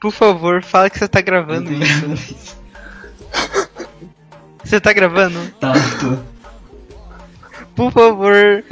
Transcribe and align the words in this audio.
por 0.00 0.12
favor, 0.12 0.62
fala 0.62 0.88
que 0.90 0.98
você 0.98 1.08
tá 1.08 1.20
gravando 1.20 1.72
isso. 1.72 2.46
Você 4.64 4.80
tá 4.80 4.92
gravando? 4.92 5.38
Tá, 5.60 5.72
tô. 6.00 6.16
Por 7.74 7.92
favor. 7.92 8.64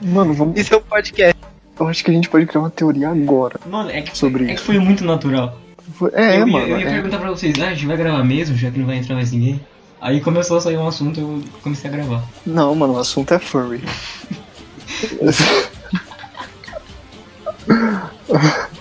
Mano, 0.00 0.34
vamos. 0.34 0.58
Isso 0.58 0.74
é 0.74 0.76
um 0.76 0.80
podcast. 0.82 1.34
Eu 1.78 1.88
acho 1.88 2.04
que 2.04 2.10
a 2.10 2.14
gente 2.14 2.28
pode 2.28 2.46
criar 2.46 2.60
uma 2.60 2.70
teoria 2.70 3.08
agora. 3.08 3.58
Mano, 3.66 3.90
é 3.90 4.02
que, 4.02 4.16
Sobre 4.16 4.50
é 4.50 4.54
que 4.54 4.60
foi 4.60 4.78
muito 4.78 5.04
natural. 5.04 5.58
Foi- 5.94 6.10
É, 6.14 6.40
eu, 6.40 6.46
mano. 6.46 6.66
ia, 6.66 6.72
eu 6.74 6.80
ia 6.80 6.88
é. 6.88 6.92
perguntar 6.92 7.18
pra 7.18 7.30
vocês, 7.30 7.54
ah, 7.60 7.68
a 7.68 7.74
gente 7.74 7.86
vai 7.86 7.96
gravar 7.96 8.22
mesmo, 8.24 8.56
já 8.56 8.70
que 8.70 8.78
não 8.78 8.86
vai 8.86 8.96
entrar 8.96 9.14
mais 9.16 9.32
ninguém? 9.32 9.60
Aí 10.00 10.20
começou 10.20 10.58
a 10.58 10.60
sair 10.60 10.76
um 10.76 10.86
assunto, 10.86 11.20
eu 11.20 11.42
comecei 11.62 11.90
a 11.90 11.92
gravar. 11.92 12.22
Não, 12.46 12.74
mano, 12.74 12.94
o 12.94 12.98
assunto 12.98 13.32
é 13.34 13.38
furry. 13.38 13.82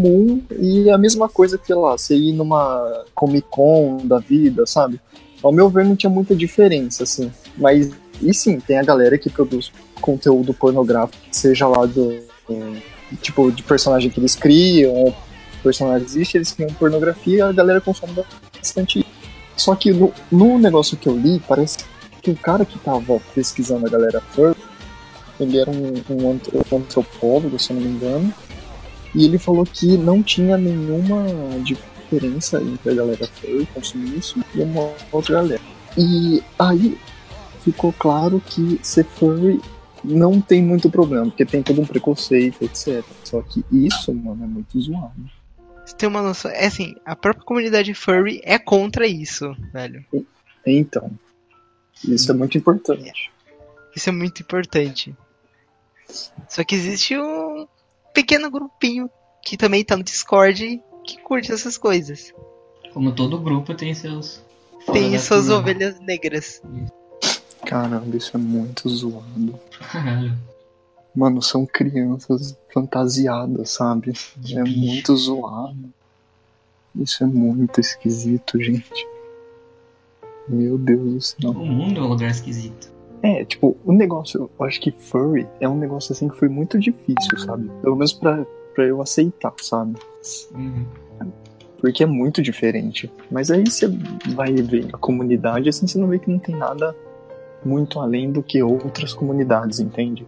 comum 0.00 0.42
e 0.58 0.88
a 0.90 0.96
mesma 0.96 1.28
coisa 1.28 1.58
que, 1.58 1.72
lá, 1.74 1.92
você 1.92 2.16
ir 2.16 2.32
numa 2.32 3.04
Comic 3.14 3.46
Con 3.50 3.98
da 4.04 4.18
vida, 4.18 4.66
sabe? 4.66 4.98
Ao 5.42 5.52
meu 5.52 5.68
ver, 5.68 5.84
não 5.84 5.94
tinha 5.94 6.10
muita 6.10 6.34
diferença, 6.34 7.04
assim. 7.04 7.30
Mas, 7.56 7.90
e 8.20 8.32
sim, 8.32 8.58
tem 8.58 8.78
a 8.78 8.82
galera 8.82 9.18
que 9.18 9.28
produz 9.28 9.70
conteúdo 10.00 10.54
pornográfico, 10.54 11.22
seja 11.30 11.66
lá 11.66 11.84
do. 11.86 12.18
tipo, 13.20 13.52
de 13.52 13.62
personagem 13.62 14.10
que 14.10 14.18
eles 14.18 14.34
criam, 14.34 14.92
ou 14.92 15.14
personagem 15.62 16.06
existe, 16.06 16.36
eles 16.36 16.52
criam 16.52 16.72
pornografia 16.74 17.38
e 17.38 17.42
a 17.42 17.52
galera 17.52 17.80
consome 17.80 18.14
bastante. 18.56 19.04
Só 19.56 19.74
que 19.74 19.92
no, 19.92 20.12
no 20.32 20.58
negócio 20.58 20.96
que 20.96 21.08
eu 21.08 21.16
li, 21.16 21.40
parece 21.46 21.78
que 22.22 22.30
o 22.30 22.36
cara 22.36 22.64
que 22.64 22.78
tava 22.78 23.20
pesquisando 23.34 23.86
a 23.86 23.90
galera 23.90 24.22
furry, 24.32 24.56
ele 25.38 25.58
era 25.58 25.70
um, 25.70 25.94
um 26.10 26.30
antro- 26.32 26.60
antropólogo, 26.72 27.58
se 27.58 27.70
eu 27.70 27.76
não 27.76 27.82
me 27.82 27.96
engano, 27.96 28.34
e 29.14 29.24
ele 29.24 29.38
falou 29.38 29.64
que 29.64 29.96
não 29.96 30.22
tinha 30.22 30.56
nenhuma 30.56 31.24
diferença 31.62 32.60
entre 32.62 32.90
a 32.90 32.94
galera 32.94 33.26
furry 33.26 33.66
consumir 33.66 34.18
isso 34.18 34.38
e 34.54 34.62
uma 34.62 34.92
outra 35.12 35.34
galera. 35.36 35.62
E 35.96 36.42
aí 36.58 36.98
ficou 37.64 37.92
claro 37.92 38.40
que 38.44 38.78
ser 38.82 39.04
furry 39.04 39.60
não 40.02 40.40
tem 40.40 40.62
muito 40.62 40.90
problema, 40.90 41.26
porque 41.26 41.44
tem 41.44 41.62
todo 41.62 41.80
um 41.80 41.86
preconceito, 41.86 42.62
etc. 42.64 43.04
Só 43.24 43.42
que 43.42 43.64
isso, 43.70 44.14
mano, 44.14 44.44
é 44.44 44.46
muito 44.46 44.80
zoado. 44.80 45.30
Você 45.84 45.94
tem 45.94 46.08
uma 46.08 46.22
noção. 46.22 46.50
É 46.50 46.66
assim, 46.66 46.94
a 47.04 47.14
própria 47.14 47.44
comunidade 47.44 47.92
furry 47.94 48.40
é 48.44 48.58
contra 48.58 49.06
isso, 49.06 49.54
velho. 49.72 50.04
Então, 50.66 51.10
isso 52.04 52.30
é 52.30 52.34
muito 52.34 52.56
importante. 52.56 53.30
Isso 53.94 54.08
é 54.08 54.12
muito 54.12 54.40
importante. 54.40 55.14
Só 56.48 56.64
que 56.64 56.74
existe 56.74 57.18
um 57.18 57.66
pequeno 58.14 58.50
grupinho 58.50 59.08
que 59.42 59.56
também 59.56 59.84
tá 59.84 59.96
no 59.96 60.02
Discord 60.02 60.80
que 61.04 61.20
curte 61.22 61.52
essas 61.52 61.78
coisas. 61.78 62.32
Como 62.92 63.12
todo 63.12 63.38
grupo 63.38 63.74
tem 63.74 63.94
seus. 63.94 64.40
Tem 64.92 65.16
suas 65.18 65.46
turma. 65.46 65.58
ovelhas 65.60 66.00
negras. 66.00 66.62
Caramba, 67.64 68.16
isso 68.16 68.36
é 68.36 68.40
muito 68.40 68.88
zoado. 68.88 69.58
Caralho. 69.92 70.36
Mano, 71.14 71.42
são 71.42 71.66
crianças 71.66 72.56
fantasiadas, 72.72 73.70
sabe? 73.70 74.12
De 74.36 74.58
É 74.58 74.62
bicho. 74.62 74.78
muito 74.78 75.16
zoado. 75.16 75.92
Isso 76.96 77.22
é 77.22 77.26
muito 77.26 77.80
esquisito, 77.80 78.60
gente. 78.60 79.06
Meu 80.48 80.76
Deus 80.78 81.12
do 81.14 81.20
céu. 81.20 81.50
O 81.50 81.66
mundo 81.66 82.00
é 82.00 82.02
um 82.02 82.08
lugar 82.08 82.30
esquisito. 82.30 82.90
É, 83.22 83.44
tipo, 83.44 83.76
o 83.84 83.92
negócio, 83.92 84.50
eu 84.58 84.66
acho 84.66 84.80
que 84.80 84.90
furry 84.90 85.46
é 85.60 85.68
um 85.68 85.76
negócio 85.76 86.12
assim 86.12 86.28
que 86.28 86.36
foi 86.36 86.48
muito 86.48 86.78
difícil, 86.78 87.38
sabe? 87.38 87.70
Pelo 87.82 87.94
menos 87.96 88.12
pra, 88.12 88.44
pra 88.74 88.84
eu 88.84 89.02
aceitar, 89.02 89.52
sabe? 89.60 89.94
Uhum. 90.54 90.84
Porque 91.78 92.02
é 92.02 92.06
muito 92.06 92.42
diferente. 92.42 93.10
Mas 93.30 93.50
aí 93.50 93.64
você 93.64 93.88
vai 94.34 94.52
ver 94.54 94.88
a 94.92 94.98
comunidade, 94.98 95.68
assim, 95.68 95.86
você 95.86 95.98
não 95.98 96.08
vê 96.08 96.18
que 96.18 96.30
não 96.30 96.38
tem 96.38 96.54
nada 96.54 96.94
muito 97.64 98.00
além 98.00 98.30
do 98.30 98.42
que 98.42 98.62
outras 98.62 99.12
comunidades, 99.14 99.80
entende? 99.80 100.26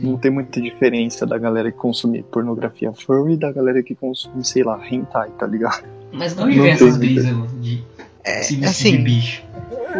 Não 0.00 0.16
tem 0.16 0.30
muita 0.30 0.60
diferença 0.60 1.26
da 1.26 1.38
galera 1.38 1.70
que 1.70 1.78
consome 1.78 2.22
pornografia 2.22 2.92
furry 2.92 3.34
e 3.34 3.36
da 3.36 3.52
galera 3.52 3.82
que 3.82 3.94
consome, 3.94 4.44
sei 4.44 4.62
lá, 4.64 4.80
hentai, 4.90 5.30
tá 5.38 5.46
ligado? 5.46 5.84
Mas 6.12 6.34
não 6.34 6.44
Não 6.44 6.48
me 6.50 6.54
vem 6.54 6.62
tem 6.64 6.72
essas 6.72 6.96
brisas, 6.96 7.34
de 7.60 7.84
É, 8.24 8.38
vestir 8.38 8.58
de 8.58 8.64
assim, 8.64 9.04
bicho. 9.04 9.42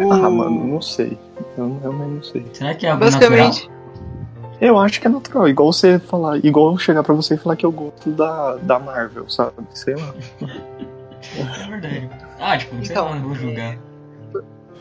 o... 0.03 0.11
Ah, 0.11 0.29
mano, 0.29 0.67
não 0.67 0.81
sei. 0.81 1.17
Eu 1.61 1.79
realmente 1.81 2.15
não 2.15 2.23
sei. 2.23 2.45
Será 2.53 2.73
que 2.75 2.85
é 2.85 2.89
algo 2.91 3.03
basicamente, 3.03 3.61
natural? 3.67 3.81
Eu 4.61 4.77
acho 4.77 5.01
que 5.01 5.07
é 5.07 5.09
natural, 5.09 5.49
igual 5.49 5.73
você 5.73 5.97
falar, 5.97 6.37
igual 6.45 6.71
eu 6.71 6.77
chegar 6.77 7.01
pra 7.03 7.13
você 7.15 7.33
e 7.33 7.37
falar 7.37 7.55
que 7.55 7.65
eu 7.65 7.71
gosto 7.71 8.11
da, 8.11 8.55
da 8.57 8.77
Marvel, 8.79 9.27
sabe? 9.29 9.53
Sei 9.73 9.95
lá. 9.95 10.13
É 11.37 11.67
verdade. 11.69 12.09
Ah, 12.39 12.57
tipo, 12.57 12.75
sei 12.77 12.91
Então, 12.91 13.05
lá, 13.05 13.15
não 13.15 13.23
vou 13.23 13.35
julgar. 13.35 13.77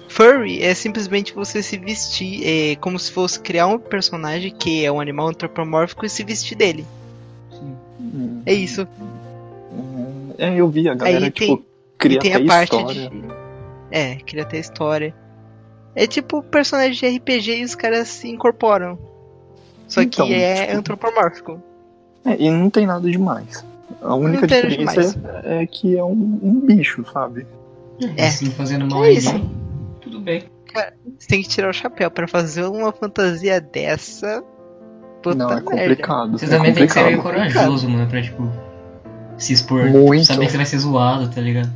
furry 0.09 0.63
é 0.63 0.75
simplesmente 0.75 1.33
você 1.35 1.63
se 1.63 1.79
vestir, 1.79 2.43
é 2.47 2.77
como 2.77 2.99
se 2.99 3.11
fosse 3.13 3.41
criar 3.41 3.67
um 3.69 3.79
personagem 3.79 4.51
que 4.55 4.85
é 4.85 4.91
um 4.93 5.01
animal 5.01 5.29
antropomórfico 5.29 6.05
e 6.05 6.11
se 6.11 6.25
vestir 6.25 6.57
dele. 6.57 6.85
Sim. 7.51 8.43
É 8.45 8.53
isso. 8.53 8.87
É, 10.39 10.55
eu 10.59 10.69
vi 10.69 10.89
a 10.89 10.95
galera, 10.95 11.25
Aí 11.27 11.31
tipo, 11.31 11.57
tem- 11.59 11.67
cria 11.99 12.19
tem 12.21 12.35
até 12.35 12.43
a 12.45 12.47
parte 12.47 12.75
história. 12.77 13.11
de. 13.11 13.23
É, 13.91 14.15
cria 14.17 14.43
até 14.43 14.59
história. 14.59 15.15
É 15.95 16.07
tipo 16.07 16.43
personagem 16.43 16.93
de 17.11 17.19
RPG 17.19 17.61
e 17.61 17.65
os 17.65 17.75
caras 17.75 18.09
se 18.09 18.29
incorporam. 18.29 18.99
Só 19.89 20.03
Então, 20.03 20.27
que 20.27 20.35
é 20.35 20.67
tipo, 20.67 20.79
antropomórfico. 20.79 21.63
É, 22.25 22.37
e 22.39 22.51
não 22.51 22.71
tem 22.71 22.87
nada 22.87 23.11
demais. 23.11 23.65
A 24.01 24.15
única 24.15 24.47
diferença 24.47 25.21
é 25.45 25.67
que 25.67 25.97
é 25.99 26.05
um, 26.05 26.39
um 26.43 26.61
bicho, 26.65 27.05
sabe? 27.13 27.47
É. 28.17 28.27
Assim, 28.29 28.47
fazendo 28.51 28.87
mal 28.87 29.05
É 29.05 29.13
isso. 29.13 29.41
tudo 30.01 30.21
bem. 30.21 30.45
Você 31.19 31.27
tem 31.27 31.43
que 31.43 31.49
tirar 31.49 31.69
o 31.71 31.73
chapéu 31.73 32.09
pra 32.11 32.29
fazer 32.29 32.63
uma 32.65 32.93
fantasia 32.93 33.61
dessa. 33.61 34.45
Puta 35.23 35.35
não, 35.37 35.51
é 35.51 35.55
merda. 35.57 35.71
complicado. 35.71 36.39
Você 36.39 36.45
é 36.45 36.49
também 36.49 36.73
tem 36.73 36.87
que 36.87 36.93
ser 36.93 37.03
meio 37.03 37.21
complicado. 37.21 37.53
corajoso, 37.53 37.89
mano, 37.89 38.09
pra, 38.09 38.23
tipo, 38.23 38.49
se 39.37 39.53
expor. 39.53 39.85
Muito. 39.87 40.25
Saber 40.25 40.47
que 40.47 40.53
você 40.53 40.57
vai 40.57 40.67
ser 40.67 40.79
zoado, 40.79 41.29
tá 41.29 41.41
ligado? 41.41 41.71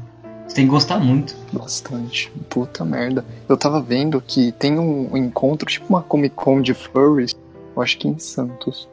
Você 0.47 0.57
tem 0.57 0.65
que 0.67 0.71
gostar 0.71 0.99
muito. 1.01 1.35
Bastante. 1.53 2.31
Puta 2.49 2.85
merda. 2.85 3.25
Eu 3.49 3.57
tava 3.57 3.81
vendo 3.81 4.21
que 4.21 4.53
tem 4.53 4.79
um 4.79 5.17
encontro, 5.17 5.69
tipo 5.69 5.87
uma 5.89 6.03
Comic 6.03 6.35
Con 6.35 6.61
de 6.61 6.75
furries, 6.75 7.35
eu 7.75 7.83
acho 7.83 7.99
que 7.99 8.07
em 8.07 8.19
Santos. 8.19 8.89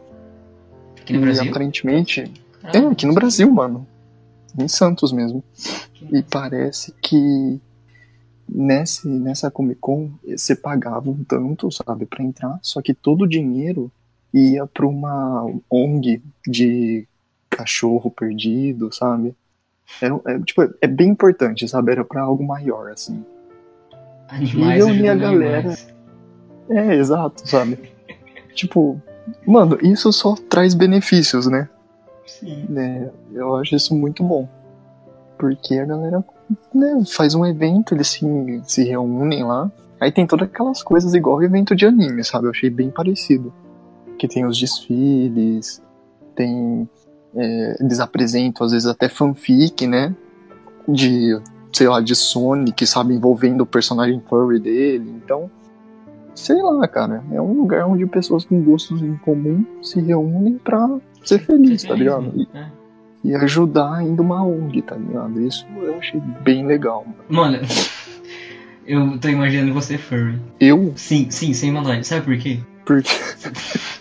Aqui 0.99 1.13
no 1.13 1.19
e 1.19 1.21
Brasil. 1.21 1.49
aparentemente. 1.49 2.21
É, 2.21 2.71
Caralho, 2.71 2.91
aqui 2.91 3.05
no 3.05 3.13
Brasil, 3.13 3.51
mano. 3.51 3.85
Em 4.57 4.67
Santos 4.67 5.11
mesmo. 5.11 5.43
E 6.11 6.21
parece 6.23 6.93
que 7.01 7.59
nesse, 8.47 9.07
nessa 9.07 9.49
Comic 9.49 9.79
Con 9.79 10.11
você 10.27 10.55
pagava 10.55 11.09
um 11.09 11.23
tanto, 11.23 11.71
sabe, 11.71 12.05
pra 12.05 12.23
entrar, 12.23 12.59
só 12.61 12.81
que 12.81 12.93
todo 12.93 13.23
o 13.23 13.27
dinheiro 13.27 13.91
ia 14.33 14.65
pra 14.65 14.85
uma 14.85 15.45
ONG 15.69 16.21
de 16.47 17.07
cachorro 17.49 18.09
perdido, 18.09 18.93
sabe? 18.93 19.35
Era, 19.99 20.19
é, 20.27 20.39
tipo, 20.39 20.61
é 20.79 20.87
bem 20.87 21.09
importante, 21.09 21.67
sabe? 21.67 21.91
Era 21.91 22.05
pra 22.05 22.21
algo 22.21 22.43
maior, 22.43 22.91
assim. 22.91 23.23
Animais 24.27 24.85
E 24.85 24.99
eu 25.05 25.11
a 25.11 25.15
galera. 25.15 25.57
animais. 25.59 25.93
É, 26.69 26.95
exato, 26.95 27.47
sabe? 27.47 27.77
tipo, 28.53 29.01
mano, 29.45 29.77
isso 29.81 30.11
só 30.11 30.35
traz 30.49 30.73
benefícios, 30.73 31.47
né? 31.47 31.67
Sim. 32.25 32.65
né, 32.69 33.09
eu 33.33 33.55
acho 33.55 33.75
isso 33.75 33.95
muito 33.95 34.23
bom. 34.23 34.47
Porque 35.37 35.75
a 35.75 35.85
galera 35.85 36.23
né, 36.73 37.03
faz 37.05 37.35
um 37.35 37.45
evento, 37.45 37.93
eles 37.93 38.07
se, 38.07 38.61
se 38.63 38.83
reúnem 38.83 39.43
lá. 39.43 39.71
Aí 39.99 40.11
tem 40.11 40.25
todas 40.25 40.47
aquelas 40.47 40.81
coisas 40.81 41.13
igual 41.13 41.37
o 41.37 41.43
evento 41.43 41.75
de 41.75 41.85
anime, 41.85 42.23
sabe? 42.23 42.45
Eu 42.47 42.51
achei 42.51 42.69
bem 42.69 42.89
parecido. 42.89 43.53
Que 44.17 44.27
tem 44.27 44.45
os 44.45 44.57
desfiles, 44.57 45.81
tem. 46.35 46.87
É, 47.35 47.77
eles 47.79 47.99
apresentam 47.99 48.65
às 48.65 48.71
vezes 48.71 48.87
até 48.87 49.07
fanfic, 49.09 49.85
né? 49.87 50.13
De, 50.87 51.39
sei 51.71 51.87
lá, 51.87 52.01
de 52.01 52.15
Sonic, 52.15 52.85
sabe? 52.87 53.13
Envolvendo 53.13 53.61
o 53.61 53.65
personagem 53.65 54.21
furry 54.27 54.59
dele. 54.59 55.09
Então, 55.23 55.49
sei 56.35 56.61
lá, 56.61 56.87
cara. 56.87 57.23
É 57.31 57.41
um 57.41 57.53
lugar 57.53 57.85
onde 57.85 58.05
pessoas 58.05 58.43
com 58.45 58.61
gostos 58.61 59.01
em 59.01 59.15
comum 59.17 59.63
se 59.81 60.01
reúnem 60.01 60.57
pra 60.57 60.89
ser 61.23 61.39
feliz, 61.39 61.83
tá 61.83 61.93
ligado? 61.93 62.31
E, 62.35 62.47
É. 62.57 62.65
e 63.23 63.35
ajudar 63.35 63.93
ainda 63.97 64.21
uma 64.21 64.43
ONG, 64.43 64.81
tá 64.81 64.95
ligado? 64.95 65.39
Isso 65.39 65.65
eu 65.77 65.97
achei 65.97 66.19
bem 66.43 66.65
legal. 66.65 67.05
mano. 67.29 67.53
Mano, 67.59 67.67
eu 68.85 69.19
tô 69.19 69.29
imaginando 69.29 69.73
você 69.73 69.97
furry. 69.97 70.39
Eu, 70.59 70.91
Sim, 70.95 71.27
sim, 71.29 71.53
sem 71.53 71.71
maldade. 71.71 72.05
Sabe 72.07 72.25
por 72.25 72.37
quê? 72.37 72.59
porque. 72.85 73.09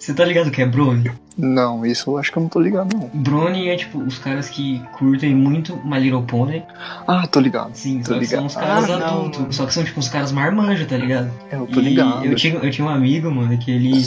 Você 0.00 0.14
tá 0.14 0.24
ligado 0.24 0.50
que 0.50 0.62
é 0.62 0.66
Brony? 0.66 1.10
Não, 1.36 1.84
isso 1.84 2.10
eu 2.10 2.16
acho 2.18 2.32
que 2.32 2.38
eu 2.38 2.42
não 2.42 2.48
tô 2.48 2.58
ligado, 2.58 2.96
não. 2.96 3.10
Brony 3.12 3.68
é 3.68 3.76
tipo 3.76 3.98
os 3.98 4.18
caras 4.18 4.48
que 4.48 4.82
curtem 4.94 5.34
muito 5.34 5.76
My 5.84 6.00
Little 6.00 6.22
Pony. 6.22 6.62
Ah, 7.06 7.26
tô 7.26 7.38
ligado. 7.38 7.70
Sim, 7.74 8.00
Tô 8.00 8.14
só 8.14 8.18
que 8.18 8.24
são 8.26 8.38
ligado. 8.38 8.46
os 8.48 8.54
caras 8.54 8.84
Ah, 8.90 8.98
não, 8.98 9.06
adultos. 9.06 9.40
mano. 9.40 9.52
Só 9.52 9.66
que 9.66 9.74
são 9.74 9.84
tipo 9.84 10.00
os 10.00 10.08
caras 10.08 10.32
marmanjos, 10.32 10.86
tá 10.88 10.96
ligado? 10.96 11.30
É, 11.52 11.56
eu 11.56 11.66
tô 11.66 11.80
E 11.80 11.84
ligado. 11.84 12.24
Eu 12.24 12.34
tinha, 12.34 12.54
eu 12.54 12.70
tinha 12.70 12.86
um 12.86 12.90
amigo, 12.90 13.30
mano, 13.30 13.56
que 13.58 13.70
ele 13.70 14.02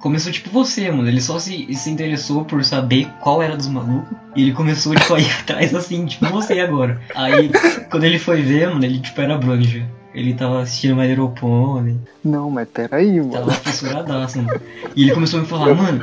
começou 0.00 0.30
tipo 0.30 0.50
você, 0.50 0.90
mano. 0.90 1.08
Ele 1.08 1.20
só 1.20 1.38
se, 1.38 1.66
se 1.74 1.88
interessou 1.90 2.44
por 2.44 2.62
saber 2.62 3.08
qual 3.20 3.42
era 3.42 3.56
dos 3.56 3.68
malucos. 3.68 4.14
E 4.36 4.42
ele 4.42 4.52
começou, 4.52 4.94
tipo, 4.94 5.14
a 5.14 5.18
ir 5.20 5.30
atrás 5.40 5.74
assim, 5.74 6.04
tipo 6.04 6.26
você 6.26 6.60
agora. 6.60 7.00
Aí, 7.14 7.50
quando 7.90 8.04
ele 8.04 8.18
foi 8.18 8.42
ver, 8.42 8.68
mano, 8.68 8.84
ele 8.84 9.00
tipo 9.00 9.18
era 9.18 9.38
Brony 9.38 9.64
já. 9.64 9.82
Ele 10.14 10.34
tava 10.34 10.60
assistindo 10.60 10.96
My 10.96 11.06
Little 11.06 11.30
Pony, 11.30 11.98
Não, 12.24 12.50
mas 12.50 12.68
peraí, 12.68 13.18
mano. 13.18 13.32
tava 13.32 13.50
fissuradaço, 13.52 14.42
mano. 14.42 14.60
E 14.94 15.02
ele 15.04 15.12
começou 15.14 15.38
a 15.40 15.42
me 15.42 15.48
falar, 15.48 15.74
mano, 15.74 16.00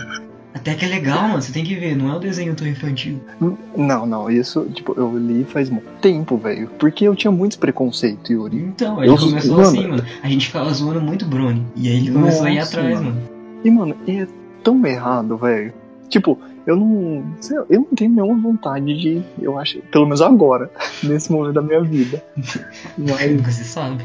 até 0.54 0.74
que 0.74 0.84
é 0.84 0.88
legal, 0.88 1.28
mano, 1.28 1.42
você 1.42 1.52
tem 1.52 1.64
que 1.64 1.76
ver, 1.76 1.96
não 1.96 2.12
é 2.12 2.18
um 2.18 2.20
desenho 2.20 2.56
tão 2.56 2.68
infantil. 2.68 3.20
Não, 3.78 4.06
não, 4.08 4.30
isso, 4.32 4.66
tipo, 4.74 4.94
eu 4.98 5.16
li 5.16 5.44
faz 5.44 5.70
muito 5.70 5.88
tempo, 6.02 6.38
velho. 6.38 6.68
Porque 6.80 7.08
eu 7.08 7.16
tinha 7.16 7.30
muitos 7.32 7.56
preconceitos, 7.58 8.30
Yuri. 8.32 8.58
Então, 8.58 9.02
ele 9.04 9.12
Eu- 9.14 9.18
começou 9.18 9.58
mano. 9.58 9.68
assim, 9.68 9.88
mano. 9.88 10.04
A 10.24 10.28
gente 10.28 10.48
ficava 10.48 10.74
zoando 10.74 11.02
muito 11.02 11.26
Brony. 11.26 11.64
E 11.76 11.88
aí 11.88 11.98
ele 11.98 12.12
começou 12.12 12.46
a 12.46 12.52
ir 12.52 12.56
Nossa, 12.58 12.80
atrás, 12.80 12.96
mano. 13.00 13.12
mano. 13.12 13.22
E, 13.64 13.70
mano, 13.72 13.96
é 14.08 14.28
tão 14.64 14.84
errado, 14.86 15.38
velho. 15.38 15.72
Tipo, 16.10 16.40
eu 16.66 16.76
não. 16.76 17.24
sei 17.40 17.58
Eu 17.70 17.82
não 17.82 17.96
tenho 17.96 18.12
nenhuma 18.12 18.42
vontade 18.42 18.86
de. 18.98 19.24
Eu 19.42 19.58
acho. 19.58 19.80
Pelo 19.92 20.06
menos 20.06 20.22
agora, 20.22 20.72
nesse 21.04 21.32
momento 21.32 21.54
da 21.54 21.62
minha 21.62 21.82
vida. 21.82 22.24
Mas. 22.98 23.32
Nunca 23.32 23.52
se 23.52 23.64
sabe. 23.64 24.04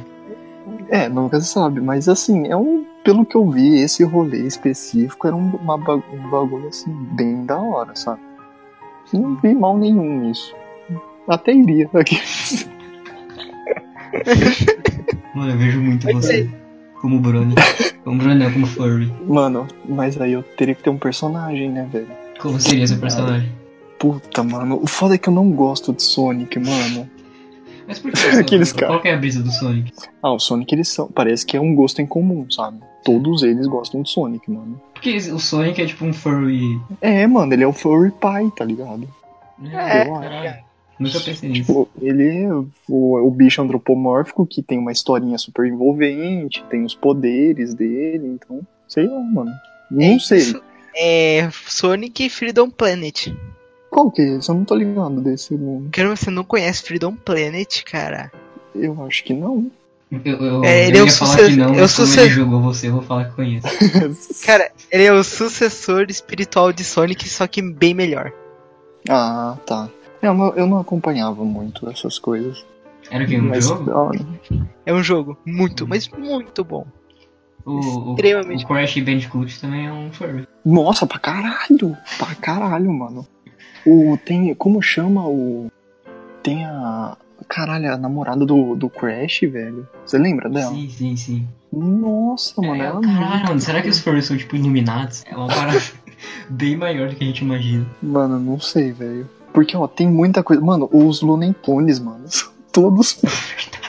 É, 0.88 1.08
nunca 1.08 1.40
se 1.40 1.46
sabe. 1.46 1.80
Mas 1.80 2.08
assim, 2.08 2.46
é 2.48 2.56
um. 2.56 2.84
Pelo 3.04 3.26
que 3.26 3.36
eu 3.36 3.50
vi, 3.50 3.80
esse 3.80 4.02
rolê 4.02 4.46
específico 4.46 5.26
era 5.26 5.36
um, 5.36 5.56
uma, 5.56 5.74
um 5.74 6.30
bagulho 6.30 6.68
assim, 6.68 6.90
bem 7.12 7.44
da 7.44 7.58
hora, 7.58 7.94
sabe? 7.94 8.20
Não 9.12 9.36
vi 9.36 9.54
mal 9.54 9.76
nenhum 9.76 10.20
nisso. 10.20 10.54
Até 11.28 11.52
iria 11.52 11.88
aqui. 11.92 12.18
Mano, 15.34 15.52
eu 15.52 15.58
vejo 15.58 15.80
muito 15.80 16.06
você. 16.12 16.48
Como 17.00 17.18
Brony. 17.20 17.54
Como 18.02 18.18
Brony 18.18 18.38
não, 18.38 18.52
como 18.52 18.66
Furry. 18.66 19.12
Mano, 19.26 19.66
mas 19.86 20.18
aí 20.18 20.32
eu 20.32 20.42
teria 20.42 20.74
que 20.74 20.82
ter 20.82 20.90
um 20.90 20.96
personagem, 20.96 21.70
né, 21.70 21.86
velho? 21.90 22.23
Como 22.44 22.60
seria 22.60 22.86
seu 22.86 22.98
personagem? 22.98 23.50
Puta, 23.98 24.42
mano. 24.42 24.78
O 24.82 24.86
foda 24.86 25.14
é 25.14 25.18
que 25.18 25.30
eu 25.30 25.32
não 25.32 25.50
gosto 25.50 25.94
de 25.94 26.02
Sonic, 26.02 26.58
mano. 26.58 27.08
Mas 27.88 27.98
por 27.98 28.12
que? 28.12 28.26
Aqueles 28.38 28.70
Qual 28.70 28.88
caras. 28.88 29.02
que 29.02 29.08
é 29.08 29.14
a 29.14 29.16
brisa 29.16 29.42
do 29.42 29.50
Sonic? 29.50 29.90
Ah, 30.22 30.30
o 30.30 30.38
Sonic, 30.38 30.74
eles 30.74 30.88
são. 30.88 31.08
Parece 31.08 31.46
que 31.46 31.56
é 31.56 31.60
um 31.60 31.74
gosto 31.74 32.02
em 32.02 32.06
comum, 32.06 32.46
sabe? 32.50 32.80
Todos 33.02 33.42
eles 33.42 33.66
gostam 33.66 34.02
de 34.02 34.10
Sonic, 34.10 34.50
mano. 34.50 34.78
Porque 34.92 35.16
o 35.16 35.38
Sonic 35.38 35.80
é 35.80 35.86
tipo 35.86 36.04
um 36.04 36.12
furry. 36.12 36.78
É, 37.00 37.26
mano, 37.26 37.50
ele 37.54 37.64
é 37.64 37.66
o 37.66 37.72
furry 37.72 38.10
pai, 38.10 38.52
tá 38.54 38.62
ligado? 38.62 39.08
né? 39.58 40.06
eu 40.06 40.12
caralho. 40.12 40.64
Nunca 41.00 41.20
pensei 41.20 41.48
nisso. 41.48 41.62
Tipo, 41.64 41.88
ele 41.98 42.44
é 42.44 42.54
o, 42.54 43.26
o 43.26 43.30
bicho 43.30 43.62
antropomórfico 43.62 44.46
que 44.46 44.62
tem 44.62 44.78
uma 44.78 44.92
historinha 44.92 45.38
super 45.38 45.66
envolvente, 45.66 46.62
tem 46.68 46.84
os 46.84 46.94
poderes 46.94 47.72
dele, 47.72 48.26
então. 48.26 48.60
Sei 48.86 49.06
lá, 49.06 49.18
mano. 49.18 49.50
Não 49.90 50.20
sei. 50.20 50.40
Isso 50.40 50.62
É 50.96 51.48
Sonic 51.66 52.28
Freedom 52.30 52.70
Planet. 52.70 53.28
Qual 53.90 54.10
que 54.10 54.22
é 54.22 54.36
esse? 54.36 54.48
Eu 54.48 54.54
não 54.56 54.64
tô 54.64 54.74
ligado 54.74 55.20
desse 55.20 55.54
mundo. 55.54 55.84
Porque 55.84 56.04
você 56.04 56.30
não 56.30 56.44
conhece 56.44 56.82
Freedom 56.82 57.14
Planet, 57.14 57.82
cara. 57.84 58.30
Eu 58.74 59.04
acho 59.06 59.22
que 59.24 59.32
não. 59.32 59.70
Eu, 60.24 60.36
eu, 60.36 60.64
É, 60.64 60.86
ele 60.88 60.98
eu 60.98 61.00
é 61.00 61.04
o 61.04 61.06
ia 61.06 61.12
falar 61.12 61.38
suce- 61.38 61.50
que 61.50 61.56
não, 61.56 61.64
é 61.66 61.68
o 61.70 61.80
mas 61.80 61.96
como 61.96 62.06
suce- 62.08 62.20
ele 62.20 62.30
jogou 62.30 62.60
você, 62.60 62.88
eu 62.88 62.92
vou 62.92 63.02
falar 63.02 63.24
que 63.26 63.34
conheço. 63.36 63.66
Cara, 64.46 64.70
ele 64.90 65.04
é 65.04 65.12
o 65.12 65.24
sucessor 65.24 66.06
espiritual 66.08 66.72
de 66.72 66.84
Sonic, 66.84 67.28
só 67.28 67.46
que 67.46 67.60
bem 67.62 67.94
melhor. 67.94 68.32
ah, 69.08 69.56
tá. 69.66 69.88
É, 70.22 70.28
eu 70.28 70.34
não, 70.34 70.54
eu 70.54 70.66
não 70.66 70.78
acompanhava 70.78 71.44
muito 71.44 71.88
essas 71.90 72.18
coisas. 72.18 72.64
Era 73.10 73.24
o 73.24 73.26
que? 73.26 73.36
Um 73.38 73.42
mas, 73.48 73.64
jogo? 73.66 73.90
hora. 73.90 74.18
É 74.86 74.94
um 74.94 75.02
jogo 75.02 75.36
muito, 75.44 75.86
mas 75.86 76.08
muito 76.08 76.64
bom. 76.64 76.86
O, 77.64 78.10
o, 78.10 78.14
extremamente. 78.14 78.64
o 78.64 78.68
Crash 78.68 78.98
Bandicoot 78.98 79.60
também 79.60 79.86
é 79.86 79.92
um 79.92 80.12
furry. 80.12 80.46
Nossa, 80.64 81.06
pra 81.06 81.18
caralho! 81.18 81.96
Pra 82.18 82.34
caralho, 82.34 82.92
mano. 82.92 83.26
O, 83.86 84.18
tem. 84.24 84.54
Como 84.54 84.80
chama 84.82 85.26
o. 85.26 85.70
Tem 86.42 86.64
a. 86.64 87.16
Caralho, 87.48 87.92
a 87.92 87.98
namorada 87.98 88.46
do, 88.46 88.74
do 88.74 88.88
Crash, 88.88 89.40
velho. 89.42 89.86
Você 90.04 90.16
lembra 90.16 90.48
dela? 90.48 90.72
Sim, 90.72 90.88
sim, 90.88 91.16
sim. 91.16 91.48
Nossa, 91.70 92.60
mano, 92.62 92.82
É, 92.82 92.86
ela 92.86 93.00
caralho, 93.00 93.46
mano, 93.48 93.60
será 93.60 93.82
que 93.82 93.88
os 93.88 93.98
furries 93.98 94.24
são 94.26 94.36
tipo 94.36 94.56
iluminados? 94.56 95.22
É 95.26 95.36
uma 95.36 95.48
parada 95.48 95.78
bem 96.48 96.76
maior 96.76 97.08
do 97.08 97.16
que 97.16 97.24
a 97.24 97.26
gente 97.26 97.40
imagina. 97.44 97.86
Mano, 98.02 98.38
não 98.38 98.58
sei, 98.60 98.92
velho. 98.92 99.28
Porque, 99.52 99.76
ó, 99.76 99.86
tem 99.86 100.08
muita 100.08 100.42
coisa. 100.42 100.62
Mano, 100.62 100.88
os 100.92 101.20
Looney 101.20 101.52
Tunes, 101.62 101.98
mano, 101.98 102.24
são 102.28 102.50
todos. 102.72 103.20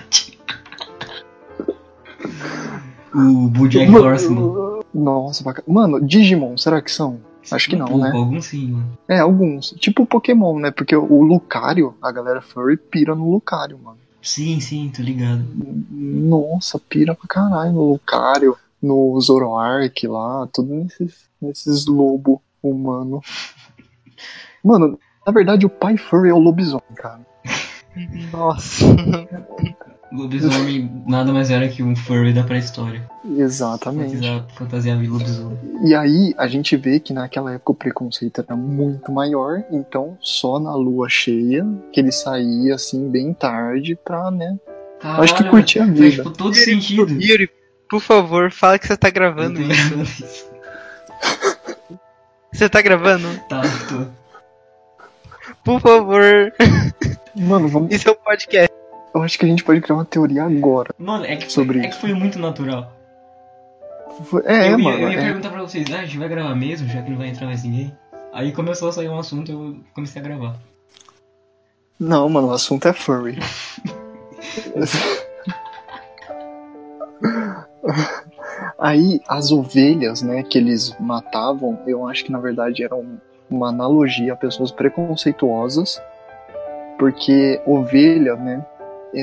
O 3.15 3.47
Bojack 3.49 3.89
Horseman. 3.95 4.81
Nossa, 4.93 5.43
pra... 5.43 5.53
ca- 5.53 5.63
mano, 5.67 5.99
Digimon, 6.05 6.57
será 6.57 6.81
que 6.81 6.91
são? 6.91 7.19
Acho 7.51 7.69
que 7.69 7.75
não, 7.75 7.85
pouco, 7.87 8.03
né? 8.03 8.11
Alguns 8.11 8.45
sim, 8.45 8.71
mano. 8.71 8.97
É, 9.07 9.19
alguns. 9.19 9.69
Tipo 9.79 10.05
Pokémon, 10.05 10.57
né? 10.59 10.71
Porque 10.71 10.95
o 10.95 11.21
Lucario, 11.21 11.93
a 12.01 12.11
galera 12.11 12.41
furry 12.41 12.75
pira 12.75 13.13
no 13.13 13.29
Lucario, 13.29 13.77
mano. 13.77 13.97
Sim, 14.21 14.59
sim, 14.59 14.91
tô 14.95 15.03
ligado. 15.03 15.45
Nossa, 15.91 16.79
pira 16.79 17.13
pra 17.13 17.27
caralho 17.27 17.71
no 17.73 17.89
Lucario, 17.91 18.57
no 18.81 19.19
Zoroark 19.21 20.07
lá, 20.07 20.47
tudo 20.51 20.73
nesses, 20.73 21.29
nesses 21.39 21.85
lobo 21.85 22.41
humano. 22.63 23.21
Mano, 24.63 24.97
na 25.25 25.31
verdade 25.31 25.65
o 25.67 25.69
pai 25.69 25.95
furry 25.97 26.29
é 26.29 26.33
o 26.33 26.39
lobisomem, 26.39 26.81
cara. 26.95 27.19
Nossa. 28.33 28.85
Lobisomem 30.15 31.03
nada 31.05 31.31
mais 31.33 31.49
era 31.51 31.67
que 31.67 31.83
um 31.83 31.95
furry 31.95 32.33
da 32.33 32.43
pré-história. 32.43 33.03
Exatamente. 33.37 34.15
Fantasia- 34.15 34.45
Fantasiava 34.55 35.03
em 35.03 35.07
lobisomem. 35.07 35.57
E 35.83 35.93
aí 35.95 36.33
a 36.37 36.47
gente 36.47 36.75
vê 36.77 36.99
que 36.99 37.13
naquela 37.13 37.53
época 37.53 37.71
o 37.71 37.75
preconceito 37.75 38.41
era 38.41 38.55
muito 38.55 39.11
maior, 39.11 39.63
então 39.71 40.17
só 40.21 40.59
na 40.59 40.73
lua 40.75 41.07
cheia 41.09 41.65
que 41.91 41.99
ele 41.99 42.11
saía 42.11 42.75
assim 42.75 43.09
bem 43.09 43.33
tarde 43.33 43.97
pra, 44.03 44.31
né? 44.31 44.57
Acho 45.01 45.35
que 45.35 45.43
curtia 45.43 45.83
a 45.83 45.85
vida. 45.87 46.09
tipo, 46.09 46.31
todo 46.31 46.53
sentido. 46.55 47.21
Yuri, 47.21 47.49
por 47.89 47.99
favor, 48.01 48.49
fala 48.51 48.79
que 48.79 48.87
você 48.87 48.97
tá 48.97 49.09
gravando 49.09 49.61
isso. 49.61 50.45
Você 52.53 52.69
tá 52.69 52.81
gravando? 52.81 53.27
Tá, 53.49 53.61
tô. 53.89 54.05
Por 55.65 55.81
favor. 55.81 56.53
Mano, 57.35 57.67
vamos. 57.67 57.93
Isso 57.93 58.07
é 58.07 58.11
um 58.13 58.15
podcast. 58.15 58.73
Eu 59.15 59.21
acho 59.23 59.39
que 59.39 59.45
a 59.45 59.47
gente 59.47 59.63
pode 59.63 59.79
criar 59.79 59.95
uma 59.95 60.03
teoria 60.03 60.43
agora. 60.43 60.93
Mano, 60.99 61.23
é 61.25 61.37
que, 61.37 61.49
Sobre 61.51 61.79
é 61.79 61.87
que 61.87 61.95
foi 61.95 62.13
muito 62.13 62.37
natural. 62.37 62.91
Foi- 64.25 64.43
É, 64.45 64.73
eu, 64.73 64.77
mano. 64.77 64.99
eu 64.99 65.09
ia 65.09 65.19
é. 65.19 65.23
perguntar 65.23 65.49
pra 65.51 65.61
vocês, 65.61 65.85
ah, 65.93 65.99
a 65.99 66.05
gente 66.05 66.17
vai 66.17 66.27
gravar 66.27 66.53
mesmo, 66.53 66.87
já 66.89 67.01
que 67.01 67.09
não 67.09 67.17
vai 67.17 67.29
entrar 67.29 67.45
mais 67.47 67.63
ninguém? 67.63 67.95
Aí 68.33 68.51
começou 68.51 68.89
a 68.89 68.91
sair 68.91 69.07
um 69.07 69.17
assunto 69.17 69.49
eu 69.51 69.77
comecei 69.93 70.21
a 70.21 70.25
gravar. 70.25 70.55
Não, 71.97 72.27
mano, 72.27 72.47
o 72.49 72.51
assunto 72.51 72.87
é 72.89 72.93
furry. 72.93 73.39
Aí 78.79 79.21
as 79.27 79.51
ovelhas, 79.51 80.21
né, 80.21 80.43
que 80.43 80.57
eles 80.57 80.93
matavam, 80.99 81.79
eu 81.87 82.07
acho 82.07 82.25
que 82.25 82.31
na 82.31 82.39
verdade 82.39 82.83
era 82.83 82.95
um- 82.95 83.17
uma 83.49 83.69
analogia 83.69 84.33
a 84.33 84.35
pessoas 84.35 84.71
preconceituosas, 84.71 86.01
porque 86.97 87.61
ovelha, 87.65 88.35
né, 88.35 88.65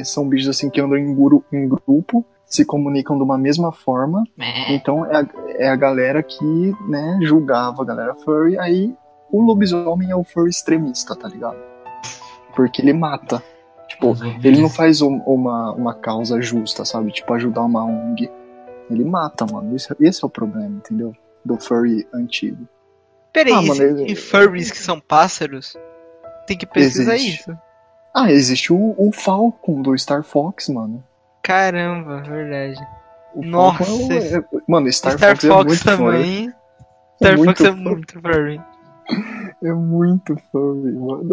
são 0.05 0.29
bichos 0.29 0.49
assim 0.49 0.71
que 0.71 0.81
andam 0.81 0.97
em, 0.99 1.15
guru- 1.15 1.45
em 1.53 1.69
grupo, 1.69 2.25
se 2.47 2.65
comunicam 2.65 3.17
de 3.17 3.23
uma 3.23 3.39
mesma 3.39 3.73
forma, 3.73 4.25
então 4.69 5.07
é 5.07 5.17
a, 5.21 5.27
é 5.65 5.69
a 5.69 5.77
galera 5.77 6.23
que, 6.23 6.75
né, 6.89 7.19
julgava 7.23 7.83
a 7.83 7.85
galera 7.85 8.15
furry, 8.15 8.59
aí 8.59 8.95
o 9.31 9.41
lobisomem 9.41 10.11
é 10.11 10.17
o 10.17 10.23
furry 10.25 10.51
extremista, 10.51 11.17
tá 11.17 11.29
ligado? 11.29 11.57
Porque 12.55 12.83
ele 12.83 12.93
mata. 12.93 13.43
Tipo, 13.89 14.09
ovelhas. 14.09 14.45
ele 14.45 14.61
não 14.61 14.69
faz 14.69 15.01
um- 15.03 15.19
uma, 15.27 15.73
uma 15.73 15.95
causa 15.95 16.41
justa, 16.41 16.85
sabe? 16.85 17.11
Tipo, 17.13 17.33
ajudar 17.35 17.63
uma 17.63 17.85
ONG. 17.85 18.31
Ele 18.91 19.05
mata, 19.05 19.47
mano. 19.51 19.75
Esse, 19.77 19.95
esse 20.01 20.23
é 20.23 20.27
o 20.27 20.31
problema, 20.31 20.77
entendeu? 20.77 21.15
Do 21.45 21.57
furry 21.59 22.07
antigo. 22.13 22.67
Peraí, 23.33 23.53
Ah, 23.55 23.63
mano, 23.63 23.83
ele- 23.83 24.15
furries 24.17 24.71
que 24.71 24.79
são 24.79 25.01
pássaros? 25.01 25.75
Tem 26.47 26.57
que 26.59 26.67
pesquisar 26.67 27.15
Existe. 27.15 27.41
isso. 27.41 27.59
Ah, 28.15 28.31
existe 28.31 28.73
o, 28.73 28.95
o 28.99 29.11
Falcon 29.13 29.81
do 29.83 29.97
Star 29.99 30.23
Fox, 30.23 30.69
mano. 30.69 31.03
Caramba, 31.43 32.21
verdade. 32.23 32.79
O 33.35 33.43
Nossa, 33.45 33.85
Falcon 33.85 34.13
é, 34.13 34.37
é- 34.37 34.45
Mano, 34.69 34.93
Star, 34.93 35.17
Star, 35.17 35.31
Fox, 35.37 35.45
é 35.45 35.49
Fox 35.49 35.65
muito 35.67 35.85
também. 35.85 36.51
furry. 36.51 36.55
Star 37.17 37.37
muito 37.39 37.47
Fox 37.49 37.61
é 37.61 37.73
furry. 37.73 37.83
muito 37.83 38.21
furry. 38.21 38.61
É 39.65 39.73
muito 39.73 40.37
furry, 40.51 40.93
mano. 40.93 41.31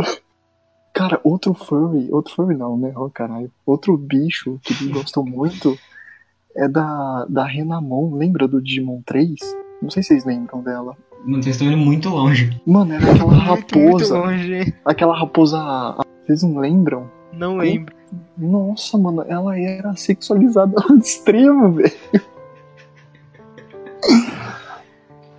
Cara, 0.94 1.20
outro 1.24 1.54
furry, 1.56 2.08
outro 2.12 2.36
furry 2.36 2.56
não, 2.56 2.78
né? 2.78 2.92
Oh, 2.96 3.10
caralho. 3.10 3.52
Outro 3.66 3.98
bicho 3.98 4.60
que 4.62 4.72
eles 4.74 4.88
gostam 4.94 5.24
muito 5.26 5.76
é 6.56 6.68
da, 6.68 7.26
da 7.28 7.44
Renamon. 7.46 8.14
Lembra 8.16 8.48
do 8.48 8.62
Digimon 8.62 9.02
3? 9.04 9.34
Não 9.82 9.90
sei 9.90 10.04
se 10.04 10.10
vocês 10.10 10.26
lembram 10.26 10.62
dela. 10.62 10.96
Mano, 11.26 11.42
vocês 11.42 11.56
estão 11.56 11.68
indo 11.68 11.78
muito 11.78 12.08
longe. 12.10 12.62
Mano, 12.68 12.94
era 12.94 13.04
aquela 13.12 13.26
Muito, 13.32 13.80
muito 13.80 13.98
raposa. 13.98 14.20
longe. 14.20 14.74
Aquela 14.86 15.18
raposa. 15.20 15.58
Vocês 16.30 16.44
não 16.44 16.60
lembram? 16.60 17.10
Não 17.34 17.58
lembro. 17.58 17.96
Nossa, 18.38 19.00
mano, 19.00 19.26
ela 19.28 19.58
era 19.60 19.96
sexualizada 19.96 20.76
ao 20.80 20.94
extremo, 21.02 21.72
velho. 21.72 21.92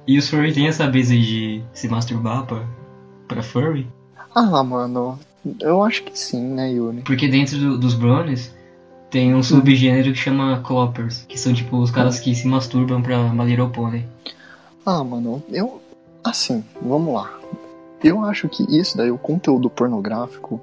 E 0.04 0.18
os 0.18 0.28
furry 0.28 0.52
tem 0.52 0.66
essa 0.66 0.88
brisa 0.88 1.12
aí 1.14 1.20
de 1.22 1.64
se 1.72 1.86
masturbar 1.86 2.44
pra, 2.44 2.64
pra 3.28 3.40
furry? 3.40 3.86
Ah, 4.34 4.64
mano, 4.64 5.16
eu 5.60 5.80
acho 5.84 6.02
que 6.02 6.18
sim, 6.18 6.42
né, 6.42 6.72
Yuri? 6.72 7.02
Porque 7.02 7.28
dentro 7.28 7.56
do- 7.56 7.78
dos 7.78 7.94
bronies 7.94 8.52
tem 9.10 9.32
um 9.32 9.44
subgênero 9.44 10.10
que 10.12 10.18
chama 10.18 10.60
cloppers, 10.64 11.24
que 11.28 11.38
são 11.38 11.52
tipo 11.54 11.76
os 11.76 11.92
caras 11.92 12.18
que 12.18 12.34
se 12.34 12.48
masturbam 12.48 13.00
pra 13.00 13.16
Little 13.44 13.70
Pony. 13.70 14.04
Ah, 14.84 15.04
mano, 15.04 15.40
eu. 15.50 15.80
Assim, 16.24 16.64
vamos 16.82 17.14
lá. 17.14 17.30
Eu 18.02 18.24
acho 18.24 18.48
que 18.48 18.64
isso 18.76 18.96
daí, 18.96 19.10
o 19.12 19.18
conteúdo 19.18 19.70
pornográfico. 19.70 20.60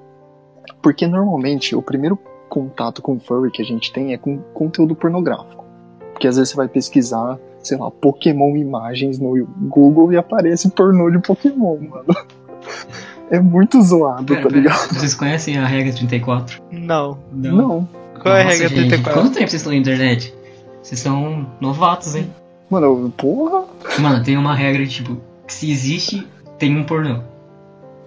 Porque 0.82 1.08
normalmente 1.08 1.76
o 1.76 1.82
primeiro 1.82 2.18
contato 2.50 3.02
com 3.02 3.20
furry 3.20 3.52
que 3.52 3.62
a 3.62 3.66
gente 3.66 3.92
tem 3.92 4.14
é 4.14 4.18
com 4.18 4.38
conteúdo 4.54 4.96
pornográfico. 4.96 5.66
Porque 6.14 6.28
às 6.28 6.38
vezes 6.38 6.52
você 6.52 6.58
vai 6.58 6.68
pesquisar, 6.68 7.38
sei 7.60 7.78
lá, 7.78 7.92
Pokémon 7.92 8.56
imagens 8.56 9.20
no 9.20 9.46
Google 9.46 10.14
e 10.14 10.18
aparece 10.18 10.70
pornô 10.70 11.10
de 11.10 11.20
Pokémon, 11.20 11.78
mano. 11.80 12.06
É 13.30 13.42
muito 13.42 13.82
zoado, 13.82 14.24
Pera, 14.26 14.42
tá 14.42 14.48
pera, 14.48 14.62
ligado? 14.62 14.94
Vocês 14.94 15.14
conhecem 15.14 15.58
a 15.58 15.66
regra 15.66 15.92
34? 15.94 16.62
Não. 16.72 17.18
Não. 17.34 17.88
Qual 18.22 18.34
é 18.34 18.42
a 18.42 18.44
Nossa, 18.46 18.56
regra 18.56 18.70
gente, 18.70 18.88
34? 18.88 19.22
Quanto 19.22 19.34
tempo 19.34 19.50
vocês 19.50 19.62
estão 19.62 19.74
na 19.74 19.78
internet? 19.78 20.34
Vocês 20.82 21.00
são 21.02 21.46
novatos, 21.60 22.16
hein? 22.16 22.30
Mano, 22.70 23.12
porra. 23.18 23.66
Mano, 24.00 24.24
tem 24.24 24.38
uma 24.38 24.56
regra 24.56 24.86
tipo, 24.86 25.18
que 25.46 25.54
se 25.54 25.70
existe, 25.70 26.26
tem 26.58 26.78
um 26.78 26.86
pornô. 26.86 27.20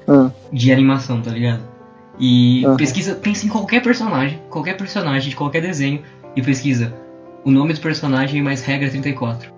Ah, 0.09 0.31
De 0.51 0.73
animação, 0.73 1.21
tá 1.21 1.31
ligado? 1.31 1.61
E 2.21 2.65
Aham. 2.67 2.77
pesquisa, 2.77 3.15
pensa 3.15 3.47
em 3.47 3.49
qualquer 3.49 3.83
personagem, 3.83 4.39
qualquer 4.51 4.77
personagem 4.77 5.31
de 5.31 5.37
qualquer 5.37 5.63
desenho, 5.63 6.03
e 6.37 6.43
pesquisa 6.43 6.93
o 7.45 7.51
nome 7.51 7.73
do 7.73 7.81
personagem 7.81 8.43
mais 8.43 8.61
regra 8.63 8.91
34. 8.91 9.51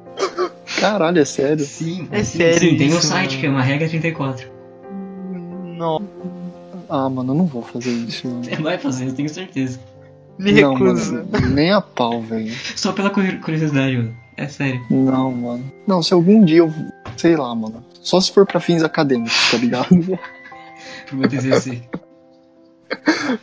caralho, 0.78 1.18
é 1.18 1.24
sério. 1.24 1.64
Sim, 1.64 2.06
É 2.12 2.22
sim, 2.22 2.38
sério 2.38 2.60
Sim, 2.60 2.76
tem 2.76 2.94
um 2.94 3.00
site 3.00 3.30
mano. 3.30 3.40
que 3.40 3.46
é 3.46 3.50
uma 3.50 3.62
regra 3.62 3.88
34. 3.88 4.48
Não. 5.76 6.00
Ah, 6.88 7.08
mano, 7.08 7.32
eu 7.32 7.36
não 7.38 7.46
vou 7.46 7.62
fazer 7.62 7.90
isso. 7.90 8.28
mano. 8.28 8.44
Você 8.44 8.56
vai 8.56 8.78
fazer, 8.78 9.06
eu 9.08 9.14
tenho 9.14 9.28
certeza. 9.28 9.80
Me 10.38 10.52
Não, 10.52 10.74
recuso. 10.74 11.14
mano, 11.14 11.48
nem 11.48 11.72
a 11.72 11.80
pau, 11.80 12.20
velho. 12.22 12.52
Só 12.76 12.92
pela 12.92 13.10
curi- 13.10 13.38
curiosidade, 13.38 13.96
mano. 13.96 14.14
É 14.36 14.46
sério. 14.48 14.80
Não, 14.90 15.30
mano. 15.32 15.72
Não, 15.86 16.02
se 16.02 16.14
algum 16.14 16.44
dia 16.44 16.58
eu. 16.58 16.72
Sei 17.16 17.36
lá, 17.36 17.54
mano. 17.54 17.84
Só 18.00 18.20
se 18.20 18.32
for 18.32 18.46
pra 18.46 18.60
fins 18.60 18.82
acadêmicos, 18.82 19.50
tá 19.50 19.56
ligado? 19.58 19.88
Pro 21.06 21.16
meu 21.18 21.28
TCC. 21.28 21.82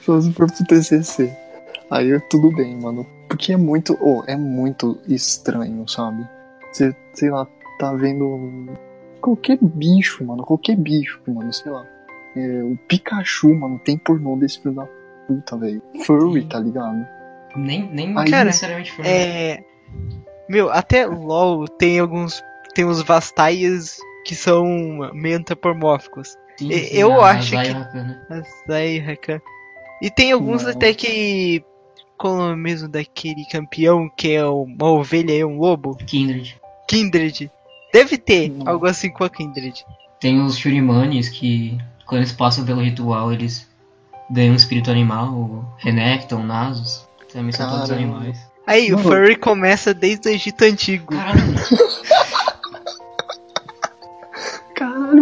Só 0.01 0.19
se 0.21 0.31
for 0.33 0.47
pro 0.51 0.65
TCC. 0.65 1.31
Aí 1.89 2.19
tudo 2.29 2.51
bem, 2.55 2.79
mano. 2.79 3.05
Porque 3.27 3.53
é 3.53 3.57
muito. 3.57 3.97
Oh, 4.01 4.23
é 4.27 4.35
muito 4.35 4.99
estranho, 5.07 5.87
sabe? 5.87 6.27
Você, 6.71 6.95
sei 7.13 7.29
lá, 7.29 7.47
tá 7.79 7.93
vendo. 7.93 8.69
Qualquer 9.21 9.57
bicho, 9.61 10.23
mano. 10.25 10.43
Qualquer 10.43 10.75
bicho, 10.75 11.19
mano. 11.27 11.51
Sei 11.53 11.71
lá. 11.71 11.85
É, 12.35 12.63
o 12.63 12.77
Pikachu, 12.87 13.53
mano, 13.55 13.79
tem 13.79 13.97
pornô 13.97 14.35
desse 14.35 14.61
filho 14.61 14.75
da 14.75 14.87
puta, 15.27 15.57
velho. 15.57 15.81
Furry, 16.05 16.45
tá 16.45 16.59
ligado? 16.59 17.05
Nem, 17.55 17.89
nem 17.91 18.17
Aí- 18.17 18.29
Cara, 18.29 18.45
necessariamente 18.45 18.91
foi. 18.91 19.05
É. 19.07 19.63
Meu, 20.47 20.69
até 20.69 21.05
LOL 21.05 21.67
tem 21.67 21.99
alguns. 21.99 22.43
Tem 22.75 22.85
uns 22.85 23.01
Vastaias 23.01 23.97
que 24.25 24.35
são 24.35 24.63
meio 25.13 25.37
antropomórficos. 25.37 26.37
Sim, 26.59 26.71
sim, 26.71 26.95
eu 26.97 27.21
a 27.21 27.31
acho 27.31 27.51
que-. 27.51 27.57
Aí, 28.71 28.99
Rakan. 28.99 29.41
E 30.01 30.09
tem 30.09 30.31
alguns 30.31 30.63
Não. 30.63 30.71
até 30.71 30.93
que. 30.93 31.63
Como 32.17 32.41
é 32.51 32.55
mesmo 32.55 32.89
daquele 32.89 33.45
campeão 33.45 34.09
que 34.15 34.33
é 34.33 34.45
uma 34.45 34.91
ovelha 34.91 35.31
e 35.31 35.45
um 35.45 35.57
lobo? 35.57 35.95
Kindred. 36.05 36.57
Kindred. 36.87 37.49
Deve 37.93 38.17
ter 38.17 38.49
Não. 38.49 38.67
algo 38.73 38.85
assim 38.85 39.09
com 39.09 39.23
a 39.23 39.29
Kindred. 39.29 39.85
Tem 40.19 40.41
os 40.41 40.57
Shurimanes 40.57 41.29
que, 41.29 41.77
quando 42.05 42.19
eles 42.21 42.33
passam 42.33 42.65
pelo 42.65 42.81
ritual, 42.81 43.31
eles 43.31 43.67
ganham 44.29 44.51
um 44.51 44.57
espírito 44.57 44.91
animal, 44.91 45.29
o 45.33 45.65
Renekton, 45.77 46.43
Nasus. 46.43 47.07
Também 47.31 47.53
são 47.53 47.69
todos 47.69 47.89
Caramba. 47.89 48.15
animais. 48.17 48.37
Aí, 48.67 48.93
o 48.93 48.97
furry 48.97 49.35
começa 49.37 49.93
desde 49.93 50.27
o 50.27 50.31
Egito 50.31 50.63
Antigo. 50.63 51.15
Caralho, 51.15 51.39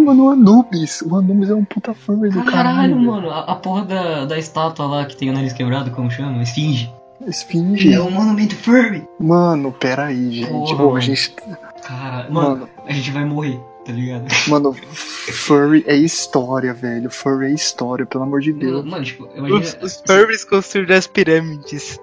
mano, 0.07 0.25
o 0.25 0.29
Anubis. 0.29 1.01
O 1.01 1.15
Anubis 1.15 1.49
é 1.49 1.55
um 1.55 1.65
puta 1.65 1.93
furry 1.93 2.29
do 2.29 2.43
caralho. 2.43 2.51
caralho, 2.53 2.95
velho. 2.95 3.05
mano. 3.07 3.29
A, 3.29 3.39
a 3.51 3.55
porra 3.55 3.83
da, 3.85 4.25
da 4.25 4.37
estátua 4.37 4.85
lá 4.85 5.05
que 5.05 5.15
tem 5.15 5.29
o 5.29 5.33
nariz 5.33 5.53
quebrado, 5.53 5.91
como 5.91 6.09
chama? 6.09 6.41
Esfinge. 6.41 6.91
Esfinge. 7.25 7.93
É 7.93 8.01
um 8.01 8.11
monumento 8.11 8.55
furry. 8.55 9.07
Mano, 9.19 9.71
pera 9.71 10.05
aí, 10.05 10.31
gente. 10.31 10.49
Porra, 10.49 10.83
Ô, 10.83 10.89
a 10.89 10.91
mano. 10.93 11.01
gente. 11.01 11.35
Cara, 11.83 12.29
mano, 12.29 12.49
Mano, 12.49 12.69
a 12.85 12.91
gente 12.93 13.11
vai 13.11 13.23
morrer, 13.25 13.59
tá 13.85 13.91
ligado? 13.91 14.25
mano, 14.49 14.73
furry 14.73 15.83
é 15.87 15.95
história, 15.95 16.73
velho. 16.73 17.09
Furry 17.09 17.47
é 17.47 17.53
história, 17.53 18.05
pelo 18.05 18.23
amor 18.23 18.41
de 18.41 18.53
Deus. 18.53 18.85
Mano, 18.85 19.03
tipo, 19.03 19.25
Os, 19.25 19.35
imagina. 19.35 19.83
os 19.83 20.03
furries 20.05 20.43
construíram 20.43 20.95
as 20.95 21.07
pirâmides. 21.07 21.99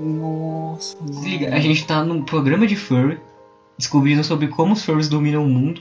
Nossa. 0.00 0.96
Se 1.12 1.28
liga, 1.28 1.54
a 1.54 1.60
gente 1.60 1.86
tá 1.86 2.04
num 2.04 2.22
programa 2.22 2.66
de 2.66 2.76
furry, 2.76 3.18
descobrindo 3.78 4.22
sobre 4.24 4.48
como 4.48 4.72
os 4.74 4.84
furries 4.84 5.08
dominam 5.08 5.44
o 5.44 5.48
mundo, 5.48 5.80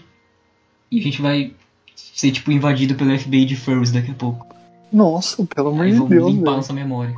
e 0.92 1.00
a 1.00 1.04
gente 1.04 1.22
vai 1.22 1.54
ser, 1.96 2.32
tipo, 2.32 2.52
invadido 2.52 2.96
pelo 2.96 3.18
FBI 3.18 3.46
de 3.46 3.56
furries 3.56 3.92
daqui 3.92 4.12
a 4.12 4.16
pouco. 4.16 4.46
Nossa, 4.92 5.46
pelo 5.46 5.70
amor 5.70 5.88
de 5.88 5.94
vão 5.94 6.08
Deus, 6.08 6.28
limpar 6.32 6.44
velho. 6.44 6.56
nossa 6.58 6.74
memória. 6.74 7.16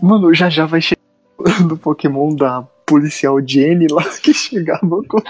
Mano, 0.00 0.32
já 0.34 0.48
já 0.48 0.66
vai 0.66 0.80
chegar 0.80 1.02
do 1.68 1.76
Pokémon 1.76 2.34
da 2.34 2.62
policial 2.86 3.38
Jenny 3.46 3.86
lá 3.90 4.02
que 4.22 4.32
chegava 4.34 5.02
com. 5.08 5.18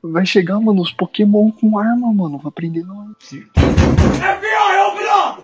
Vai 0.00 0.24
chegar, 0.24 0.60
mano, 0.60 0.80
os 0.80 0.92
Pokémon 0.92 1.50
com 1.50 1.76
arma, 1.76 2.12
mano. 2.12 2.38
Vai 2.38 2.52
prender 2.52 2.84
nós. 2.86 3.16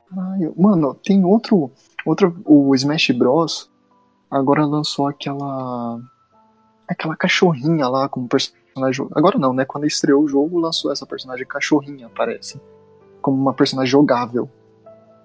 Caralho. 0.09 0.55
Mano, 0.57 0.95
tem 0.95 1.25
outro. 1.25 1.73
Outro. 2.07 2.41
O 2.45 2.75
Smash 2.75 3.11
Bros. 3.11 3.69
Agora 4.31 4.65
lançou 4.65 5.09
aquela. 5.09 6.01
Aquela 6.89 7.17
cachorrinha 7.17 7.89
lá 7.89 8.09
como 8.09 8.29
personagem. 8.29 8.63
Agora 9.14 9.38
não, 9.38 9.52
né? 9.52 9.64
Quando 9.64 9.87
estreou 9.87 10.23
o 10.25 10.28
jogo, 10.28 10.59
lançou 10.59 10.90
essa 10.93 11.07
personagem 11.07 11.47
cachorrinha, 11.47 12.11
parece. 12.14 12.61
Como 13.23 13.40
uma 13.40 13.54
personagem 13.54 13.90
jogável. 13.90 14.49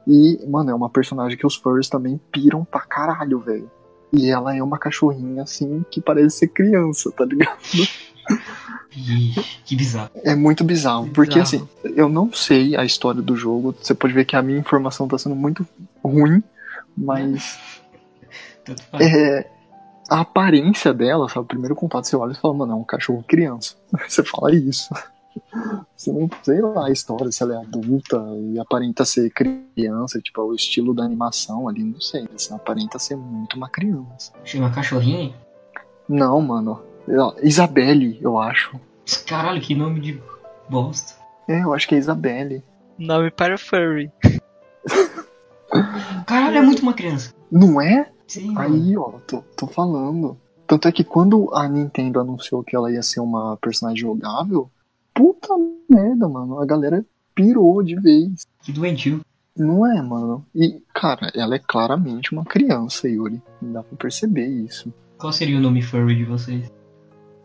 E, 0.08 0.40
mano, 0.48 0.70
é 0.72 0.74
uma 0.74 0.90
personagem 0.90 1.38
que 1.38 1.46
os 1.46 1.56
furries 1.56 1.90
também 1.90 2.20
piram 2.32 2.64
pra 2.64 2.82
caralho, 2.82 3.40
velho. 3.40 3.70
E 4.14 4.30
ela 4.30 4.56
é 4.56 4.62
uma 4.64 4.78
cachorrinha, 4.78 5.44
assim, 5.44 5.84
que 5.92 6.02
parece 6.02 6.38
ser 6.38 6.48
criança, 6.48 7.12
tá 7.12 7.26
ligado? 7.26 7.58
Que 9.66 9.76
bizarro. 9.76 10.10
É 10.24 10.36
muito 10.36 10.64
bizarro, 10.64 11.04
Bizarro. 11.04 11.14
porque 11.14 11.40
assim, 11.40 11.68
eu 11.96 12.10
não 12.10 12.34
sei 12.34 12.76
a 12.76 12.84
história 12.84 13.22
do 13.22 13.36
jogo. 13.36 13.74
Você 13.80 13.94
pode 13.94 14.14
ver 14.14 14.26
que 14.26 14.36
a 14.36 14.42
minha 14.42 14.58
informação 14.60 15.08
tá 15.08 15.18
sendo 15.18 15.36
muito 15.36 15.66
ruim, 16.04 16.44
mas 16.98 17.60
Tanto 18.66 18.84
faz. 18.86 19.06
é, 19.06 19.50
a 20.10 20.22
aparência 20.22 20.94
dela, 20.94 21.30
sabe? 21.30 21.42
O 21.42 21.48
primeiro 21.48 21.76
contato 21.76 22.06
você 22.06 22.16
olha 22.16 22.32
e 22.32 22.36
fala, 22.36 22.54
mano, 22.54 22.74
é 22.74 22.76
um 22.76 22.84
cachorro 22.84 23.24
criança. 23.28 23.76
Você 24.08 24.24
fala 24.24 24.54
isso. 24.54 24.94
Você 25.96 26.12
não 26.12 26.30
sei 26.44 26.62
lá 26.62 26.88
a 26.88 26.92
história, 26.92 27.32
se 27.32 27.44
ela 27.44 27.56
é 27.56 27.58
adulta 27.58 28.18
e 28.52 28.60
aparenta 28.60 29.06
ser 29.06 29.30
criança, 29.30 30.20
tipo, 30.20 30.42
o 30.42 30.56
estilo 30.56 30.94
da 30.94 31.04
animação 31.04 31.70
ali, 31.70 31.84
não 31.84 32.02
sei. 32.02 32.28
Assim, 32.34 32.54
aparenta 32.54 32.98
ser 32.98 33.16
muito 33.16 33.56
uma 33.56 33.70
criança. 33.70 34.34
Chama 34.44 34.72
cachorrinho? 34.72 35.34
Não, 36.08 36.42
mano. 36.42 36.82
Isabelle, 37.44 38.18
eu 38.22 38.38
acho. 38.40 38.80
Caralho, 39.26 39.62
que 39.62 39.76
nome 39.76 40.00
de 40.00 40.22
bosta. 40.70 41.14
É, 41.48 41.64
eu 41.64 41.74
acho 41.74 41.88
que 41.88 41.96
é 41.96 41.98
Isabelle. 41.98 42.64
Nome 42.98 43.32
para 43.32 43.58
furry. 43.58 44.12
Caralho, 46.26 46.58
é 46.58 46.62
muito 46.62 46.82
uma 46.82 46.94
criança. 46.94 47.34
Não 47.52 47.82
é? 47.82 48.12
Sim. 48.30 48.54
Aí, 48.58 48.96
ó, 48.96 49.14
tô, 49.28 49.42
tô 49.58 49.68
falando. 49.68 50.38
Tanto 50.68 50.88
é 50.88 50.92
que 50.92 51.04
quando 51.04 51.54
a 51.54 51.68
Nintendo 51.68 52.20
anunciou 52.20 52.64
que 52.64 52.76
ela 52.76 52.92
ia 52.92 53.02
ser 53.02 53.20
uma 53.20 53.58
personagem 53.58 53.98
jogável, 54.02 54.70
puta 55.14 55.50
merda, 55.90 56.30
mano. 56.30 56.60
A 56.62 56.66
galera 56.66 57.04
pirou 57.34 57.82
de 57.82 57.96
vez. 57.96 58.46
Que 58.62 58.72
doentio. 58.72 59.20
Não 59.58 59.86
é, 59.86 60.02
mano? 60.02 60.46
E, 60.56 60.82
cara, 60.94 61.32
ela 61.36 61.56
é 61.56 61.60
claramente 61.60 62.32
uma 62.32 62.46
criança, 62.46 63.10
Yuri. 63.10 63.42
Dá 63.62 63.82
pra 63.84 63.98
perceber 63.98 64.46
isso. 64.48 64.94
Qual 65.18 65.34
seria 65.34 65.58
o 65.58 65.62
nome 65.62 65.82
furry 65.82 66.16
de 66.16 66.24
vocês? 66.24 66.72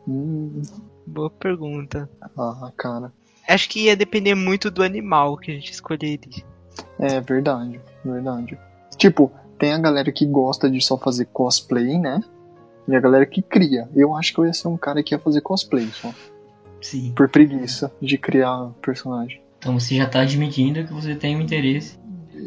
Hum, 0.06 0.60
Boa 1.06 1.30
pergunta. 1.30 2.08
ah, 2.36 2.70
cara. 2.76 3.12
Acho 3.48 3.68
que 3.68 3.84
ia 3.86 3.96
depender 3.96 4.34
muito 4.34 4.70
do 4.70 4.82
animal 4.82 5.36
que 5.36 5.50
a 5.50 5.54
gente 5.54 5.72
escolheria. 5.72 6.44
É 6.98 7.20
verdade, 7.20 7.80
verdade. 8.04 8.58
Tipo, 8.96 9.30
tem 9.64 9.72
a 9.72 9.78
galera 9.78 10.12
que 10.12 10.26
gosta 10.26 10.68
de 10.70 10.78
só 10.84 10.98
fazer 10.98 11.24
cosplay, 11.32 11.98
né? 11.98 12.20
E 12.86 12.94
a 12.94 13.00
galera 13.00 13.24
que 13.24 13.40
cria. 13.40 13.88
Eu 13.96 14.14
acho 14.14 14.34
que 14.34 14.38
eu 14.40 14.44
ia 14.44 14.52
ser 14.52 14.68
um 14.68 14.76
cara 14.76 15.02
que 15.02 15.14
ia 15.14 15.18
fazer 15.18 15.40
cosplay 15.40 15.86
só. 15.90 16.12
Sim. 16.82 17.14
Por 17.16 17.30
preguiça 17.30 17.90
de 17.98 18.18
criar 18.18 18.70
personagem. 18.82 19.40
Então 19.58 19.80
você 19.80 19.94
já 19.96 20.06
tá 20.06 20.20
admitindo 20.20 20.84
que 20.84 20.92
você 20.92 21.14
tem 21.14 21.34
um 21.34 21.40
interesse. 21.40 21.98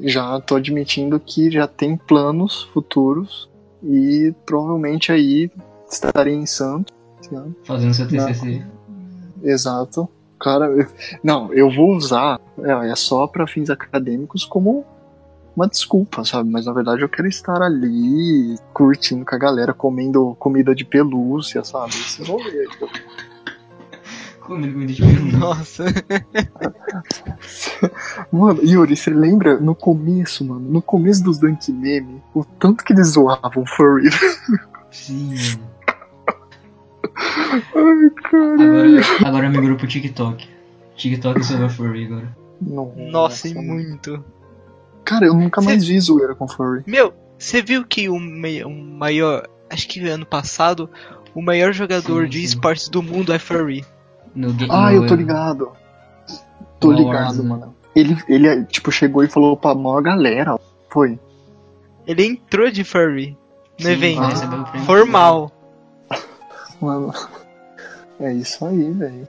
Já 0.04 0.40
tô 0.40 0.58
admitindo 0.58 1.20
que 1.20 1.50
já 1.50 1.66
tem 1.68 1.98
planos 1.98 2.64
futuros 2.72 3.50
e 3.84 4.32
provavelmente 4.46 5.12
aí 5.12 5.50
estarei 5.90 6.36
em 6.36 6.46
Santos. 6.46 6.94
né? 7.32 7.44
Fazendo 7.64 7.96
seu 7.96 8.08
TCC. 8.08 8.62
Exato. 9.44 10.08
Cara, 10.40 10.66
eu- 10.68 10.88
não, 11.24 11.52
eu 11.52 11.72
vou 11.72 11.96
usar, 11.96 12.40
é, 12.60 12.92
é 12.92 12.96
só 12.96 13.26
pra 13.26 13.48
fins 13.48 13.72
acadêmicos 13.72 14.46
como 14.46 14.86
uma 15.58 15.68
desculpa, 15.68 16.24
sabe? 16.24 16.50
Mas 16.52 16.68
na 16.68 16.72
verdade 16.72 17.02
eu 17.02 17.10
quero 17.10 17.28
estar 17.28 17.64
ali 17.64 18.56
curtindo 18.74 19.26
com 19.26 19.34
a 19.34 19.40
galera, 19.40 19.74
comendo 19.74 20.36
comida 20.40 20.76
de 20.76 20.86
pelúcia, 20.86 21.64
sabe? 21.64 21.90
Esse 21.90 22.24
rolê 22.24 22.60
aí. 22.60 22.68
Comendo 24.40 24.74
comida 24.74 24.94
de 24.94 25.02
peru. 25.02 25.26
Nossa. 25.40 25.86
Mano, 28.32 28.64
Yuri, 28.64 28.96
você 28.96 29.10
lembra 29.10 29.60
no 29.60 29.76
começo, 29.76 30.46
mano, 30.46 30.60
no 30.60 30.82
começo 30.82 31.24
dos 31.24 31.38
Dunk 31.38 31.72
Meme, 31.72 32.22
o 32.34 32.44
tanto 32.44 32.84
que 32.84 32.92
eles 32.94 33.10
zoavam 33.10 33.64
o 33.64 33.66
Furry? 33.66 34.10
Sim, 34.92 35.36
mano. 35.36 35.78
Ai, 37.76 38.10
cara. 38.30 38.54
Agora, 38.54 39.28
agora 39.28 39.50
migrou 39.50 39.76
pro 39.76 39.88
TikTok. 39.88 40.48
TikTok 40.96 41.40
é 41.40 41.44
sobre 41.44 41.70
furry 41.70 42.06
agora. 42.06 42.38
Nossa, 42.62 43.48
e 43.48 43.54
muito. 43.54 44.24
Cara, 45.08 45.26
eu 45.26 45.34
nunca 45.34 45.62
Cê- 45.62 45.68
mais 45.68 45.88
vi 45.88 46.00
zoeira 46.00 46.36
com 46.36 46.48
Furry. 46.48 46.84
Meu, 46.86 47.14
você 47.38 47.62
viu 47.62 47.86
que 47.86 48.10
o, 48.10 48.16
o 48.16 48.70
maior. 48.70 49.48
Acho 49.70 49.88
que 49.88 50.06
ano 50.08 50.26
passado, 50.26 50.90
o 51.34 51.42
maior 51.42 51.72
jogador 51.74 52.24
Sim, 52.26 52.30
de 52.30 52.38
sim. 52.40 52.44
esportes 52.46 52.90
do 52.90 53.02
mundo 53.02 53.32
é 53.34 53.40
Furry. 53.40 53.86
No 54.36 54.54
ga- 54.54 54.68
Ah, 54.70 54.92
no- 54.92 54.98
eu 55.04 55.08
tô 55.08 55.16
ligado. 55.16 55.72
Tô 56.80 56.92
No 56.92 56.98
ligado, 56.98 57.14
Warzone. 57.24 57.48
mano. 57.50 57.76
Ele, 57.96 58.16
ele, 58.30 58.66
tipo, 58.66 58.92
chegou 58.92 59.24
e 59.24 59.28
falou 59.30 59.56
pra 59.58 59.74
maior 59.74 60.02
galera. 60.02 60.60
Foi. 60.90 61.20
Ele 62.06 62.26
entrou 62.26 62.70
de 62.70 62.84
Furry 62.84 63.36
no 63.80 63.86
Sim, 63.86 63.92
evento. 63.92 64.22
prêmio. 64.72 64.86
Formal. 64.86 65.52
Mano, 66.80 67.12
é 68.20 68.34
isso 68.34 68.64
aí, 68.66 68.92
velho. 68.92 69.28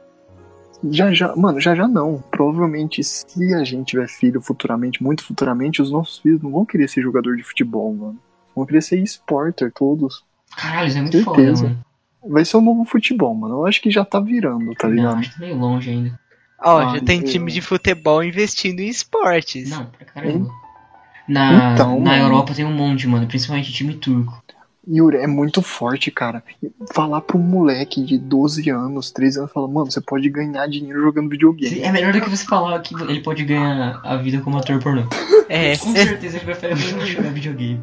Já 0.90 1.12
já, 1.12 1.34
mano, 1.34 1.60
já 1.60 1.74
já 1.74 1.88
não. 1.88 2.22
Provavelmente, 2.30 3.02
se 3.02 3.54
a 3.54 3.64
gente 3.64 3.88
tiver 3.88 4.08
filho 4.08 4.40
futuramente, 4.40 5.02
muito 5.02 5.24
futuramente, 5.24 5.82
os 5.82 5.90
nossos 5.90 6.18
filhos 6.18 6.40
não 6.42 6.50
vão 6.52 6.64
querer 6.64 6.88
ser 6.88 7.02
jogador 7.02 7.36
de 7.36 7.42
futebol, 7.42 7.92
mano. 7.94 8.18
Vão 8.54 8.64
querer 8.64 8.82
ser 8.82 8.98
esporter, 9.02 9.72
todos. 9.72 10.24
Caralho, 10.56 10.88
isso 10.88 10.98
é 10.98 11.02
muito 11.02 11.16
Certeza. 11.22 11.56
foda, 11.62 11.68
mano. 11.74 11.84
Vai 12.34 12.44
ser 12.44 12.56
o 12.56 12.60
novo 12.60 12.84
futebol, 12.84 13.34
mano. 13.34 13.56
Eu 13.56 13.66
acho 13.66 13.80
que 13.80 13.90
já 13.90 14.04
tá 14.04 14.20
virando, 14.20 14.72
tá 14.74 14.88
Não, 14.88 14.94
ligado? 14.94 15.16
acho 15.18 15.30
que 15.30 15.34
tá 15.38 15.40
meio 15.46 15.56
longe 15.58 15.90
ainda. 15.90 16.18
Ó, 16.64 16.78
Ah, 16.78 16.96
já 16.96 17.00
tem 17.04 17.20
eu- 17.20 17.26
time 17.26 17.50
de 17.52 17.60
futebol 17.60 18.22
investindo 18.22 18.80
em 18.80 18.88
esportes. 18.88 19.70
Não, 19.70 19.86
pra 19.86 20.04
caramba. 20.04 20.48
Na, 21.28 21.74
Então, 21.74 22.00
na 22.00 22.10
mano. 22.12 22.22
Europa 22.24 22.54
tem 22.54 22.64
um 22.64 22.72
monte, 22.72 23.06
mano. 23.06 23.26
Principalmente 23.26 23.72
time 23.72 23.94
turco. 23.94 24.42
Yuri, 24.90 25.18
é 25.18 25.26
muito 25.26 25.60
forte, 25.60 26.10
cara. 26.10 26.42
Falar 26.94 27.20
pra 27.20 27.36
um 27.36 27.40
moleque 27.40 28.02
de 28.02 28.16
12 28.16 28.70
anos, 28.70 29.10
13 29.10 29.40
anos, 29.40 29.52
falar, 29.52 29.68
mano, 29.68 29.90
você 29.90 30.00
pode 30.00 30.28
ganhar 30.30 30.66
dinheiro 30.66 31.02
jogando 31.02 31.28
videogame. 31.28 31.80
É 31.82 31.92
melhor 31.92 32.12
do 32.12 32.20
que 32.20 32.30
você 32.30 32.44
falar 32.44 32.80
que 32.80 32.94
ele 32.94 33.20
pode 33.20 33.44
ganhar 33.44 34.00
a 34.02 34.16
vida 34.16 34.40
como 34.40 34.56
ator 34.58 34.78
pornô. 34.82 35.02
É. 35.50 35.76
Com 35.78 35.92
certeza 35.92 36.36
ele 36.36 36.44
prefere 36.44 36.76
jogar 36.76 37.30
videogame. 37.32 37.80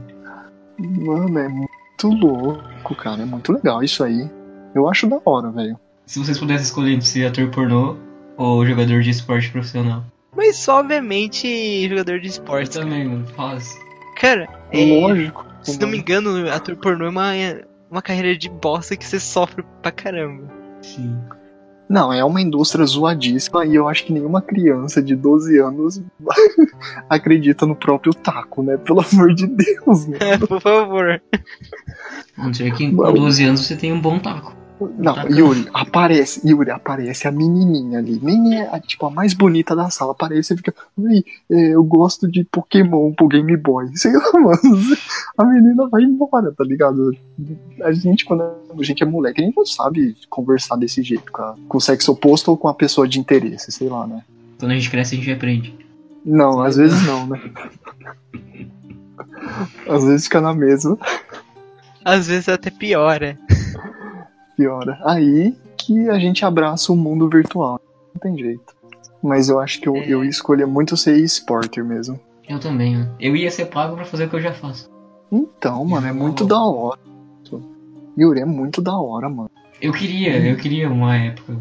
Mano, 0.77 1.39
é 1.39 1.47
muito 1.47 2.07
louco, 2.09 2.93
cara. 2.95 3.23
É 3.23 3.25
muito 3.25 3.51
legal 3.51 3.81
isso 3.83 4.03
aí. 4.03 4.29
Eu 4.75 4.87
acho 4.87 5.07
da 5.07 5.19
hora, 5.25 5.49
velho. 5.51 5.79
Se 6.05 6.19
vocês 6.19 6.37
pudessem 6.37 6.63
escolher 6.65 6.91
entre 6.93 7.07
ser 7.07 7.25
ator 7.25 7.49
pornô 7.49 7.95
ou 8.37 8.63
jogador 8.65 9.01
de 9.01 9.09
esporte 9.09 9.49
profissional. 9.49 10.03
Mas 10.35 10.67
obviamente 10.67 11.87
jogador 11.89 12.19
de 12.19 12.27
Eu 12.27 12.31
esportes. 12.31 12.75
também, 12.77 13.05
mano. 13.07 13.25
Faz. 13.35 13.75
Cara, 14.15 14.47
é, 14.71 15.01
Lógico. 15.01 15.45
se 15.61 15.79
não 15.79 15.87
me 15.87 15.97
engano, 15.97 16.49
ator 16.49 16.75
pornô 16.75 17.05
é 17.05 17.09
uma, 17.09 17.31
uma 17.91 18.01
carreira 18.01 18.37
de 18.37 18.49
bosta 18.49 18.95
que 18.95 19.05
você 19.05 19.19
sofre 19.19 19.63
pra 19.81 19.91
caramba. 19.91 20.51
Sim. 20.81 21.17
Não, 21.87 22.11
é 22.11 22.23
uma 22.25 22.41
indústria 22.41 22.83
zoadíssima 22.85 23.63
e 23.65 23.75
eu 23.75 23.87
acho 23.87 24.05
que 24.05 24.13
nenhuma 24.13 24.41
criança 24.41 25.03
de 25.03 25.15
12 25.15 25.59
anos 25.59 26.01
acredita 27.07 27.65
no 27.65 27.75
próprio 27.75 28.11
taco, 28.13 28.63
né? 28.63 28.75
Pelo 28.77 29.01
amor 29.01 29.33
de 29.35 29.45
Deus, 29.45 30.07
né? 30.07 30.17
Por 30.47 30.59
favor. 30.59 31.21
Não 32.35 32.53
ser 32.53 32.73
que 32.73 32.91
com 32.91 33.13
12 33.13 33.43
anos 33.43 33.67
você 33.67 33.75
tem 33.75 33.93
um 33.93 34.01
bom 34.01 34.17
taco. 34.17 34.55
Não, 34.97 35.15
Yuri, 35.29 35.69
aparece, 35.73 36.45
Yuri, 36.45 36.69
aparece 36.69 37.27
a 37.27 37.31
menininha 37.31 37.99
ali, 37.99 38.19
nem 38.21 38.59
é 38.59 38.67
a, 38.75 38.79
tipo, 38.79 39.05
a 39.05 39.09
mais 39.09 39.33
bonita 39.33 39.73
da 39.73 39.89
sala, 39.89 40.11
aparece 40.11 40.53
e 40.53 40.57
fica, 40.57 40.73
é, 41.49 41.69
eu 41.75 41.81
gosto 41.83 42.27
de 42.29 42.43
Pokémon 42.43 43.13
pro 43.13 43.27
Game 43.29 43.55
Boy, 43.55 43.87
sei 43.95 44.11
lá, 44.11 44.31
mano, 44.33 44.57
a 45.37 45.45
menina 45.45 45.87
vai 45.87 46.03
embora, 46.03 46.51
tá 46.51 46.63
ligado? 46.65 47.15
A 47.83 47.93
gente, 47.93 48.25
quando 48.25 48.41
a 48.43 48.83
gente 48.83 49.01
é 49.01 49.05
moleque, 49.05 49.41
a 49.41 49.45
gente 49.45 49.55
não 49.55 49.65
sabe 49.65 50.15
conversar 50.29 50.75
desse 50.75 51.01
jeito, 51.01 51.31
com, 51.31 51.41
a- 51.41 51.55
com 51.69 51.77
o 51.77 51.81
sexo 51.81 52.11
oposto 52.11 52.49
ou 52.51 52.57
com 52.57 52.67
a 52.67 52.73
pessoa 52.73 53.07
de 53.07 53.17
interesse, 53.17 53.71
sei 53.71 53.87
lá, 53.87 54.05
né? 54.05 54.23
Quando 54.59 54.71
a 54.71 54.75
gente 54.75 54.89
cresce, 54.91 55.15
a 55.15 55.17
gente 55.17 55.31
aprende. 55.31 55.73
Não, 56.25 56.59
às 56.61 56.75
vezes 56.75 57.01
não, 57.05 57.27
né? 57.27 57.39
Às 59.87 60.03
vezes 60.03 60.23
fica 60.25 60.41
na 60.41 60.53
mesma, 60.53 60.97
Às 62.03 62.27
vezes 62.27 62.49
até 62.49 62.69
piora. 62.69 63.37
Piora. 64.55 64.99
Aí 65.03 65.55
que 65.77 66.09
a 66.09 66.17
gente 66.19 66.43
abraça 66.45 66.91
o 66.91 66.95
mundo 66.95 67.29
virtual. 67.29 67.79
Não 68.13 68.19
tem 68.21 68.37
jeito. 68.37 68.73
Mas 69.21 69.49
eu 69.49 69.59
acho 69.59 69.79
que 69.81 69.87
eu, 69.89 69.95
eu 69.97 70.23
ia 70.23 70.29
escolher 70.29 70.65
muito 70.65 70.95
ser 70.95 71.17
esporter 71.17 71.83
mesmo. 71.83 72.19
Eu 72.47 72.59
também, 72.59 72.95
mano. 72.95 73.11
Eu 73.19 73.35
ia 73.35 73.49
ser 73.49 73.65
pago 73.65 73.95
pra 73.95 74.05
fazer 74.05 74.25
o 74.25 74.29
que 74.29 74.35
eu 74.35 74.41
já 74.41 74.53
faço. 74.53 74.89
Então, 75.31 75.83
mano, 75.85 76.07
é 76.07 76.11
muito 76.13 76.45
da 76.45 76.63
hora. 76.63 76.99
Yuri, 78.17 78.39
é 78.39 78.45
muito 78.45 78.81
da 78.81 78.97
hora, 78.97 79.27
mano. 79.27 79.49
Eu 79.81 79.91
queria, 79.91 80.37
eu 80.37 80.55
queria 80.55 80.89
uma 80.89 81.17
época 81.17 81.53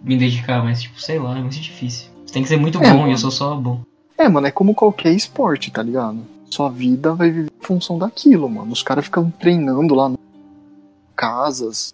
me 0.00 0.16
dedicar, 0.16 0.62
mas 0.62 0.80
tipo, 0.80 1.00
sei 1.00 1.18
lá, 1.18 1.36
é 1.36 1.40
muito 1.40 1.58
difícil. 1.58 2.08
Você 2.24 2.32
tem 2.34 2.42
que 2.42 2.48
ser 2.48 2.56
muito 2.56 2.78
É, 2.78 2.88
bom 2.90 2.98
e 2.98 3.00
mano. 3.00 3.12
eu 3.12 3.18
sou 3.18 3.30
só 3.32 3.56
bom. 3.56 3.80
É, 4.16 4.28
mano, 4.28 4.46
é 4.46 4.50
como 4.50 4.74
qualquer 4.74 5.12
esporte, 5.12 5.70
tá 5.72 5.82
ligado? 5.82 6.18
Sua 6.50 6.68
vida 6.70 7.14
vai 7.14 7.30
viver 7.30 7.50
em 7.60 7.64
função 7.66 7.98
daquilo, 7.98 8.48
mano. 8.48 8.70
Os 8.72 8.82
caras 8.82 9.06
ficam 9.06 9.28
treinando 9.40 9.94
lá 9.94 10.08
no 10.08 10.18
casas 11.16 11.92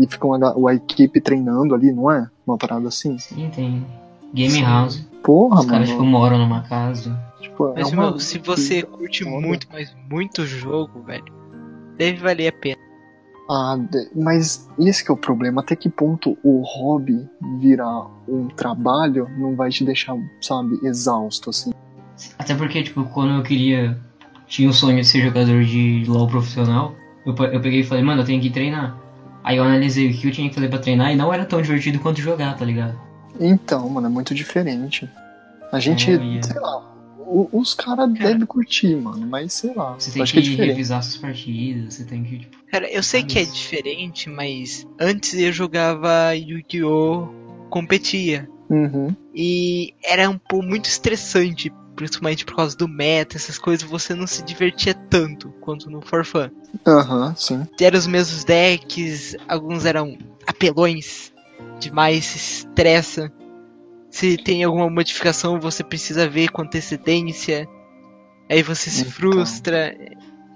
e 0.00 0.06
ficam 0.06 0.32
a, 0.34 0.70
a 0.70 0.74
equipe 0.74 1.20
treinando 1.20 1.74
ali, 1.74 1.92
não 1.92 2.10
é? 2.10 2.28
Uma 2.46 2.56
parada 2.56 2.88
assim. 2.88 3.18
Sim, 3.18 3.50
tem 3.54 3.84
game 4.32 4.62
house. 4.62 5.06
Porra, 5.22 5.60
Os 5.60 5.66
caras 5.66 5.88
tipo 5.88 6.00
mano. 6.00 6.10
moram 6.10 6.38
numa 6.38 6.62
casa. 6.62 7.16
Tipo, 7.40 7.68
é 7.68 7.82
Mas, 7.82 7.92
uma... 7.92 8.10
meu, 8.10 8.18
se 8.18 8.38
você 8.38 8.82
curte 8.82 9.24
foda. 9.24 9.46
muito, 9.46 9.66
mas 9.72 9.94
muito 10.10 10.46
jogo, 10.46 11.02
velho, 11.02 11.24
deve 11.96 12.18
valer 12.18 12.48
a 12.48 12.52
pena. 12.52 12.76
Ah, 13.50 13.76
mas 14.14 14.68
esse 14.78 15.04
que 15.04 15.10
é 15.10 15.14
o 15.14 15.16
problema. 15.16 15.60
Até 15.60 15.74
que 15.74 15.88
ponto 15.88 16.38
o 16.42 16.62
hobby 16.62 17.28
virar 17.58 18.06
um 18.28 18.46
trabalho 18.46 19.28
não 19.36 19.56
vai 19.56 19.70
te 19.70 19.84
deixar, 19.84 20.16
sabe, 20.40 20.78
exausto, 20.84 21.50
assim. 21.50 21.72
Até 22.38 22.54
porque, 22.54 22.82
tipo, 22.82 23.04
quando 23.04 23.34
eu 23.34 23.42
queria. 23.42 23.98
Tinha 24.46 24.68
o 24.68 24.72
sonho 24.72 24.96
de 24.96 25.06
ser 25.06 25.20
jogador 25.22 25.62
de 25.64 26.04
LOL 26.08 26.26
profissional, 26.26 26.92
eu, 27.24 27.32
eu 27.46 27.60
peguei 27.60 27.80
e 27.80 27.84
falei, 27.84 28.02
mano, 28.02 28.22
eu 28.22 28.26
tenho 28.26 28.40
que 28.40 28.50
treinar. 28.50 28.96
Aí 29.42 29.56
eu 29.56 29.64
analisei 29.64 30.10
o 30.10 30.14
que 30.14 30.28
eu 30.28 30.32
tinha 30.32 30.48
que 30.48 30.54
fazer 30.54 30.68
pra 30.68 30.78
treinar 30.78 31.12
e 31.12 31.16
não 31.16 31.32
era 31.32 31.44
tão 31.44 31.60
divertido 31.62 31.98
quanto 31.98 32.20
jogar, 32.20 32.56
tá 32.56 32.64
ligado? 32.64 32.98
Então, 33.38 33.88
mano, 33.88 34.06
é 34.06 34.10
muito 34.10 34.34
diferente. 34.34 35.08
A 35.72 35.78
gente, 35.78 36.10
É, 36.10 36.42
sei 36.42 36.60
lá, 36.60 36.90
os 37.52 37.74
caras 37.74 38.12
devem 38.12 38.44
curtir, 38.44 38.96
mano, 38.96 39.26
mas 39.26 39.52
sei 39.52 39.72
lá, 39.72 39.94
Você 39.94 40.10
tem 40.10 40.22
acho 40.22 40.32
que 40.32 40.42
que 40.42 40.60
é 40.60 40.64
revisar 40.64 41.02
suas 41.02 41.16
partidas, 41.16 41.94
você 41.94 42.04
tem 42.04 42.24
que, 42.24 42.40
tipo. 42.40 42.56
Cara, 42.70 42.90
eu 42.90 43.02
sei 43.02 43.22
que 43.22 43.38
é 43.38 43.44
diferente, 43.44 44.28
mas 44.28 44.86
antes 45.00 45.34
eu 45.34 45.52
jogava 45.52 46.34
Yu-Gi-Oh! 46.34 47.28
competia. 47.70 48.48
Uhum. 48.68 49.14
E 49.34 49.94
era 50.04 50.28
um 50.28 50.38
pouco 50.38 50.66
muito 50.66 50.86
estressante, 50.86 51.72
principalmente 52.00 52.46
por 52.46 52.56
causa 52.56 52.74
do 52.74 52.88
meta, 52.88 53.36
essas 53.36 53.58
coisas, 53.58 53.86
você 53.86 54.14
não 54.14 54.26
se 54.26 54.42
divertia 54.42 54.94
tanto 54.94 55.50
quanto 55.60 55.90
no 55.90 56.00
For 56.00 56.24
Fun. 56.24 56.48
Aham, 56.86 57.34
sim. 57.36 57.66
Eram 57.78 57.98
os 57.98 58.06
mesmos 58.06 58.42
decks, 58.42 59.36
alguns 59.46 59.84
eram 59.84 60.16
apelões 60.46 61.30
demais, 61.78 62.24
se 62.24 62.38
estressa. 62.38 63.30
Se 64.10 64.38
tem 64.38 64.64
alguma 64.64 64.88
modificação, 64.88 65.60
você 65.60 65.84
precisa 65.84 66.26
ver 66.26 66.48
com 66.48 66.62
antecedência. 66.62 67.68
Aí 68.50 68.62
você 68.62 68.88
se 68.88 69.02
Então. 69.02 69.12
frustra. 69.12 69.94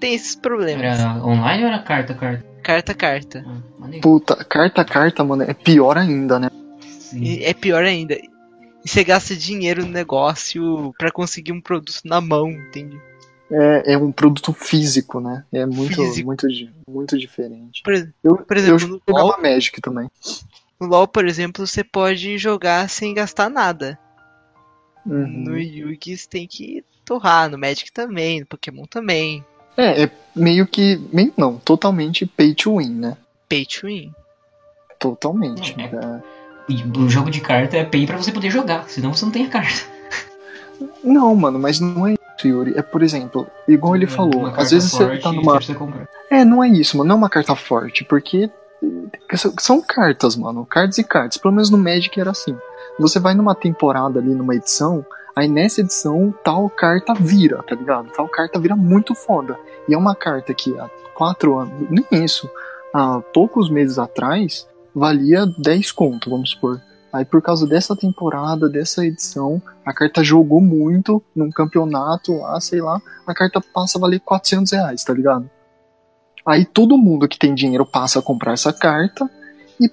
Tem 0.01 0.15
esses 0.15 0.35
problemas. 0.35 0.99
Era 0.99 1.23
online 1.23 1.63
ou 1.65 1.69
era 1.69 1.83
carta 1.83 2.15
a 2.15 2.17
carta? 2.17 2.45
Carta 2.63 2.93
a 2.93 2.95
carta. 2.95 3.45
Ah. 3.47 3.89
Puta, 4.01 4.43
carta 4.45 4.81
a 4.81 4.85
carta, 4.85 5.23
mano, 5.23 5.43
é 5.43 5.53
pior 5.53 5.99
ainda, 5.99 6.39
né? 6.39 6.49
Sim. 6.89 7.43
É 7.43 7.53
pior 7.53 7.85
ainda. 7.85 8.17
E 8.85 8.89
você 8.89 9.03
gasta 9.03 9.35
dinheiro 9.35 9.85
no 9.85 9.91
negócio 9.93 10.95
pra 10.99 11.11
conseguir 11.11 11.53
um 11.53 11.61
produto 11.61 12.01
na 12.05 12.21
mão, 12.21 12.51
entende? 12.51 13.01
É, 13.51 13.93
é 13.95 13.99
um 13.99 14.11
produto 14.13 14.53
físico, 14.53 15.21
né? 15.21 15.45
É 15.53 15.65
muito, 15.67 15.95
Físico. 15.97 16.27
muito, 16.27 16.47
muito 16.89 17.19
diferente. 17.19 17.83
Por, 17.83 17.95
Eu, 18.23 18.37
Por 18.39 18.57
exemplo, 18.57 18.85
eu 18.85 18.89
no 18.89 19.03
jogava 19.07 19.29
LoL- 19.29 19.43
Magic 19.43 19.81
também. 19.81 20.11
no 20.81 20.87
LoL, 20.87 21.07
por 21.09 21.27
exemplo, 21.27 21.67
você 21.67 21.85
pode 21.85 22.37
jogar 22.39 22.89
sem 22.91 23.15
gastar 23.15 23.49
nada. 23.49 23.99
Uhum. 25.07 25.27
No 25.27 25.59
Yugi 25.59 26.17
você 26.17 26.29
tem 26.29 26.47
que 26.47 26.83
torrar, 27.05 27.49
no 27.51 27.59
Magic 27.59 27.93
também, 27.93 28.41
no 28.41 28.47
Pokémon 28.47 28.85
também. 28.87 29.45
É, 29.77 30.05
é 30.05 30.11
meio 30.35 30.67
que. 30.67 30.97
Meio 31.13 31.33
não, 31.37 31.59
totalmente 31.59 32.25
pay 32.27 32.55
to 32.55 32.79
win, 32.79 32.91
né? 32.95 33.17
Pay 33.49 33.67
to 33.67 33.87
win. 33.87 34.13
Totalmente. 34.99 35.75
É. 35.79 35.85
É. 35.85 36.23
o 36.97 37.09
jogo 37.09 37.31
de 37.31 37.41
carta 37.41 37.77
é 37.77 37.85
pay 37.85 38.07
pra 38.07 38.17
você 38.17 38.33
poder 38.33 38.51
jogar, 38.51 38.89
senão 38.89 39.13
você 39.15 39.25
não 39.25 39.33
tem 39.33 39.47
a 39.47 39.51
carta. 39.51 39.83
Não, 41.03 41.35
mano, 41.35 41.59
mas 41.59 41.79
não 41.81 42.07
é 42.07 42.15
isso, 42.15 42.49
Yuri. 42.49 42.75
É, 42.77 42.83
por 42.83 43.03
exemplo, 43.03 43.47
igual 43.69 43.95
ele 43.95 44.07
falou, 44.07 44.41
Uma 44.41 44.57
às 44.57 44.71
vezes 44.71 44.91
você 44.91 45.19
tá 45.19 45.33
numa. 45.33 45.59
É, 46.31 46.45
não 46.45 46.65
é 46.65 46.69
isso, 46.69 46.97
mano. 46.97 47.09
Não 47.09 47.17
é 47.17 47.19
uma 47.19 47.29
carta 47.29 47.55
forte, 47.55 48.05
porque 48.05 48.51
eh, 48.83 49.37
são- 49.37 49.55
são 49.59 49.81
cartas, 49.83 50.37
mano. 50.37 50.65
Cartas 50.67 50.99
e 50.99 51.05
cartas. 51.05 51.37
Pelo 51.37 51.55
menos 51.55 51.71
no 51.71 51.79
Magic 51.79 52.19
era 52.19 52.31
assim. 52.31 52.57
Você 52.99 53.19
vai 53.21 53.35
numa 53.35 53.55
temporada 53.55 54.19
ali, 54.19 54.35
numa 54.35 54.55
edição, 54.55 55.05
aí 55.37 55.49
nessa 55.49 55.81
edição 55.81 56.33
tal 56.43 56.69
carta 56.71 57.13
vira, 57.15 57.63
tá 57.63 57.75
ligado? 57.75 58.09
Tal 58.11 58.29
carta 58.29 58.59
vira 58.59 58.75
muito 58.77 59.15
foda. 59.15 59.59
E 59.89 59.95
é 59.95 59.99
uma 59.99 60.15
carta 60.15 60.55
que 60.55 60.77
há 60.79 60.89
quatro 61.15 61.59
anos, 61.59 61.73
nem 61.91 62.25
isso, 62.25 62.49
há 62.93 63.21
poucos 63.33 63.69
meses 63.69 63.99
atrás, 63.99 64.67
valia 64.95 65.47
10 65.59 65.93
conto, 65.93 66.31
vamos 66.31 66.51
supor. 66.51 66.81
Aí 67.13 67.25
por 67.25 67.41
causa 67.41 67.67
dessa 67.67 67.95
temporada, 67.95 68.69
dessa 68.69 69.05
edição, 69.07 69.63
a 69.85 69.93
carta 69.93 70.23
jogou 70.25 70.61
muito 70.61 71.23
num 71.35 71.51
campeonato 71.51 72.37
lá, 72.39 72.61
sei 72.61 72.81
lá, 72.81 73.01
a 73.27 73.35
carta 73.35 73.61
passa 73.61 73.99
a 73.99 74.01
valer 74.01 74.21
400 74.21 74.73
reais, 74.73 75.05
tá 75.05 75.13
ligado? 75.13 75.49
Aí 76.47 76.65
todo 76.65 76.99
mundo 76.99 77.29
que 77.29 77.39
tem 77.39 77.55
dinheiro 77.55 77.87
passa 77.87 78.19
a 78.19 78.23
comprar 78.23 78.53
essa 78.53 78.73
carta 78.73 79.31
e 79.81 79.89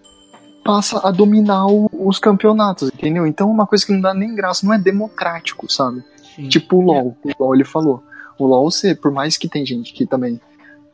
passa 0.66 1.00
a 1.08 1.12
dominar 1.12 1.68
o- 1.68 1.90
os 1.94 2.20
campeonatos, 2.20 2.90
entendeu? 2.94 3.26
Então 3.26 3.50
é 3.50 3.54
uma 3.54 3.68
coisa 3.68 3.86
que 3.86 3.94
não 3.94 4.02
dá 4.02 4.14
nem 4.14 4.36
graça, 4.36 4.66
não 4.66 4.74
é 4.74 4.80
democrático, 4.80 5.72
sabe? 5.72 6.04
Sim. 6.36 6.50
Tipo 6.50 6.78
o 6.78 6.82
LoL, 6.82 7.16
igual 7.26 7.54
ele 7.56 7.64
falou. 7.64 8.04
O 8.40 8.46
LoL, 8.48 8.70
você, 8.72 8.96
por 8.96 9.12
mais 9.12 9.38
que 9.38 9.48
tem 9.48 9.66
gente 9.66 9.94
que 9.94 10.06
também 10.06 10.42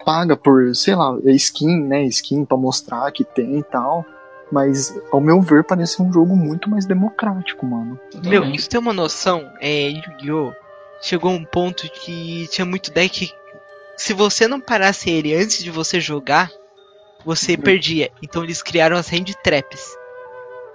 paga 0.03 0.35
por, 0.37 0.75
sei 0.75 0.95
lá, 0.95 1.17
é 1.25 1.31
skin, 1.31 1.83
né? 1.83 2.03
Skin 2.05 2.45
pra 2.45 2.57
mostrar 2.57 3.11
que 3.11 3.23
tem 3.23 3.59
e 3.59 3.63
tal. 3.63 4.05
Mas, 4.51 4.97
ao 5.11 5.19
meu 5.19 5.41
ver, 5.41 5.63
parece 5.65 6.01
um 6.01 6.11
jogo 6.11 6.35
muito 6.35 6.69
mais 6.69 6.85
democrático, 6.85 7.65
mano. 7.65 7.99
Meu, 8.23 8.43
pra 8.43 8.51
você 8.57 8.67
ter 8.69 8.77
uma 8.77 8.93
noção, 8.93 9.51
é, 9.59 9.89
Yu-Gi-Oh! 9.89 10.53
chegou 11.01 11.31
a 11.31 11.33
um 11.35 11.43
ponto 11.43 11.89
que 11.91 12.47
tinha 12.49 12.65
muito 12.65 12.89
deck. 12.91 13.29
Se 13.97 14.13
você 14.13 14.47
não 14.47 14.59
parasse 14.61 15.09
ele 15.09 15.35
antes 15.35 15.61
de 15.63 15.69
você 15.69 15.99
jogar, 15.99 16.49
você 17.25 17.53
Uhum. 17.53 17.57
perdia. 17.61 18.09
Então 18.23 18.43
eles 18.43 18.61
criaram 18.63 18.95
as 18.95 19.11
hand 19.11 19.25
traps. 19.43 19.95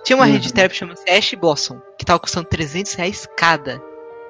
Tinha 0.05 0.17
uma 0.17 0.27
Uhum. 0.27 0.35
hand 0.35 0.51
trap 0.53 0.73
chamada 0.75 1.01
Ash 1.09 1.33
Blossom, 1.35 1.81
que 1.97 2.05
tava 2.05 2.19
custando 2.21 2.49
300 2.49 2.93
reais 2.95 3.27
cada. 3.37 3.83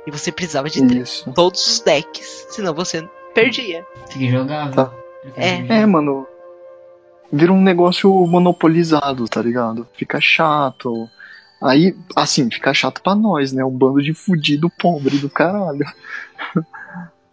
E 0.06 0.10
você 0.10 0.30
precisava 0.30 0.68
de 0.70 0.80
todos 1.34 1.66
os 1.66 1.80
decks, 1.80 2.46
senão 2.50 2.72
você 2.74 3.06
perdia. 3.34 3.84
Fica 4.08 4.24
injogável. 4.24 4.74
Tá. 4.74 4.92
É. 5.36 5.80
É, 5.80 5.86
mano. 5.86 6.26
Vira 7.32 7.52
um 7.52 7.62
negócio 7.62 8.10
monopolizado, 8.26 9.26
tá 9.26 9.40
ligado? 9.40 9.88
Fica 9.94 10.20
chato. 10.20 11.08
Aí, 11.62 11.96
assim, 12.14 12.50
fica 12.50 12.74
chato 12.74 13.00
pra 13.02 13.14
nós, 13.14 13.52
né? 13.52 13.64
Um 13.64 13.70
bando 13.70 14.02
de 14.02 14.12
fudido 14.12 14.68
pobre 14.68 15.18
do 15.18 15.30
caralho. 15.30 15.86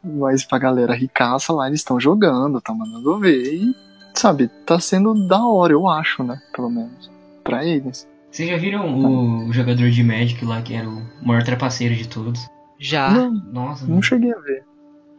Mas 0.02 0.46
pra 0.46 0.58
galera 0.58 0.94
ricaça 0.94 1.52
lá, 1.52 1.68
eles 1.68 1.82
estão 1.82 2.00
jogando, 2.00 2.62
tá 2.62 2.74
mandando 2.74 3.20
ver. 3.20 3.54
E, 3.54 3.76
sabe, 4.14 4.48
tá 4.66 4.80
sendo 4.80 5.14
da 5.28 5.46
hora, 5.46 5.74
eu 5.74 5.88
acho, 5.88 6.24
né? 6.24 6.42
Pelo 6.56 6.70
menos. 6.70 7.12
Pra 7.44 7.66
eles. 7.66 8.08
Vocês 8.32 8.48
já 8.48 8.58
viram 8.58 9.48
o 9.48 9.52
jogador 9.52 9.90
de 9.90 10.04
Magic 10.04 10.46
lá, 10.46 10.62
que 10.62 10.76
era 10.76 10.88
o 10.88 11.02
maior 11.22 11.44
trapaceiro 11.44 11.96
de 11.96 12.08
todos? 12.08 12.48
Já. 12.78 13.10
Não, 13.10 13.32
Nossa, 13.32 13.86
não 13.88 14.02
cheguei 14.02 14.32
a 14.32 14.40
ver. 14.40 14.64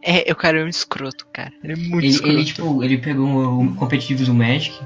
É, 0.03 0.31
o 0.31 0.35
cara 0.35 0.59
é 0.59 0.63
um 0.63 0.67
escroto, 0.67 1.27
cara. 1.31 1.51
Ele 1.63 1.73
é 1.73 1.75
muito 1.75 1.99
ele, 1.99 2.07
escroto. 2.07 2.33
ele, 2.33 2.43
tipo, 2.45 2.83
ele 2.83 2.97
pegou 2.97 3.27
o 3.61 3.75
competitivo 3.75 4.23
do 4.25 4.33
Magic 4.33 4.77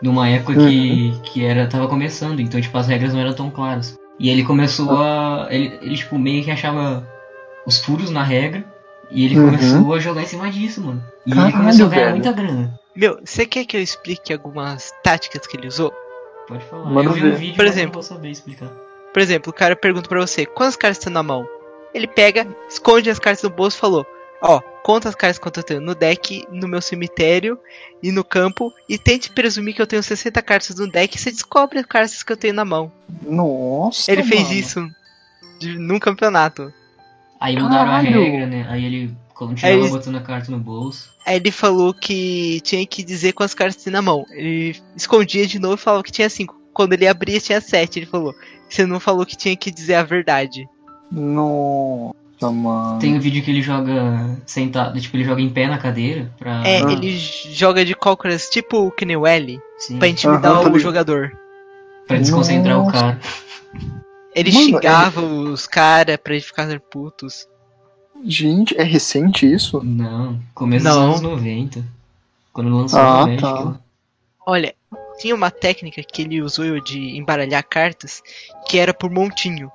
numa 0.00 0.28
época 0.28 0.58
Uhum. 0.58 0.68
que, 0.68 1.20
que 1.24 1.44
era, 1.44 1.66
tava 1.66 1.88
começando, 1.88 2.40
então 2.40 2.60
tipo, 2.60 2.76
as 2.78 2.86
regras 2.86 3.12
não 3.12 3.20
eram 3.20 3.34
tão 3.34 3.50
claras. 3.50 3.98
E 4.18 4.28
ele 4.30 4.44
começou 4.44 4.98
a. 4.98 5.48
Ele, 5.50 5.78
ele 5.82 5.96
tipo, 5.96 6.18
meio 6.18 6.44
que 6.44 6.50
achava 6.50 7.06
os 7.66 7.78
furos 7.78 8.10
na 8.10 8.22
regra. 8.22 8.64
E 9.10 9.24
ele 9.24 9.36
Uhum. 9.38 9.46
começou 9.46 9.94
a 9.94 9.98
jogar 9.98 10.22
em 10.22 10.26
cima 10.26 10.48
disso, 10.50 10.80
mano. 10.82 11.02
E 11.26 11.30
ele 11.30 11.36
Caralho, 11.40 11.56
começou 11.56 11.86
a 11.86 11.88
ganhar 11.88 12.02
velho. 12.04 12.14
muita 12.16 12.32
grana. 12.32 12.80
Meu, 12.94 13.18
você 13.24 13.44
quer 13.46 13.64
que 13.64 13.76
eu 13.76 13.82
explique 13.82 14.32
algumas 14.32 14.92
táticas 15.02 15.46
que 15.48 15.56
ele 15.56 15.66
usou? 15.66 15.92
Pode 16.46 16.64
falar. 16.66 16.90
Manda 16.90 17.08
eu 17.10 17.14
vi 17.14 17.20
ver. 17.22 17.32
um 17.32 17.36
vídeo, 17.36 17.56
Por 17.56 17.66
exemplo. 17.66 17.86
não 17.86 17.92
vou 17.94 18.02
saber 18.02 18.30
explicar. 18.30 18.68
Por 19.12 19.20
exemplo, 19.20 19.50
o 19.50 19.54
cara 19.54 19.74
pergunta 19.74 20.08
pra 20.08 20.20
você, 20.20 20.46
quantas 20.46 20.76
cartas 20.76 20.98
tem 21.02 21.12
na 21.12 21.22
mão? 21.24 21.44
Ele 21.92 22.06
pega, 22.06 22.46
esconde 22.68 23.10
as 23.10 23.18
cartas 23.18 23.42
no 23.42 23.50
bolso 23.50 23.76
e 23.76 23.80
falou, 23.80 24.06
ó, 24.40 24.60
conta 24.82 25.08
as 25.08 25.14
cartas 25.14 25.38
quanto 25.38 25.58
eu 25.60 25.64
tenho 25.64 25.80
no 25.80 25.94
deck, 25.94 26.44
no 26.50 26.66
meu 26.68 26.80
cemitério 26.80 27.58
e 28.02 28.10
no 28.12 28.24
campo, 28.24 28.72
e 28.88 28.98
tente 28.98 29.30
presumir 29.30 29.74
que 29.74 29.82
eu 29.82 29.86
tenho 29.86 30.02
60 30.02 30.40
cartas 30.42 30.76
no 30.76 30.90
deck 30.90 31.14
e 31.16 31.18
você 31.20 31.30
descobre 31.30 31.78
as 31.78 31.86
cartas 31.86 32.22
que 32.22 32.32
eu 32.32 32.36
tenho 32.36 32.54
na 32.54 32.64
mão. 32.64 32.90
Nossa. 33.22 34.10
Ele 34.10 34.22
fez 34.22 34.42
mano. 34.48 34.54
isso 34.54 34.88
de- 35.58 35.78
num 35.78 35.98
campeonato. 35.98 36.72
Aí 37.38 37.54
mudaram 37.54 37.92
a 37.92 37.96
Caralho. 38.02 38.22
regra, 38.22 38.46
né? 38.46 38.66
Aí 38.68 38.84
ele 38.84 39.14
continuava 39.34 39.84
Aí- 39.84 39.90
botando 39.90 40.16
a 40.16 40.20
carta 40.22 40.50
no 40.50 40.58
bolso. 40.58 41.10
Aí 41.26 41.36
ele 41.36 41.50
falou 41.50 41.92
que 41.94 42.60
tinha 42.62 42.84
que 42.86 43.02
dizer 43.02 43.32
quantas 43.32 43.54
cartas 43.54 43.82
tem 43.82 43.92
na 43.92 44.02
mão. 44.02 44.26
Ele 44.30 44.76
escondia 44.96 45.46
de 45.46 45.58
novo 45.58 45.74
e 45.74 45.78
falava 45.78 46.02
que 46.02 46.12
tinha 46.12 46.28
5. 46.28 46.58
Quando 46.72 46.92
ele 46.94 47.06
abria, 47.06 47.40
tinha 47.40 47.60
7. 47.60 47.98
Ele 47.98 48.06
falou, 48.06 48.34
você 48.68 48.84
não 48.86 48.98
falou 49.00 49.24
que 49.26 49.36
tinha 49.36 49.56
que 49.56 49.70
dizer 49.70 49.94
a 49.96 50.02
verdade. 50.02 50.66
Nossa, 51.10 52.14
mano. 52.50 52.98
Tem 53.00 53.14
um 53.16 53.20
vídeo 53.20 53.42
que 53.42 53.50
ele 53.50 53.60
joga 53.62 54.36
sentado, 54.46 54.98
tipo, 55.00 55.16
ele 55.16 55.24
joga 55.24 55.42
em 55.42 55.50
pé 55.50 55.66
na 55.66 55.78
cadeira 55.78 56.30
pra. 56.38 56.62
É, 56.66 56.82
Ah. 56.82 56.92
ele 56.92 57.18
joga 57.18 57.84
de 57.84 57.94
cócoras 57.94 58.48
tipo 58.48 58.78
o 58.86 58.90
Knewelly 58.92 59.60
pra 59.98 60.08
intimidar 60.08 60.52
Aham, 60.52 60.54
tá 60.54 60.60
o 60.60 60.64
ligado. 60.68 60.78
jogador. 60.80 61.32
pra 62.06 62.18
desconcentrar 62.18 62.76
o 62.78 62.84
Nossa. 62.86 62.92
cara. 62.92 63.20
Ele 64.34 64.50
Mano, 64.52 64.64
xingava 64.64 65.20
os 65.20 65.66
caras 65.66 66.16
pra 66.16 66.32
eles 66.34 66.44
ficarem 66.46 66.80
putos. 66.90 67.46
Gente, 68.24 68.76
é 68.76 68.82
recente 68.82 69.50
isso? 69.50 69.80
Não, 69.84 70.40
começo 70.54 70.84
Não. 70.84 70.92
dos 71.12 71.20
anos 71.20 71.20
90. 71.20 71.84
Quando 72.52 72.68
lançou 72.76 72.98
Ah, 72.98 73.22
o 73.22 73.26
Magic. 73.26 73.42
tá. 73.42 73.76
Olha, 74.46 74.74
tinha 75.20 75.34
uma 75.34 75.50
técnica 75.52 76.02
que 76.02 76.22
ele 76.22 76.42
usou 76.42 76.80
de 76.80 77.16
embaralhar 77.16 77.62
cartas 77.62 78.22
que 78.68 78.76
era 78.78 78.92
por 78.92 79.08
montinho. 79.10 79.70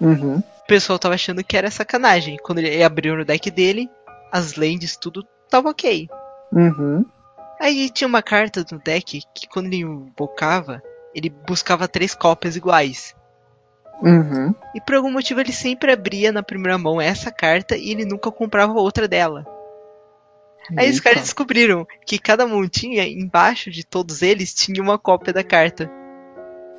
Uhum. 0.00 0.42
O 0.70 0.72
pessoal 0.72 1.00
tava 1.00 1.16
achando 1.16 1.42
que 1.42 1.56
era 1.56 1.68
sacanagem. 1.68 2.36
Quando 2.44 2.60
ele 2.60 2.80
abriu 2.80 3.16
no 3.16 3.24
deck 3.24 3.50
dele, 3.50 3.90
as 4.30 4.54
lands, 4.54 4.96
tudo 4.96 5.26
tava 5.48 5.68
ok. 5.68 6.08
Uhum. 6.52 7.04
Aí 7.60 7.90
tinha 7.90 8.06
uma 8.06 8.22
carta 8.22 8.64
no 8.70 8.78
deck 8.78 9.20
que 9.34 9.48
quando 9.48 9.66
ele 9.66 9.78
invocava, 9.78 10.80
ele 11.12 11.28
buscava 11.28 11.88
três 11.88 12.14
cópias 12.14 12.54
iguais. 12.54 13.16
Uhum. 14.00 14.54
E 14.72 14.80
por 14.80 14.94
algum 14.94 15.10
motivo 15.10 15.40
ele 15.40 15.52
sempre 15.52 15.90
abria 15.90 16.30
na 16.30 16.40
primeira 16.40 16.78
mão 16.78 17.00
essa 17.00 17.32
carta 17.32 17.76
e 17.76 17.90
ele 17.90 18.04
nunca 18.04 18.30
comprava 18.30 18.74
outra 18.74 19.08
dela. 19.08 19.44
Aí 20.78 20.88
os 20.88 20.98
Eita. 20.98 21.02
caras 21.02 21.22
descobriram 21.22 21.84
que 22.06 22.16
cada 22.16 22.46
montinha, 22.46 23.08
embaixo 23.08 23.72
de 23.72 23.84
todos 23.84 24.22
eles, 24.22 24.54
tinha 24.54 24.80
uma 24.80 24.96
cópia 24.96 25.32
da 25.32 25.42
carta. 25.42 25.90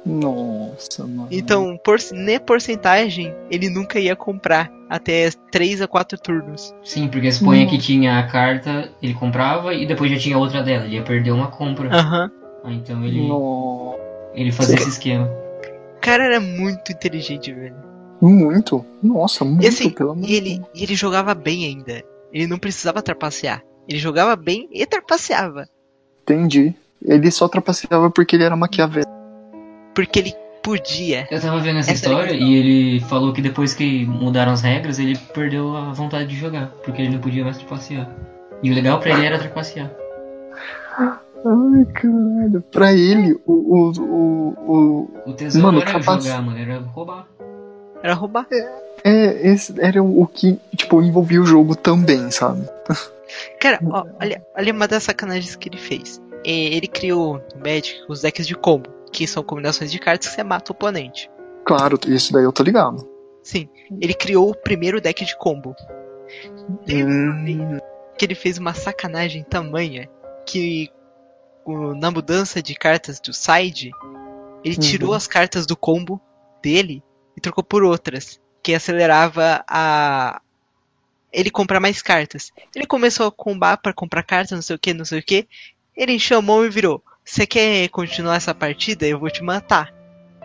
Nossa, 0.05 1.05
mano. 1.05 1.27
Então, 1.31 1.77
por, 1.83 1.97
nem 2.11 2.39
porcentagem, 2.39 3.33
ele 3.49 3.69
nunca 3.69 3.99
ia 3.99 4.15
comprar 4.15 4.71
até 4.89 5.29
3 5.51 5.81
a 5.81 5.87
4 5.87 6.17
turnos. 6.19 6.73
Sim, 6.83 7.07
porque 7.07 7.31
suponha 7.31 7.63
Nossa. 7.65 7.75
que 7.75 7.81
tinha 7.81 8.19
a 8.19 8.23
carta, 8.27 8.89
ele 9.01 9.13
comprava 9.13 9.73
e 9.73 9.85
depois 9.85 10.11
já 10.11 10.17
tinha 10.17 10.37
outra 10.37 10.63
dela. 10.63 10.85
Ele 10.85 10.95
ia 10.95 11.03
perder 11.03 11.31
uma 11.31 11.47
compra. 11.47 11.89
Aham. 11.95 12.31
Ah, 12.63 12.71
então 12.71 13.03
ele, 13.05 13.27
No- 13.27 13.95
ele 14.33 14.51
fazia 14.51 14.75
esse 14.75 14.89
esquema. 14.89 15.25
O 15.97 15.99
cara 16.01 16.23
era 16.25 16.39
muito 16.39 16.91
inteligente, 16.91 17.53
velho. 17.53 17.75
Muito? 18.21 18.85
Nossa, 19.01 19.43
muito, 19.43 19.63
E 19.63 19.67
assim, 19.67 19.89
pelo 19.89 20.11
amor 20.11 20.27
e 20.29 20.35
ele, 20.35 20.61
e 20.75 20.83
ele 20.83 20.93
jogava 20.95 21.33
bem 21.33 21.65
ainda. 21.65 22.03
Ele 22.31 22.47
não 22.47 22.57
precisava 22.59 23.01
trapacear. 23.01 23.63
Ele 23.87 23.97
jogava 23.97 24.35
bem 24.35 24.67
e 24.71 24.85
trapaceava. 24.85 25.67
Entendi. 26.23 26.73
Ele 27.03 27.31
só 27.31 27.47
trapaceava 27.47 28.11
porque 28.11 28.35
ele 28.35 28.43
era 28.43 28.55
maquiavélico. 28.55 29.10
Porque 29.93 30.19
ele 30.19 30.33
podia. 30.63 31.27
Eu 31.31 31.41
tava 31.41 31.59
vendo 31.59 31.79
essa 31.79 31.91
Essa 31.91 32.05
história 32.05 32.33
e 32.33 32.53
ele 32.53 32.99
falou 33.01 33.33
que 33.33 33.41
depois 33.41 33.73
que 33.73 34.05
mudaram 34.05 34.51
as 34.53 34.61
regras, 34.61 34.99
ele 34.99 35.17
perdeu 35.33 35.75
a 35.75 35.91
vontade 35.91 36.27
de 36.29 36.35
jogar, 36.35 36.67
porque 36.83 37.01
ele 37.01 37.11
não 37.13 37.19
podia 37.19 37.43
mais 37.43 37.57
trapacear. 37.57 38.09
E 38.63 38.71
o 38.71 38.75
legal 38.75 38.99
pra 38.99 39.11
ele 39.11 39.25
era 39.25 39.39
trapacear. 39.39 39.91
Ai, 41.43 41.85
caralho. 41.93 42.63
Pra 42.71 42.93
ele, 42.93 43.33
o. 43.45 43.53
o, 43.53 43.91
o, 43.99 44.55
o 45.25 45.29
O 45.31 45.33
tesouro 45.33 45.67
Mano, 45.67 45.79
não 45.79 45.87
era 45.87 45.99
trapace- 45.99 46.27
jogar, 46.27 46.41
mano, 46.43 46.59
era 46.59 46.79
roubar. 46.79 47.27
Era 48.03 48.13
roubar. 48.13 48.47
é, 49.03 49.47
esse 49.51 49.73
era 49.79 50.03
o 50.03 50.27
que, 50.27 50.59
tipo, 50.75 51.01
envolvia 51.01 51.41
o 51.41 51.45
jogo 51.45 51.75
também, 51.75 52.29
sabe? 52.31 52.67
Cara, 53.59 53.79
ó, 53.89 54.05
olha, 54.19 54.43
olha 54.55 54.73
uma 54.73 54.87
das 54.87 55.03
sacanagens 55.03 55.55
que 55.55 55.69
ele 55.69 55.77
fez. 55.77 56.21
É, 56.45 56.49
Ele 56.51 56.87
criou 56.87 57.35
no 57.55 57.61
Magic 57.63 58.01
os 58.09 58.21
decks 58.21 58.45
de 58.47 58.55
combo, 58.55 58.89
que 59.11 59.27
são 59.27 59.43
combinações 59.43 59.91
de 59.91 59.99
cartas 59.99 60.29
que 60.29 60.35
você 60.35 60.43
mata 60.43 60.71
o 60.71 60.75
oponente. 60.75 61.29
Claro, 61.65 61.99
isso 62.07 62.31
daí 62.33 62.43
eu 62.43 62.51
tô 62.51 62.63
ligado. 62.63 63.07
Sim, 63.43 63.67
ele 63.99 64.13
criou 64.13 64.49
o 64.51 64.55
primeiro 64.55 65.01
deck 65.01 65.23
de 65.25 65.37
combo. 65.37 65.75
Hum. 66.89 67.77
que 68.17 68.25
ele 68.25 68.35
fez 68.35 68.57
uma 68.57 68.73
sacanagem 68.73 69.43
tamanha 69.43 70.09
que 70.45 70.89
na 71.97 72.09
mudança 72.11 72.61
de 72.61 72.73
cartas 72.75 73.19
do 73.19 73.33
side, 73.33 73.91
Ele 74.63 74.75
Uhum. 74.75 74.79
tirou 74.81 75.13
as 75.13 75.25
cartas 75.27 75.65
do 75.65 75.75
combo 75.75 76.21
dele 76.61 77.03
e 77.35 77.41
trocou 77.41 77.63
por 77.63 77.83
outras, 77.83 78.39
que 78.61 78.73
acelerava 78.75 79.63
a 79.67 80.39
ele 81.33 81.49
comprar 81.49 81.79
mais 81.79 82.01
cartas. 82.01 82.51
Ele 82.75 82.85
começou 82.85 83.25
a 83.27 83.31
combar 83.31 83.77
para 83.77 83.91
comprar 83.93 84.21
cartas, 84.23 84.51
não 84.51 84.61
sei 84.61 84.75
o 84.75 84.79
que, 84.79 84.93
não 84.93 85.03
sei 85.05 85.19
o 85.19 85.23
que. 85.23 85.47
Ele 85.97 86.19
chamou 86.19 86.63
e 86.65 86.69
virou: 86.69 87.03
"Você 87.31 87.47
quer 87.47 87.87
continuar 87.87 88.35
essa 88.35 88.53
partida? 88.53 89.07
Eu 89.07 89.17
vou 89.17 89.29
te 89.29 89.41
matar." 89.41 89.93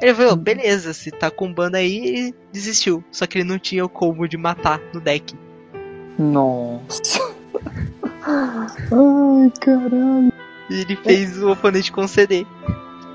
Ele 0.00 0.14
falou: 0.14 0.34
Uhum. 0.34 0.38
"Beleza, 0.38 0.92
se 0.92 1.10
tá 1.10 1.32
combando 1.32 1.76
aí." 1.76 1.96
Ele 1.96 2.34
desistiu. 2.52 3.02
Só 3.10 3.26
que 3.26 3.38
ele 3.38 3.48
não 3.48 3.58
tinha 3.58 3.84
o 3.84 3.88
combo 3.88 4.28
de 4.28 4.36
matar 4.36 4.80
no 4.94 5.00
deck. 5.00 5.34
Nossa. 6.16 7.18
Ai, 8.22 9.52
caralho. 9.60 10.32
E 10.70 10.80
ele 10.80 10.94
fez 10.94 11.42
o 11.42 11.50
oponente 11.50 11.90
conceder. 11.90 12.46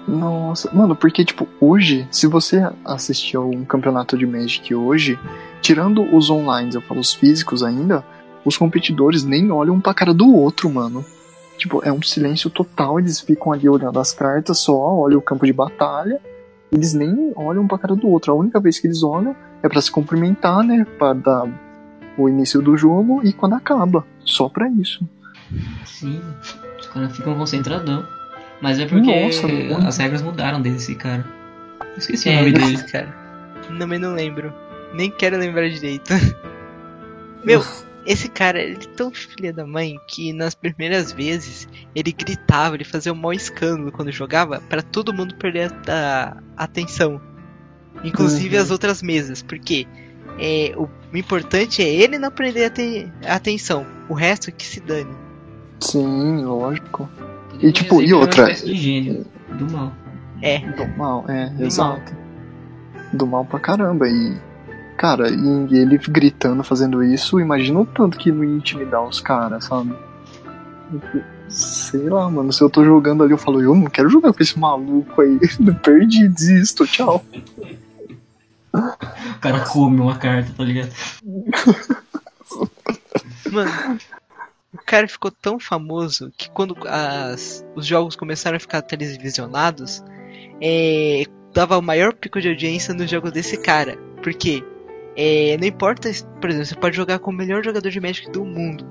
Nossa, 0.05 0.69
mano, 0.73 0.93
porque, 0.93 1.23
tipo, 1.23 1.47
hoje, 1.61 2.05
se 2.11 2.27
você 2.27 2.69
assistir 2.83 3.37
a 3.37 3.39
um 3.39 3.63
campeonato 3.63 4.17
de 4.17 4.25
Magic 4.25 4.75
hoje, 4.75 5.17
tirando 5.61 6.03
os 6.13 6.29
online, 6.29 6.73
eu 6.73 6.81
falo 6.81 6.99
os 6.99 7.13
físicos 7.13 7.63
ainda, 7.63 8.03
os 8.43 8.57
competidores 8.57 9.23
nem 9.23 9.49
olham 9.49 9.75
um 9.75 9.79
pra 9.79 9.93
cara 9.93 10.13
do 10.13 10.35
outro, 10.35 10.69
mano. 10.69 11.05
Tipo, 11.61 11.79
é 11.85 11.91
um 11.93 12.01
silêncio 12.01 12.49
total, 12.49 12.99
eles 12.99 13.19
ficam 13.19 13.53
ali 13.53 13.69
olhando 13.69 13.99
as 13.99 14.11
cartas 14.11 14.57
só, 14.57 14.73
olham 14.95 15.19
o 15.19 15.21
campo 15.21 15.45
de 15.45 15.53
batalha, 15.53 16.19
eles 16.71 16.91
nem 16.91 17.31
olham 17.35 17.61
um 17.61 17.67
pra 17.67 17.77
cara 17.77 17.95
do 17.95 18.07
outro. 18.07 18.31
A 18.31 18.35
única 18.35 18.59
vez 18.59 18.79
que 18.79 18.87
eles 18.87 19.03
olham 19.03 19.35
é 19.61 19.69
pra 19.69 19.79
se 19.79 19.91
cumprimentar, 19.91 20.63
né, 20.63 20.83
pra 20.97 21.13
dar 21.13 21.47
o 22.17 22.27
início 22.27 22.63
do 22.63 22.75
jogo 22.75 23.21
e 23.23 23.31
quando 23.31 23.53
acaba. 23.53 24.03
Só 24.25 24.49
pra 24.49 24.67
isso. 24.69 25.07
Sim, 25.85 26.19
os 26.79 26.87
caras 26.87 27.15
ficam 27.15 27.35
concentradão. 27.37 28.03
Mas 28.59 28.79
é 28.79 28.87
porque 28.87 29.25
Nossa, 29.25 29.47
muito. 29.47 29.75
as 29.87 29.97
regras 29.97 30.23
mudaram 30.23 30.59
desse 30.63 30.95
cara. 30.95 31.23
Eu 31.91 31.97
esqueci 31.97 32.27
É, 32.27 32.33
o 32.33 32.35
nome 32.39 32.53
dele. 32.53 32.73
esse 32.73 32.91
cara. 32.91 33.13
Também 33.77 33.99
não 33.99 34.15
lembro. 34.15 34.51
Nem 34.95 35.11
quero 35.11 35.37
lembrar 35.37 35.69
direito. 35.69 36.11
Meu, 37.45 37.61
esse 38.05 38.27
cara, 38.29 38.59
ele 38.61 38.75
é 38.75 38.95
tão 38.95 39.11
filha 39.11 39.51
da 39.53 39.65
mãe 39.65 39.95
que 40.07 40.33
nas 40.33 40.55
primeiras 40.55 41.11
vezes 41.11 41.67
ele 41.95 42.11
gritava, 42.11 42.75
ele 42.75 42.83
fazia 42.83 43.11
um 43.13 43.15
maior 43.15 43.33
escândalo 43.33 43.91
quando 43.91 44.11
jogava 44.11 44.59
pra 44.69 44.81
todo 44.81 45.13
mundo 45.13 45.35
perder 45.35 45.71
a, 45.87 46.37
a 46.57 46.63
atenção. 46.63 47.21
Inclusive 48.03 48.55
Uhum. 48.55 48.61
as 48.63 48.71
outras 48.71 49.01
mesas, 49.03 49.41
porque 49.43 49.85
é, 50.39 50.73
o, 50.77 50.89
o 51.13 51.17
importante 51.17 51.81
é 51.83 51.89
ele 51.89 52.17
não 52.17 52.31
prender 52.31 52.67
a, 52.67 52.69
te- 52.69 53.11
a 53.25 53.35
atenção, 53.35 53.85
o 54.09 54.13
resto 54.13 54.51
que 54.51 54.65
se 54.65 54.79
dane. 54.79 55.13
Sim, 55.79 56.43
lógico. 56.43 57.09
E, 57.59 57.71
tipo, 57.71 58.01
e 58.01 58.05
era 58.05 58.15
uma 58.15 58.21
outra? 58.21 58.53
de 58.53 58.75
gênio 58.75 59.25
do 59.53 59.71
mal. 59.71 59.93
É, 60.41 60.57
Do 60.59 60.87
mal, 60.97 61.25
é, 61.29 61.49
Do 61.49 61.63
exato. 61.65 62.15
Do 63.13 63.27
mal 63.27 63.45
pra 63.45 63.59
caramba. 63.59 64.07
E, 64.07 64.37
cara, 65.01 65.29
e 65.31 65.75
ele 65.75 65.97
gritando, 65.97 66.63
fazendo 66.63 67.03
isso, 67.03 67.39
imagina 67.39 67.79
o 67.79 67.85
tanto 67.87 68.19
que 68.19 68.31
não 68.31 68.43
ia 68.43 68.55
intimidar 68.55 69.03
os 69.03 69.19
caras, 69.19 69.65
sabe? 69.65 69.95
Sei 71.49 72.07
lá, 72.07 72.29
mano, 72.29 72.53
se 72.53 72.61
eu 72.63 72.69
tô 72.69 72.85
jogando 72.85 73.23
ali, 73.23 73.31
eu 73.33 73.37
falo, 73.37 73.59
eu 73.63 73.73
não 73.73 73.85
quero 73.87 74.09
jogar 74.11 74.31
com 74.31 74.43
esse 74.43 74.59
maluco 74.59 75.19
aí. 75.21 75.39
Perdi, 75.83 76.27
desisto, 76.29 76.85
tchau. 76.85 77.25
O 78.73 79.39
cara 79.41 79.61
come 79.61 79.99
uma 79.99 80.17
carta, 80.17 80.53
tá 80.55 80.63
ligado? 80.63 80.91
Mano, 83.51 83.71
o 84.73 84.77
cara 84.85 85.07
ficou 85.07 85.31
tão 85.31 85.59
famoso 85.59 86.31
que 86.37 86.49
quando 86.51 86.77
as- 86.87 87.65
os 87.75 87.85
jogos 87.87 88.15
começaram 88.15 88.57
a 88.57 88.59
ficar 88.59 88.81
televisionados, 88.83 90.03
é, 90.61 91.23
dava 91.53 91.77
o 91.77 91.81
maior 91.81 92.13
pico 92.13 92.39
de 92.39 92.47
audiência 92.49 92.93
nos 92.93 93.09
jogos 93.09 93.31
desse 93.31 93.57
cara. 93.57 93.97
Porque 94.23 94.63
é, 95.15 95.57
não 95.59 95.67
importa, 95.67 96.09
por 96.39 96.49
exemplo, 96.49 96.65
você 96.67 96.75
pode 96.75 96.95
jogar 96.95 97.19
com 97.19 97.31
o 97.31 97.33
melhor 97.33 97.63
jogador 97.63 97.89
de 97.89 97.99
Magic 97.99 98.29
do 98.31 98.45
mundo, 98.45 98.85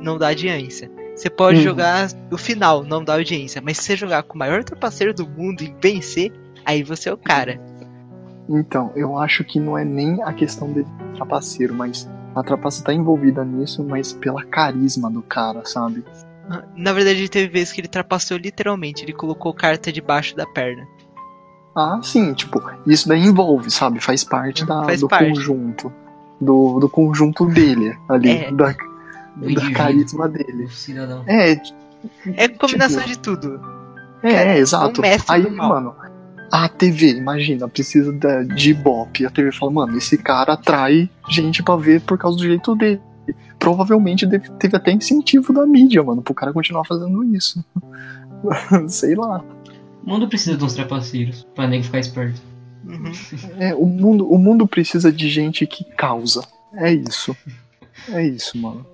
não 0.00 0.18
dá 0.18 0.28
audiência. 0.28 0.90
Você 1.14 1.30
pode 1.30 1.58
Uhum. 1.58 1.64
jogar 1.64 2.08
no 2.30 2.36
final, 2.36 2.82
não 2.82 3.02
dá 3.04 3.14
audiência. 3.14 3.62
Mas 3.62 3.78
se 3.78 3.84
você 3.84 3.96
jogar 3.96 4.22
com 4.24 4.34
o 4.34 4.38
maior 4.38 4.64
trapaceiro 4.64 5.14
do 5.14 5.28
mundo 5.28 5.62
e 5.62 5.74
vencer, 5.80 6.32
aí 6.64 6.82
você 6.82 7.08
é 7.08 7.12
o 7.12 7.16
cara. 7.16 7.60
Então, 8.48 8.92
eu 8.94 9.16
acho 9.18 9.44
que 9.44 9.58
não 9.60 9.78
é 9.78 9.84
nem 9.84 10.22
a 10.22 10.32
questão 10.32 10.70
dele 10.72 10.88
trapaceiro, 11.14 11.72
mas 11.74 12.10
a 12.34 12.42
trapaça 12.42 12.82
tá 12.84 12.92
envolvida 12.92 13.44
nisso, 13.44 13.82
mas 13.84 14.12
pela 14.12 14.44
carisma 14.44 15.10
do 15.10 15.22
cara, 15.22 15.64
sabe? 15.64 16.04
Na 16.76 16.92
verdade, 16.92 17.26
teve 17.28 17.48
vezes 17.48 17.72
que 17.72 17.80
ele 17.80 17.88
trapaceou 17.88 18.38
literalmente, 18.38 19.02
ele 19.02 19.14
colocou 19.14 19.54
carta 19.54 19.90
debaixo 19.90 20.36
da 20.36 20.44
perna. 20.44 20.86
Ah, 21.76 21.98
sim, 22.02 22.32
tipo, 22.34 22.62
isso 22.86 23.08
daí 23.08 23.20
envolve, 23.24 23.70
sabe? 23.70 24.00
Faz 24.00 24.22
parte 24.24 24.64
da, 24.64 24.84
Faz 24.84 25.00
do 25.00 25.08
parte. 25.08 25.28
conjunto. 25.30 25.92
Do, 26.40 26.78
do 26.80 26.88
conjunto 26.88 27.46
dele 27.46 27.96
ali, 28.08 28.28
É. 28.30 28.52
da, 28.52 28.74
Do 29.36 29.54
da 29.54 29.70
carisma 29.72 30.28
dele. 30.28 30.68
cidadão. 30.68 31.22
É, 31.26 31.60
É 32.36 32.48
combinação 32.48 33.00
Tipo, 33.02 33.08
de 33.12 33.18
tudo. 33.18 33.60
é, 34.22 34.32
Cara, 34.32 34.50
é, 34.50 34.58
exato. 34.58 35.00
um 35.00 35.04
Aí, 35.28 35.50
mano, 35.50 35.94
a 36.52 36.68
TV, 36.68 37.12
imagina, 37.16 37.66
precisa 37.66 38.12
de 38.44 38.70
Ibope. 38.70 39.24
A 39.26 39.30
TV 39.30 39.50
fala, 39.52 39.72
mano, 39.72 39.96
esse 39.96 40.18
cara 40.18 40.52
atrai 40.52 41.08
gente 41.28 41.62
pra 41.62 41.76
ver 41.76 42.00
por 42.02 42.18
causa 42.18 42.36
do 42.36 42.44
jeito 42.44 42.74
dele. 42.76 43.00
Provavelmente 43.58 44.26
deve- 44.26 44.50
teve 44.58 44.76
até 44.76 44.92
incentivo 44.92 45.52
da 45.52 45.64
mídia, 45.66 46.02
mano, 46.02 46.20
pro 46.20 46.34
cara 46.34 46.52
continuar 46.52 46.84
fazendo 46.84 47.24
isso. 47.24 47.64
Sei 48.88 49.14
lá. 49.14 49.42
O 50.04 50.10
mundo 50.10 50.28
precisa 50.28 50.56
de 50.56 50.64
uns 50.64 50.74
trapaceiros 50.74 51.46
pra 51.54 51.66
nego 51.66 51.84
ficar 51.84 51.98
esperto. 51.98 52.40
Uhum. 52.86 53.12
É, 53.58 53.74
o 53.74 53.86
mundo, 53.86 54.30
o 54.30 54.36
mundo 54.38 54.66
precisa 54.66 55.10
de 55.10 55.28
gente 55.30 55.66
que 55.66 55.84
causa. 55.96 56.42
É 56.74 56.92
isso. 56.92 57.34
É 58.10 58.26
isso, 58.26 58.58
mano. 58.58 58.84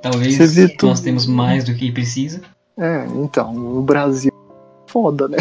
Talvez 0.00 0.38
nós 0.38 0.70
tudo. 0.76 1.02
temos 1.02 1.26
mais 1.26 1.64
do 1.64 1.74
que 1.74 1.90
precisa. 1.90 2.42
É, 2.76 3.06
então, 3.06 3.56
o 3.56 3.82
Brasil 3.82 4.30
é 4.30 4.90
foda, 4.90 5.26
né? 5.28 5.38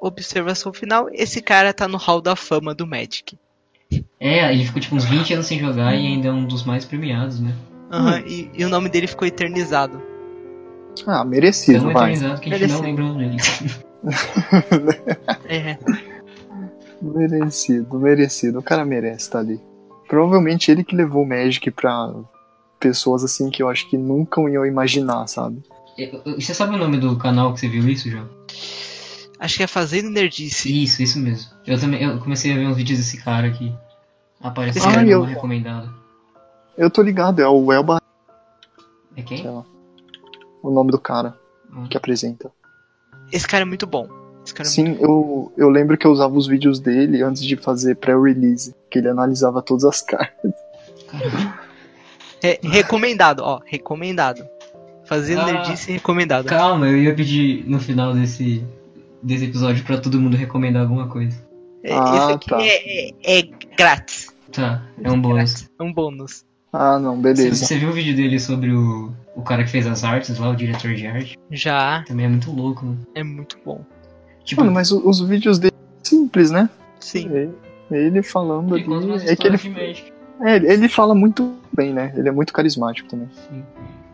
Observação 0.00 0.72
final: 0.72 1.08
esse 1.12 1.42
cara 1.42 1.72
tá 1.74 1.88
no 1.88 1.98
Hall 1.98 2.20
da 2.20 2.36
Fama 2.36 2.74
do 2.74 2.86
Magic. 2.86 3.36
É, 4.20 4.52
ele 4.52 4.64
ficou 4.64 4.80
tipo 4.80 4.94
uns 4.94 5.04
20 5.04 5.34
anos 5.34 5.46
sem 5.46 5.58
jogar 5.58 5.94
e 5.94 6.06
ainda 6.06 6.28
é 6.28 6.32
um 6.32 6.44
dos 6.46 6.64
mais 6.64 6.84
premiados, 6.84 7.40
né? 7.40 7.54
Aham, 7.90 8.20
Hum. 8.20 8.24
e, 8.26 8.50
e 8.54 8.64
o 8.64 8.68
nome 8.68 8.88
dele 8.88 9.06
ficou 9.06 9.26
eternizado. 9.26 10.00
Ah, 11.06 11.24
merecido, 11.24 11.80
Tão 11.84 11.92
vai. 11.92 12.12
eternizado 12.12 12.40
que 12.40 12.52
a 12.54 12.58
gente 12.58 12.70
não 12.72 12.80
lembra 12.80 13.04
o 13.04 13.08
nome 13.08 13.28
dele. 13.30 13.42
É, 15.48 15.78
Merecido, 17.02 17.98
merecido. 17.98 18.58
O 18.60 18.62
cara 18.62 18.84
merece 18.84 19.22
estar 19.24 19.40
ali. 19.40 19.60
Provavelmente 20.08 20.70
ele 20.70 20.84
que 20.84 20.96
levou 20.96 21.22
o 21.22 21.28
Magic 21.28 21.70
pra 21.70 22.14
pessoas 22.80 23.24
assim 23.24 23.50
que 23.50 23.62
eu 23.62 23.68
acho 23.68 23.88
que 23.88 23.96
nunca 23.98 24.40
iam 24.42 24.64
imaginar, 24.64 25.26
sabe? 25.26 25.62
Eu- 25.98 26.22
Você 26.40 26.54
sabe 26.54 26.74
o 26.74 26.78
nome 26.78 26.96
do 26.98 27.16
canal 27.18 27.52
que 27.52 27.60
você 27.60 27.68
viu 27.68 27.86
isso, 27.88 28.08
João? 28.10 28.28
acho 29.38 29.56
que 29.58 29.62
é 29.62 29.66
Fazendo 29.66 30.08
Nerdice. 30.08 30.82
Isso, 30.84 31.02
isso 31.02 31.18
mesmo. 31.18 31.50
Eu 31.66 31.78
também 31.78 32.02
eu 32.02 32.18
comecei 32.18 32.52
a 32.52 32.56
ver 32.56 32.66
uns 32.66 32.76
vídeos 32.76 32.98
desse 32.98 33.22
cara 33.22 33.46
aqui. 33.48 33.74
Apareceu 34.40 34.82
Ah, 34.86 35.04
eu- 35.04 35.22
recomendado. 35.22 35.92
Eu 36.76 36.90
tô 36.90 37.02
ligado, 37.02 37.40
é 37.40 37.48
o 37.48 37.72
Elba, 37.72 38.00
É 39.16 39.22
quem? 39.22 39.46
o 40.62 40.70
nome 40.70 40.90
do 40.90 40.98
cara 40.98 41.38
Hum. 41.72 41.86
que 41.88 41.96
apresenta. 41.96 42.50
Esse 43.34 43.46
cara 43.48 43.62
é 43.62 43.64
muito 43.64 43.86
bom. 43.86 44.08
Esse 44.44 44.54
cara 44.54 44.68
é 44.68 44.70
Sim, 44.70 44.96
eu, 45.00 45.52
eu 45.56 45.68
lembro 45.68 45.96
que 45.98 46.06
eu 46.06 46.10
usava 46.12 46.34
os 46.36 46.46
vídeos 46.46 46.78
dele 46.78 47.22
antes 47.22 47.42
de 47.42 47.56
fazer 47.56 47.96
pré-release, 47.96 48.74
que 48.90 48.98
ele 48.98 49.08
analisava 49.08 49.60
todas 49.60 49.84
as 49.84 50.00
cartas. 50.06 50.52
Caramba. 51.10 51.58
É, 52.42 52.58
recomendado, 52.62 53.40
ó, 53.40 53.60
recomendado. 53.64 54.46
Fazendo 55.06 55.40
Ah. 55.40 55.46
Nerdice 55.52 55.92
recomendado. 55.92 56.46
Calma, 56.46 56.86
eu 56.88 56.96
ia 56.98 57.14
pedir 57.14 57.64
no 57.68 57.78
final 57.80 58.14
desse, 58.14 58.62
desse 59.22 59.44
episódio 59.46 59.82
pra 59.84 59.98
todo 59.98 60.20
mundo 60.20 60.36
recomendar 60.36 60.82
alguma 60.82 61.08
coisa. 61.08 61.36
É, 61.82 61.92
Ah, 61.94 62.14
Esse 62.16 62.32
aqui 62.32 62.48
tá. 62.48 62.62
é, 62.62 63.08
é- 63.08 63.38
é 63.40 63.42
grátis. 63.76 64.28
Tá, 64.52 64.82
é 65.02 65.10
um 65.10 65.20
bônus. 65.20 65.68
É 65.78 65.82
um 65.82 65.92
bônus. 65.92 66.44
Ah, 66.76 66.98
não, 66.98 67.14
Você, 67.16 67.22
beleza. 67.22 67.64
você 67.66 67.78
viu 67.78 67.90
o 67.90 67.92
vídeo 67.92 68.16
dele 68.16 68.38
sobre 68.40 68.72
o, 68.72 69.12
o 69.36 69.42
cara 69.42 69.62
que 69.62 69.70
fez 69.70 69.86
as 69.86 70.02
artes 70.02 70.36
lá, 70.38 70.50
o 70.50 70.56
diretor 70.56 70.92
de 70.94 71.06
arte? 71.06 71.38
Já 71.52 72.02
Também 72.04 72.26
é 72.26 72.28
muito 72.28 72.50
louco, 72.50 72.84
né? 72.84 72.96
é 73.14 73.22
muito 73.22 73.56
bom. 73.64 73.80
Tipo, 74.44 74.62
Mano, 74.62 74.72
mas 74.74 74.90
o- 74.90 75.08
os 75.08 75.20
vídeos 75.20 75.58
dele 75.58 75.72
são 76.02 76.18
simples, 76.18 76.50
né? 76.50 76.68
Sim. 76.98 77.28
Ele, 77.30 77.50
ele 77.92 78.22
falando 78.24 78.76
ele 78.76 78.92
ali. 78.92 79.28
É 79.28 79.36
que 79.36 79.46
ele, 79.46 79.56
é, 80.42 80.56
ele 80.56 80.88
fala 80.88 81.14
muito 81.14 81.54
bem, 81.72 81.92
né? 81.92 82.12
Ele 82.16 82.28
é 82.28 82.32
muito 82.32 82.52
carismático 82.52 83.08
também. 83.08 83.28
Sim. 83.48 83.62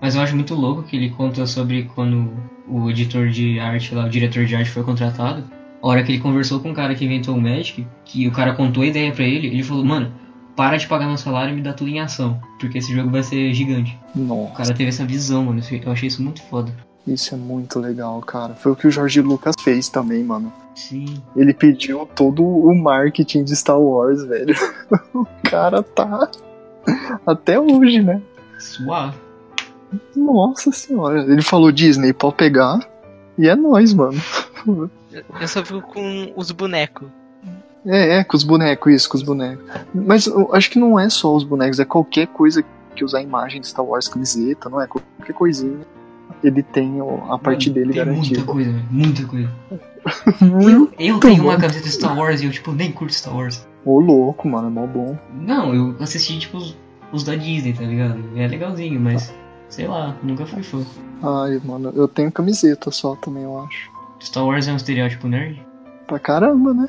Mas 0.01 0.15
eu 0.15 0.21
acho 0.21 0.35
muito 0.35 0.55
louco 0.55 0.83
que 0.83 0.97
ele 0.97 1.09
conta 1.11 1.47
sobre 1.47 1.85
quando 1.95 2.31
o 2.69 2.91
editor 2.91 3.29
de 3.29 3.59
arte 3.59 3.95
lá, 3.95 4.05
o 4.05 4.11
diretor 4.11 4.45
de 4.45 4.55
arte 4.55 4.71
foi 4.71 4.83
contratado. 4.83 5.45
A 5.83 5.87
hora 5.89 6.03
que 6.03 6.13
ele 6.13 6.21
conversou 6.21 6.61
com 6.61 6.73
o 6.73 6.75
cara 6.75 6.95
que 6.95 7.05
inventou 7.07 7.35
o 7.35 7.41
Magic, 7.41 7.87
que 8.05 8.29
o 8.29 8.33
cara 8.33 8.53
contou 8.55 8.83
a 8.83 8.87
ideia 8.87 9.11
pra 9.13 9.25
ele, 9.25 9.47
ele 9.47 9.63
falou, 9.63 9.83
mano, 9.85 10.13
para 10.57 10.77
de 10.77 10.87
pagar 10.87 11.07
meu 11.07 11.17
salário 11.17 11.53
e 11.53 11.57
me 11.57 11.63
dá 11.63 11.73
tudo 11.73 11.91
em 11.91 12.01
ação, 12.01 12.41
porque 12.59 12.79
esse 12.79 12.95
jogo 12.95 13.11
vai 13.11 13.23
ser 13.23 13.53
gigante. 13.55 13.99
O 14.15 14.21
Nossa, 14.21 14.55
cara 14.55 14.75
teve 14.75 14.89
essa 14.89 15.05
visão, 15.05 15.45
mano. 15.45 15.61
Eu 15.71 15.93
achei 15.93 16.09
isso 16.09 16.23
muito 16.23 16.43
foda. 16.43 16.73
isso 17.07 17.35
é 17.35 17.39
muito 17.39 17.79
legal, 17.79 18.21
cara. 18.21 18.55
Foi 18.55 18.73
o 18.73 18.77
que 18.77 18.87
o 18.87 18.91
Jorge 18.91 19.21
Lucas 19.21 19.55
fez 19.61 19.89
também, 19.89 20.23
mano. 20.23 20.53
Sim. 20.75 21.23
Ele 21.37 21.53
pediu 21.53 22.07
todo 22.15 22.43
o 22.45 22.75
marketing 22.75 23.45
de 23.45 23.57
Star 23.57 23.81
Wars, 23.81 24.25
velho. 24.25 24.55
o 25.15 25.27
cara 25.45 25.83
tá. 25.83 26.31
Até 27.27 27.59
hoje, 27.59 28.01
né? 28.03 28.21
Suave. 28.59 29.17
Nossa 30.15 30.71
senhora. 30.73 31.23
Ele 31.23 31.43
falou 31.43 31.73
Disney, 31.73 32.13
pode 32.13 32.37
pegar. 32.37 32.79
E 33.39 33.49
é 33.49 33.57
nóis, 33.57 33.93
mano. 33.95 34.21
Eu 35.41 35.49
só 35.49 35.65
fico 35.65 35.83
com 35.83 36.33
os 36.37 36.51
bonecos. 36.53 37.09
É, 37.87 38.19
é, 38.19 38.25
com 38.25 38.37
os 38.37 38.43
bonecos, 38.43 38.93
isso, 38.93 39.09
com 39.09 39.17
os 39.17 39.23
bonecos. 39.23 39.65
Mas 39.95 40.27
eu 40.27 40.55
acho 40.55 40.71
que 40.71 40.79
não 40.79 40.99
é 40.99 41.09
só 41.09 41.35
os 41.35 41.45
bonecos, 41.45 41.81
é 41.81 41.85
qualquer 41.85 42.27
coisa 42.27 42.63
que 42.95 43.05
usar 43.05 43.19
a 43.19 43.23
imagem 43.23 43.61
de 43.61 43.69
Star 43.69 43.85
Wars, 43.85 44.09
camiseta, 44.09 44.69
não 44.69 44.81
é? 44.81 44.87
Qualquer 44.87 45.33
coisinha. 45.33 45.81
Ele 46.43 46.63
tem 46.63 46.99
a 47.29 47.39
parte 47.39 47.69
Mano, 47.69 47.81
dele 47.81 47.93
tem 47.93 48.05
garantida. 48.05 48.39
muita 48.41 48.53
coisa. 48.53 48.83
Muita 48.91 49.25
coisa. 49.27 49.51
Muito 50.41 50.95
Eu 50.99 51.19
tenho 51.21 51.43
uma 51.43 51.57
camiseta 51.57 51.85
de 51.85 51.93
Star 51.93 52.17
Wars 52.19 52.41
e 52.41 52.47
eu, 52.47 52.51
tipo, 52.51 52.73
nem 52.73 52.93
curto 52.93 53.13
Star 53.13 53.35
Wars. 53.37 53.67
Ô 53.85 53.99
louco, 54.01 54.49
mano, 54.49 54.69
é 54.69 54.71
mó 54.71 54.87
bom. 54.87 55.19
Não, 55.35 55.75
eu 55.75 55.97
assisti, 56.01 56.39
tipo, 56.39 56.59
os, 56.59 56.77
os 57.13 57.25
da 57.25 57.35
Disney, 57.35 57.73
tá 57.73 57.83
ligado? 57.83 58.19
É 58.37 58.47
legalzinho, 58.47 59.01
mas, 59.01 59.35
sei 59.69 59.87
lá, 59.87 60.17
nunca 60.23 60.47
fui 60.47 60.63
fã. 60.63 60.83
Ai, 61.23 61.61
mano, 61.65 61.93
eu 61.95 62.09
tenho 62.09 62.33
camiseta 62.33 62.91
só 62.91 63.15
também, 63.17 63.43
eu 63.43 63.59
acho. 63.61 63.91
Star 64.23 64.45
Wars 64.47 64.69
é 64.69 64.73
um 64.73 64.77
estereótipo 64.77 65.29
nerd? 65.29 65.65
Pra 66.07 66.19
caramba, 66.19 66.73
né? 66.73 66.89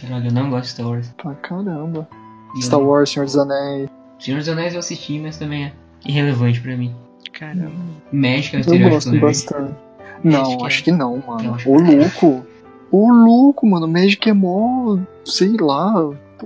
Caralho, 0.00 0.26
eu 0.28 0.32
não 0.32 0.50
gosto 0.50 0.64
de 0.64 0.70
Star 0.70 0.86
Wars. 0.88 1.14
Pra 1.16 1.34
caramba. 1.36 2.08
E 2.56 2.62
Star 2.62 2.80
eu- 2.80 2.86
Wars, 2.86 3.10
Senhor 3.10 3.24
dos 3.26 3.36
Anéis. 3.36 3.88
Senhor 4.18 4.38
dos 4.38 4.48
Anéis 4.48 4.74
eu 4.74 4.80
assisti, 4.80 5.18
mas 5.18 5.36
também 5.36 5.64
é 5.66 5.72
irrelevante 6.04 6.60
pra 6.60 6.76
mim. 6.76 6.94
Caramba. 7.32 7.72
Magic 8.12 8.54
é 8.56 8.58
um 8.70 8.74
Eu 8.74 8.90
gosto 8.90 9.20
bastante. 9.20 9.74
Não, 10.22 10.42
Magic 10.42 10.62
é. 10.62 10.66
acho 10.66 10.84
que 10.84 10.92
não, 10.92 11.22
mano. 11.26 11.54
acho 11.54 11.70
Ô 11.72 11.76
que 11.76 11.90
é. 11.92 11.96
louco. 11.96 12.46
Ô 12.90 13.08
louco, 13.10 13.66
mano. 13.66 13.88
Magic 13.88 14.28
é 14.28 14.32
mó, 14.32 14.98
sei 15.24 15.56
lá, 15.58 15.92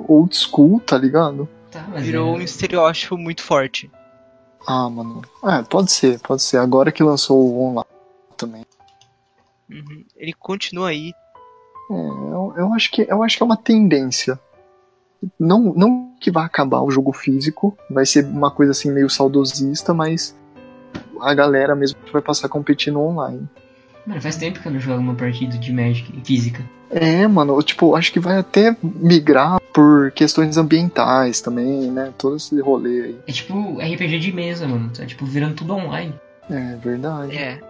old 0.08 0.34
school, 0.34 0.80
tá 0.80 0.96
ligado? 0.96 1.48
Tá, 1.70 1.84
mas 1.92 2.04
Virou 2.04 2.34
um 2.34 2.40
é... 2.40 2.44
estereótipo 2.44 3.16
muito 3.18 3.42
forte. 3.42 3.90
Ah, 4.66 4.88
mano. 4.88 5.22
É, 5.44 5.62
pode 5.62 5.92
ser, 5.92 6.18
pode 6.20 6.42
ser. 6.42 6.56
Agora 6.56 6.90
que 6.90 7.02
lançou 7.02 7.38
o 7.38 7.62
online 7.62 7.86
também. 8.36 8.64
Uhum. 9.70 10.04
Ele 10.16 10.32
continua 10.32 10.88
aí. 10.88 11.12
É, 11.90 11.94
eu, 11.94 12.54
eu 12.56 12.74
acho 12.74 12.90
que 12.90 13.06
eu 13.08 13.22
acho 13.22 13.36
que 13.36 13.42
é 13.42 13.46
uma 13.46 13.56
tendência. 13.56 14.38
Não, 15.38 15.74
não 15.74 16.12
que 16.20 16.30
vai 16.30 16.44
acabar 16.44 16.80
o 16.80 16.90
jogo 16.90 17.12
físico, 17.12 17.76
vai 17.90 18.06
ser 18.06 18.24
uma 18.24 18.50
coisa 18.50 18.72
assim 18.72 18.92
meio 18.92 19.10
saudosista, 19.10 19.92
mas 19.92 20.36
a 21.20 21.34
galera 21.34 21.74
mesmo 21.74 21.98
vai 22.12 22.22
passar 22.22 22.46
a 22.46 22.50
competir 22.50 22.92
no 22.92 23.00
online. 23.00 23.48
Mano, 24.06 24.22
faz 24.22 24.36
tempo 24.36 24.60
que 24.60 24.66
eu 24.66 24.72
não 24.72 24.80
jogo 24.80 25.00
uma 25.00 25.14
partida 25.14 25.58
de 25.58 25.72
Magic 25.72 26.10
física. 26.24 26.64
É, 26.90 27.26
mano, 27.26 27.54
eu, 27.54 27.62
tipo, 27.62 27.94
acho 27.94 28.12
que 28.12 28.18
vai 28.18 28.38
até 28.38 28.74
migrar 28.82 29.60
por 29.74 30.10
questões 30.12 30.56
ambientais 30.56 31.40
também, 31.40 31.90
né? 31.90 32.12
Todo 32.16 32.36
esse 32.36 32.58
rolê 32.60 33.02
aí. 33.02 33.18
É 33.26 33.32
tipo 33.32 33.78
RPG 33.78 34.18
de 34.18 34.32
mesa, 34.32 34.66
mano. 34.66 34.90
Tá 34.90 35.04
tipo 35.04 35.26
virando 35.26 35.56
tudo 35.56 35.74
online. 35.74 36.14
É 36.48 36.76
verdade. 36.76 37.36
É. 37.36 37.60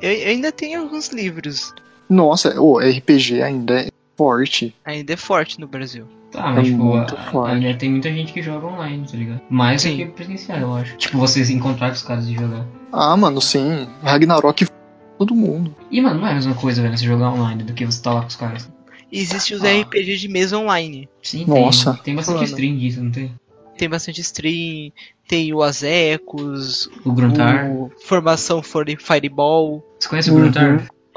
Eu, 0.00 0.12
eu 0.12 0.28
ainda 0.28 0.52
tenho 0.52 0.80
alguns 0.80 1.08
livros. 1.08 1.74
Nossa, 2.08 2.60
o 2.60 2.78
RPG 2.78 3.42
ainda 3.42 3.80
é 3.82 3.88
forte. 4.16 4.74
Ainda 4.84 5.12
é 5.12 5.16
forte 5.16 5.60
no 5.60 5.66
Brasil. 5.66 6.06
Tá, 6.30 6.50
mas 6.50 6.58
É 6.66 6.70
tipo, 6.70 6.84
muito 6.84 7.14
a- 7.16 7.22
forte. 7.30 7.54
ainda 7.54 7.78
tem 7.78 7.90
muita 7.90 8.10
gente 8.12 8.32
que 8.32 8.42
joga 8.42 8.66
online, 8.66 9.06
tá 9.10 9.16
ligado? 9.16 9.40
Mais 9.48 9.82
do 9.82 9.88
que 9.90 10.04
presencial, 10.06 10.58
eu 10.58 10.74
acho. 10.74 10.96
Tipo, 10.96 11.18
você 11.18 11.44
se 11.44 11.54
encontrar 11.54 11.88
com 11.88 11.94
os 11.94 12.02
caras 12.02 12.26
e 12.28 12.34
jogar. 12.34 12.66
Ah, 12.92 13.16
mano, 13.16 13.40
sim. 13.40 13.86
Ragnarok 14.02 14.64
f- 14.64 14.72
todo 15.18 15.34
mundo. 15.34 15.74
E, 15.90 16.00
mano, 16.02 16.20
não 16.20 16.26
é 16.26 16.32
a 16.32 16.34
mesma 16.34 16.54
coisa, 16.54 16.82
velho, 16.82 16.96
você 16.96 17.04
jogar 17.06 17.30
online 17.30 17.62
do 17.62 17.72
que 17.72 17.86
você 17.86 18.02
tá 18.02 18.12
lá 18.12 18.20
com 18.22 18.26
os 18.28 18.36
caras. 18.36 18.70
Existe 19.10 19.54
os 19.54 19.64
Ah. 19.64 19.68
RPG 19.80 20.16
de 20.18 20.28
mesa 20.28 20.58
online. 20.58 21.08
Sim, 21.22 21.46
Nossa. 21.46 21.94
tem. 21.94 22.02
Tem 22.02 22.14
bastante 22.16 22.34
Mano. 22.36 22.46
stream 22.46 22.76
disso, 22.76 23.02
não 23.02 23.10
tem? 23.10 23.32
Tem 23.78 23.88
bastante 23.88 24.20
stream, 24.20 24.92
tem 25.26 25.54
o 25.54 25.62
Azecos, 25.62 26.90
O 27.06 27.12
Gruntar. 27.12 27.70
o 27.70 27.90
Formação 28.04 28.62
For- 28.62 28.84
Fireball. 28.98 29.82
Você 29.98 30.08
conhece 30.08 30.30
o 30.30 30.34
Uhum. 30.34 30.40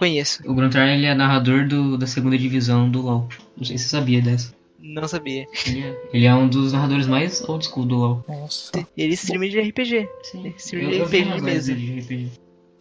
Conheço, 0.02 0.42
O 0.50 0.56
Gruntar, 0.56 0.88
ele 0.90 1.06
é 1.06 1.14
narrador 1.14 1.68
do, 1.68 1.96
da 1.96 2.08
segunda 2.08 2.36
divisão 2.36 2.90
do 2.90 3.02
LoL. 3.04 3.28
Não 3.56 3.64
sei 3.64 3.78
se 3.78 3.84
você 3.84 3.90
sabia 3.90 4.20
dessa. 4.20 4.52
não 4.80 5.08
sabia. 5.08 5.46
Ele 5.68 5.82
é, 5.82 6.02
ele 6.12 6.26
é 6.26 6.34
um 6.34 6.48
dos 6.48 6.74
narradores 6.74 7.06
mais 7.06 7.48
old 7.48 7.64
school 7.64 7.86
do 7.86 7.96
LoL. 7.98 8.26
Nossa, 8.28 8.72
Ele 8.98 9.14
streama 9.14 9.48
de 9.48 9.60
RPG. 9.60 10.10
Sim. 10.24 10.54
Stream 10.58 10.90
Eu, 10.90 11.06
de 11.06 11.20
RPG 11.20 11.36
de 11.36 11.42
mesa. 11.44 11.76
de 11.76 12.00
RPG. 12.00 12.32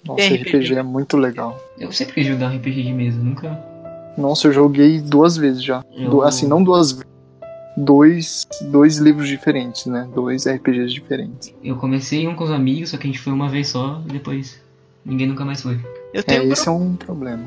nossa, 0.07 0.25
RPG. 0.35 0.49
RPG 0.57 0.75
é 0.77 0.83
muito 0.83 1.19
legal. 1.19 1.61
Eu 1.79 1.93
sempre 1.93 2.15
quis 2.15 2.27
jogar 2.27 2.51
um 2.51 2.57
RPG 2.57 2.83
de 2.85 2.93
mesa, 2.95 3.19
nunca. 3.23 3.63
Nossa, 4.17 4.49
eu 4.49 4.53
joguei 4.55 4.99
duas 4.99 5.37
vezes 5.37 5.63
já. 5.63 5.85
Eu- 5.95 6.09
Du- 6.09 6.23
Assim, 6.23 6.49
não 6.49 6.65
duas 6.65 6.93
vezes. 6.93 7.11
Dois, 7.77 8.47
dois 8.63 8.97
livros 8.97 9.29
diferentes, 9.29 9.85
né? 9.87 10.09
Dois 10.15 10.47
RPGs 10.47 10.93
diferentes. 10.93 11.55
Eu 11.63 11.77
comecei 11.77 12.27
um 12.27 12.35
com 12.35 12.45
os 12.45 12.51
amigos, 12.51 12.89
só 12.91 12.97
que 12.97 13.05
a 13.05 13.11
gente 13.11 13.19
foi 13.21 13.33
uma 13.33 13.49
vez 13.49 13.69
só 13.69 14.03
e 14.09 14.13
depois 14.13 14.61
ninguém 15.05 15.27
nunca 15.27 15.45
mais 15.45 15.61
foi. 15.63 15.75
Eu 16.13 16.21
É, 16.21 16.23
tenho, 16.23 16.45
um 16.49 16.53
esse 16.53 16.65
gru- 16.65 16.75
é 16.75 16.77
um 16.77 16.97
problema. 16.97 17.45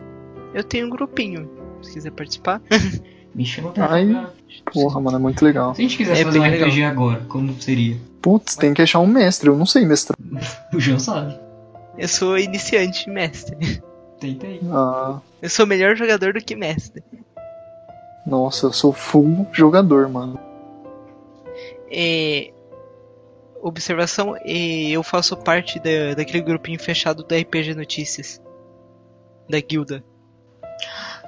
eu 0.54 0.63
tenho 0.63 0.88
um 0.88 0.89
grupinho. 0.89 1.50
Se 1.82 1.94
quiser 1.94 2.12
participar. 2.12 2.62
Me 3.36 3.46
chama 3.46 3.72
pra 3.72 3.88
Ai. 3.92 4.28
Porra, 4.72 5.02
mano, 5.02 5.18
é 5.18 5.20
muito 5.20 5.44
legal. 5.44 5.74
Se 5.74 5.82
a 5.82 5.84
gente 5.84 5.98
quisesse 5.98 6.22
É 6.22 6.24
fazer 6.24 6.38
um 6.39 6.44
bem 6.44 6.52
legal. 6.52 6.68
RPG 6.70 6.84
agora, 6.84 7.26
como 7.28 7.60
seria? 7.62 7.98
Putz, 8.22 8.56
tem 8.56 8.74
que 8.74 8.82
achar 8.82 9.00
um 9.00 9.08
mestre. 9.08 9.50
Eu 9.50 9.58
não 9.58 9.66
sei 9.66 9.86
mestrar. 9.86 10.18
O 10.74 10.80
João 10.80 11.00
sabe. 11.00 11.38
Eu 11.98 12.08
sou 12.08 12.38
iniciante 12.38 13.10
mestre. 13.10 13.82
Tenta 14.20 14.46
aí. 14.48 14.62
Ah, 14.72 15.20
Eu 15.42 15.50
sou 15.50 15.66
melhor 15.68 15.96
jogador 15.96 16.34
do 16.34 16.39
que 16.44 16.56
mestre. 16.56 17.04
nossa, 18.26 18.68
eu 18.68 18.72
sou 18.74 18.94
full 18.94 19.48
jogador, 19.52 20.08
mano. 20.08 20.39
É, 21.92 22.52
observação, 23.67 24.36
é, 24.45 24.89
eu 24.91 25.02
faço 25.04 25.36
parte 25.38 25.80
da, 25.80 26.13
daquele 26.15 26.41
grupinho 26.43 26.80
fechado 26.80 27.23
do 27.23 27.36
RPG 27.36 27.73
Notícias. 27.76 28.41
Da 29.49 29.60
guilda. 29.60 30.04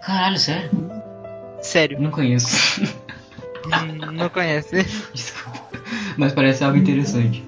Caralho, 0.06 0.38
sério? 0.38 0.69
Sério, 1.62 2.00
Não 2.00 2.12
conheço. 2.12 2.82
hum, 3.65 4.12
não 4.13 4.30
conhece. 4.30 4.84
Desculpa. 5.13 5.62
Mas 6.17 6.34
parece 6.34 6.63
algo 6.63 6.78
interessante. 6.78 7.43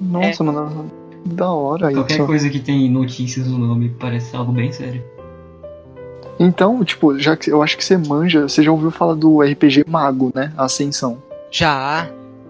Nossa, 0.00 0.44
mano, 0.44 0.90
da 1.24 1.50
hora 1.50 1.90
Qualquer 1.92 2.14
isso. 2.18 2.26
coisa 2.26 2.48
que 2.50 2.60
tem 2.60 2.88
notícias 2.90 3.46
no 3.46 3.58
nome 3.58 3.88
parece 3.98 4.36
algo 4.36 4.52
bem 4.52 4.70
sério. 4.70 5.02
Então, 6.38 6.84
tipo, 6.84 7.18
já 7.18 7.36
que 7.36 7.50
eu 7.50 7.62
acho 7.62 7.76
que 7.76 7.84
você 7.84 7.96
manja, 7.96 8.42
você 8.48 8.62
já 8.62 8.70
ouviu 8.70 8.90
falar 8.92 9.14
do 9.14 9.40
RPG 9.42 9.84
Mago, 9.88 10.30
né? 10.34 10.52
Ascensão. 10.56 11.20
Já, 11.50 12.08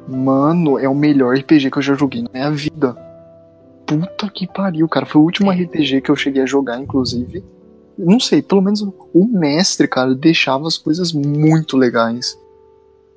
Mano, 0.08 0.78
é 0.78 0.88
o 0.88 0.94
melhor 0.94 1.36
RPG 1.36 1.70
que 1.70 1.78
eu 1.78 1.82
já 1.82 1.94
joguei 1.94 2.22
na 2.22 2.30
minha 2.32 2.50
vida. 2.50 2.96
Puta 3.84 4.30
que 4.30 4.46
pariu, 4.46 4.88
cara. 4.88 5.04
Foi 5.04 5.20
o 5.20 5.24
último 5.24 5.50
RPG 5.50 6.00
que 6.00 6.10
eu 6.10 6.16
cheguei 6.16 6.42
a 6.42 6.46
jogar, 6.46 6.80
inclusive. 6.80 7.44
Não 7.96 8.18
sei, 8.18 8.40
pelo 8.40 8.62
menos 8.62 8.80
o 8.80 9.26
mestre, 9.26 9.86
cara, 9.86 10.14
deixava 10.14 10.66
as 10.66 10.78
coisas 10.78 11.12
muito 11.12 11.76
legais. 11.76 12.38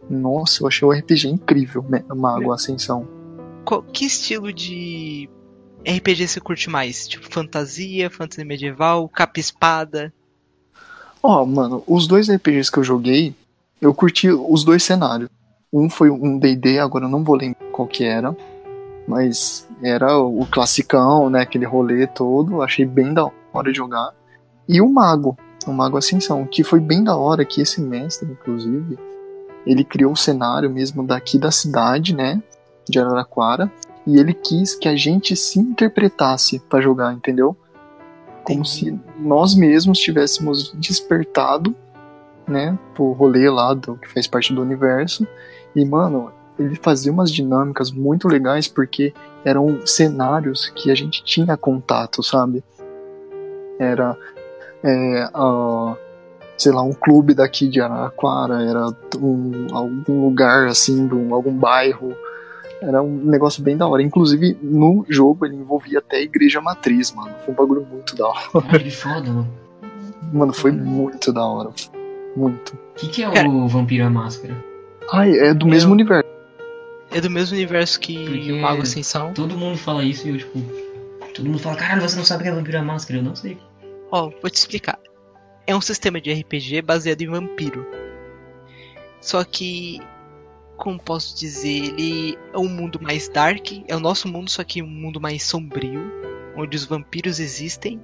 Nossa, 0.09 0.63
eu 0.63 0.67
achei 0.67 0.85
o 0.87 0.91
RPG 0.91 1.29
incrível, 1.29 1.85
Mago 2.13 2.51
Ascensão. 2.51 3.07
qual, 3.63 3.83
que 3.83 4.05
estilo 4.05 4.51
de 4.51 5.29
RPG 5.87 6.27
você 6.27 6.39
curte 6.41 6.69
mais? 6.69 7.07
Tipo 7.07 7.31
fantasia, 7.31 8.09
fantasia 8.09 8.43
medieval, 8.43 9.07
capa-espada? 9.07 10.11
Ó, 11.23 11.45
mano, 11.45 11.83
os 11.87 12.07
dois 12.07 12.27
RPGs 12.29 12.71
que 12.71 12.79
eu 12.79 12.83
joguei, 12.83 13.35
eu 13.79 13.93
curti 13.93 14.29
os 14.29 14.63
dois 14.63 14.83
cenários. 14.83 15.29
Um 15.73 15.89
foi 15.89 16.09
um 16.09 16.37
D&D, 16.37 16.79
agora 16.79 17.05
eu 17.05 17.09
não 17.09 17.23
vou 17.23 17.35
lembrar 17.35 17.71
qual 17.71 17.87
que 17.87 18.03
era, 18.03 18.35
mas 19.07 19.67
era 19.81 20.17
o 20.17 20.45
classicão, 20.45 21.29
né, 21.29 21.41
aquele 21.41 21.65
rolê 21.65 22.05
todo, 22.07 22.61
achei 22.61 22.85
bem 22.85 23.13
da 23.13 23.29
hora 23.53 23.71
de 23.71 23.77
jogar. 23.77 24.11
E 24.67 24.81
o 24.81 24.89
Mago, 24.89 25.37
o 25.65 25.71
Mago 25.71 25.97
Ascensão, 25.97 26.45
que 26.45 26.63
foi 26.63 26.79
bem 26.79 27.03
da 27.03 27.15
hora 27.15 27.45
que 27.45 27.61
esse 27.61 27.79
mestre, 27.81 28.29
inclusive, 28.29 28.99
ele 29.65 29.83
criou 29.83 30.11
o 30.11 30.17
cenário 30.17 30.69
mesmo 30.69 31.03
daqui 31.03 31.37
da 31.39 31.51
cidade, 31.51 32.13
né, 32.13 32.41
de 32.89 32.99
Araraquara, 32.99 33.71
e 34.05 34.17
ele 34.19 34.33
quis 34.33 34.75
que 34.75 34.89
a 34.89 34.95
gente 34.95 35.35
se 35.35 35.59
interpretasse 35.59 36.59
pra 36.59 36.81
jogar, 36.81 37.13
entendeu? 37.13 37.55
Como 38.43 38.65
se 38.65 38.99
nós 39.17 39.55
mesmos 39.55 39.99
tivéssemos 39.99 40.73
despertado, 40.73 41.73
né, 42.47 42.77
pro 42.93 43.11
rolê 43.13 43.49
lá 43.49 43.73
do 43.73 43.95
que 43.95 44.09
faz 44.09 44.27
parte 44.27 44.53
do 44.53 44.61
universo. 44.61 45.25
E, 45.75 45.85
mano, 45.85 46.31
ele 46.59 46.75
fazia 46.75 47.11
umas 47.11 47.31
dinâmicas 47.31 47.91
muito 47.91 48.27
legais 48.27 48.67
porque 48.67 49.13
eram 49.43 49.79
cenários 49.85 50.69
que 50.75 50.91
a 50.91 50.95
gente 50.95 51.23
tinha 51.23 51.55
contato, 51.57 52.21
sabe? 52.21 52.63
Era, 53.79 54.15
é, 54.83 55.29
sei 56.57 56.71
lá, 56.71 56.83
um 56.83 56.93
clube 56.93 57.33
daqui 57.33 57.67
de 57.67 57.81
Araraquara, 57.81 58.61
era 58.63 58.87
um, 59.19 59.67
algum 59.71 60.25
lugar 60.25 60.67
assim, 60.67 61.09
um- 61.11 61.33
algum 61.33 61.53
bairro. 61.53 62.13
Era 62.81 63.01
um 63.01 63.15
negócio 63.15 63.63
bem 63.63 63.77
da 63.77 63.87
hora. 63.87 64.01
Inclusive, 64.01 64.57
no 64.61 65.05
jogo 65.07 65.45
ele 65.45 65.55
envolvia 65.55 65.99
até 65.99 66.17
a 66.17 66.21
igreja 66.21 66.59
matriz, 66.61 67.11
mano. 67.11 67.31
Foi 67.45 67.53
um 67.53 67.57
bagulho 67.57 67.85
muito 67.89 68.15
da 68.15 68.27
hora. 68.27 68.39
Caralho, 68.53 68.83
que 68.83 68.91
foda, 68.91 69.29
mano. 69.31 69.47
Mano, 70.33 70.53
foi 70.53 70.71
muito 70.71 71.31
da 71.33 71.45
hora. 71.45 71.69
Muito. 72.35 72.73
O 72.73 72.77
que, 72.95 73.07
que 73.07 73.23
é 73.23 73.47
o 73.47 73.67
Vampiro 73.67 74.05
à 74.05 74.09
Máscara? 74.09 74.55
Ai, 75.11 75.31
é 75.37 75.53
do 75.53 75.65
mesmo 75.67 75.91
universo. 75.91 76.29
É 77.11 77.19
do 77.19 77.29
mesmo 77.29 77.55
universo 77.55 77.99
que 77.99 78.23
Porque- 78.23 78.51
o 78.53 78.61
Mago 78.61 78.83
Ascensão. 78.83 79.33
Todo 79.33 79.57
mundo 79.57 79.77
fala 79.77 80.03
isso 80.03 80.27
e 80.27 80.31
eu, 80.31 80.37
tipo. 80.37 80.59
Todo 81.35 81.45
mundo 81.45 81.59
fala, 81.59 81.75
caralho, 81.75 82.01
você 82.01 82.15
não 82.15 82.25
sabe 82.25 82.41
o 82.41 82.43
que 82.43 82.49
é 82.49 82.55
Vampiro 82.55 82.77
à 82.77 82.81
Máscara? 82.81 83.19
Eu 83.19 83.23
não 83.23 83.35
sei. 83.35 83.57
Ó, 84.11 84.29
vou 84.29 84.49
te 84.49 84.55
explicar. 84.55 84.99
É 85.67 85.75
um 85.75 85.81
sistema 85.81 86.19
de 86.19 86.31
RPG 86.31 86.81
baseado 86.81 87.21
em 87.21 87.27
vampiro. 87.27 87.85
Só 89.21 89.43
que, 89.43 89.99
como 90.75 90.99
posso 90.99 91.37
dizer, 91.37 91.93
ele 91.97 92.37
é 92.53 92.57
um 92.57 92.67
mundo 92.67 92.99
mais 93.01 93.29
dark, 93.29 93.67
é 93.87 93.95
o 93.95 93.99
nosso 93.99 94.27
mundo, 94.27 94.49
só 94.49 94.63
que 94.63 94.81
um 94.81 94.87
mundo 94.87 95.21
mais 95.21 95.43
sombrio, 95.43 96.01
onde 96.57 96.75
os 96.75 96.85
vampiros 96.85 97.39
existem 97.39 98.01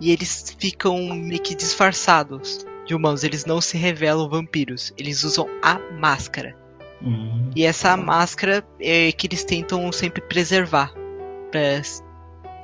e 0.00 0.10
eles 0.10 0.54
ficam 0.58 0.96
meio 1.14 1.42
que 1.42 1.54
disfarçados 1.54 2.64
de 2.86 2.94
humanos, 2.94 3.24
eles 3.24 3.44
não 3.44 3.60
se 3.60 3.76
revelam 3.76 4.28
vampiros, 4.28 4.92
eles 4.96 5.24
usam 5.24 5.46
a 5.62 5.78
máscara. 5.98 6.56
Hum. 7.02 7.50
E 7.54 7.64
essa 7.64 7.96
máscara 7.96 8.64
é 8.80 9.12
que 9.12 9.26
eles 9.26 9.44
tentam 9.44 9.90
sempre 9.92 10.20
preservar. 10.22 10.92
Pra, 11.50 11.82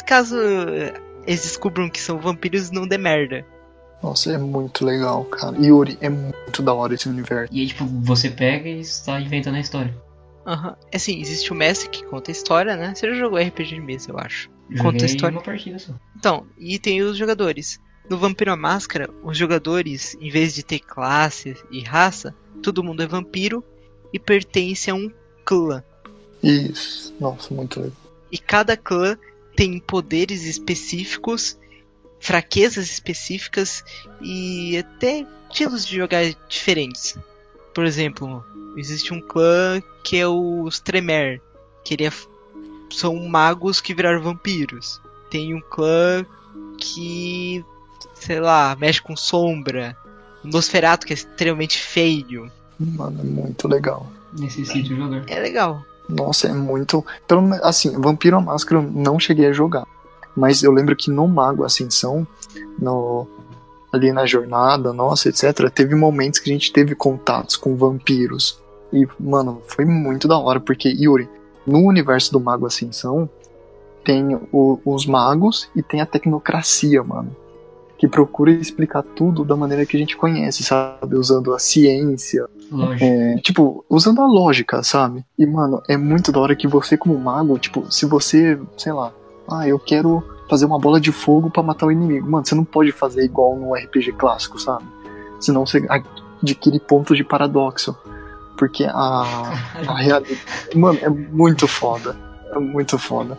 caso 0.07 0.37
eh, 0.39 0.95
eles 1.27 1.43
descubram 1.43 1.89
que 1.89 2.01
são 2.01 2.19
vampiros, 2.19 2.71
não 2.71 2.87
dê 2.87 2.99
merda. 2.99 3.45
Nossa, 4.03 4.33
é 4.33 4.39
muito 4.39 4.85
legal, 4.85 5.25
cara. 5.27 5.57
Yuri, 5.57 5.97
é 6.01 6.09
muito 6.09 6.63
da 6.63 6.75
hora 6.75 6.95
esse 6.95 7.09
universo. 7.09 7.53
E 7.55 7.61
aí, 7.61 7.67
tipo, 7.69 7.85
você 7.85 8.29
pega 8.31 8.69
e 8.69 8.81
está 8.81 9.21
inventando 9.21 9.55
a 9.57 9.61
história. 9.61 9.95
Aham. 10.45 10.77
Assim, 10.93 11.21
existe 11.21 11.53
o 11.53 11.55
mestre 11.55 11.89
que 11.89 12.05
conta 12.07 12.31
a 12.31 12.33
história, 12.33 12.77
né? 12.77 12.93
Você 12.95 13.09
já 13.09 13.15
jogou 13.15 13.39
RPG 13.39 13.77
de 13.77 13.81
mesa, 13.81 14.11
eu 14.11 14.19
acho. 14.19 14.51
Conta 14.71 14.83
Joguei 14.83 15.03
a 15.03 15.07
história. 15.07 15.37
uma 15.37 15.43
partida 15.43 15.79
só. 15.79 15.93
Então, 16.17 16.47
e 16.59 16.81
tem 16.81 17.01
os 17.01 17.17
jogadores. 17.17 17.81
No 18.09 18.19
Vampiro 18.19 18.53
à 18.53 18.57
Máscara, 18.57 19.09
os 19.23 19.37
jogadores, 19.39 20.17
em 20.21 20.31
vez 20.31 20.55
de 20.55 20.63
ter 20.63 20.81
classe 20.81 21.57
e 21.71 21.81
raça, 21.81 22.35
todo 22.63 22.83
mundo 22.83 23.03
é 23.03 23.07
vampiro 23.07 23.65
e 24.13 24.19
pertence 24.19 24.91
a 24.91 24.95
um 24.95 25.11
clã. 25.45 25.83
Isso. 26.43 27.15
Nossa, 27.21 27.55
muito 27.55 27.81
legal. 27.81 27.97
E 28.31 28.39
cada 28.39 28.77
clã 28.77 29.17
tem 29.55 29.79
poderes 29.79 30.45
específicos, 30.45 31.59
fraquezas 32.19 32.91
específicas 32.91 33.85
e 34.21 34.77
até 34.77 35.27
estilos 35.51 35.87
de 35.87 35.97
jogar 35.97 36.25
diferentes. 36.49 37.17
Por 37.75 37.85
exemplo, 37.85 38.45
existe 38.77 39.13
um 39.15 39.21
clã 39.21 39.83
que 40.05 40.17
é 40.17 40.27
os 40.27 40.81
Tremer, 40.81 41.41
que 41.85 41.95
ele 41.95 42.07
é- 42.07 42.13
são 42.91 43.17
magos 43.29 43.81
que 43.81 43.95
viraram 43.95 44.23
vampiros. 44.23 45.01
Tem 45.31 45.55
um 45.55 45.61
clã 45.61 46.27
que, 46.79 47.65
sei 48.15 48.41
lá, 48.41 48.77
mexe 48.79 49.01
com 49.03 49.17
sombra. 49.17 49.97
O 50.45 50.49
Nosferatu, 50.49 51.07
que 51.07 51.13
é 51.13 51.15
extremamente 51.15 51.79
feio. 51.79 52.51
Mano, 52.79 53.21
é 53.21 53.25
muito 53.25 53.69
legal. 53.69 54.07
Necessito 54.39 54.95
jogar. 54.97 55.23
É 55.29 55.39
legal. 55.39 55.83
Nossa, 56.09 56.49
é 56.49 56.53
muito. 56.53 57.05
Pelo 57.29 57.53
assim, 57.63 57.93
Vampiro 58.01 58.37
à 58.37 58.41
Máscara 58.41 58.81
eu 58.83 58.91
não 58.91 59.21
cheguei 59.21 59.47
a 59.47 59.53
jogar. 59.53 59.87
Mas 60.37 60.63
eu 60.63 60.73
lembro 60.73 60.97
que 60.97 61.11
no 61.11 61.29
Mago 61.29 61.63
Ascensão, 61.65 62.27
no, 62.79 63.27
ali 63.93 64.13
na 64.13 64.25
jornada, 64.27 64.93
nossa, 64.93 65.29
etc., 65.29 65.71
teve 65.71 65.95
momentos 65.95 66.41
que 66.41 66.51
a 66.51 66.53
gente 66.53 66.73
teve 66.73 66.95
contatos 66.95 67.57
com 67.57 67.77
vampiros. 67.77 68.59
E, 68.93 69.07
mano, 69.21 69.63
foi 69.67 69.85
muito 69.85 70.27
da 70.27 70.37
hora, 70.39 70.59
porque, 70.59 70.89
Yuri, 70.89 71.29
no 71.67 71.79
universo 71.87 72.33
do 72.33 72.41
Mago 72.41 72.67
Ascensão, 72.67 73.29
tem 74.05 74.35
o- 74.53 74.81
os 74.85 75.07
magos 75.07 75.69
e 75.77 75.83
tem 75.83 76.01
a 76.01 76.07
tecnocracia, 76.07 77.03
mano. 77.03 77.35
Que 78.03 78.09
procura 78.09 78.51
explicar 78.51 79.05
tudo 79.05 79.45
da 79.45 79.55
maneira 79.55 79.87
que 79.87 79.97
a 79.97 80.01
gente 80.01 80.17
conhece, 80.17 80.65
sabe? 80.65 81.15
Usando 81.15 81.55
a 81.55 81.59
ciência, 81.61 82.49
é, 83.01 83.37
tipo, 83.37 83.85
usando 83.89 84.21
a 84.21 84.27
lógica, 84.27 84.83
sabe? 84.83 85.25
E, 85.39 85.47
mano, 85.47 85.81
é 85.89 85.97
muito 85.97 86.33
da 86.33 86.41
hora 86.41 86.57
que 86.57 86.67
você, 86.67 86.97
como 86.97 87.17
mago, 87.17 87.57
tipo, 87.61 87.87
se 87.93 88.05
você, 88.05 88.59
sei 88.77 88.93
lá, 88.93 89.13
ah, 89.49 89.69
eu 89.69 89.79
quero 89.79 90.21
fazer 90.51 90.65
uma 90.65 90.81
bola 90.81 91.01
de 91.01 91.13
fogo 91.13 91.49
pra 91.49 91.63
matar 91.63 91.87
o 91.87 91.93
inimigo. 91.93 92.29
Mano, 92.29 92.45
você 92.45 92.57
não 92.57 92.65
pode 92.65 92.91
fazer 92.91 93.23
igual 93.25 93.55
no 93.55 93.73
RPG 93.73 94.15
clássico, 94.15 94.61
sabe? 94.61 94.85
Senão 95.39 95.65
você 95.65 95.81
adquire 96.43 96.81
pontos 96.81 97.17
de 97.17 97.23
paradoxo. 97.23 97.97
Porque 98.59 98.83
a, 98.83 99.23
a 99.87 99.95
realidade. 99.95 100.41
Mano, 100.75 100.99
é 101.01 101.09
muito 101.09 101.69
foda. 101.69 102.17
É 102.53 102.59
muito 102.59 102.99
foda. 102.99 103.39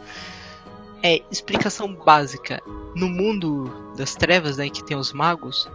É, 1.04 1.22
explicação 1.30 1.94
básica. 1.94 2.62
No 2.96 3.10
mundo 3.10 3.94
das 3.98 4.16
trevas, 4.16 4.58
né, 4.58 4.70
que 4.70 4.84
tem 4.84 4.96
os 4.96 5.12
magos, 5.12 5.70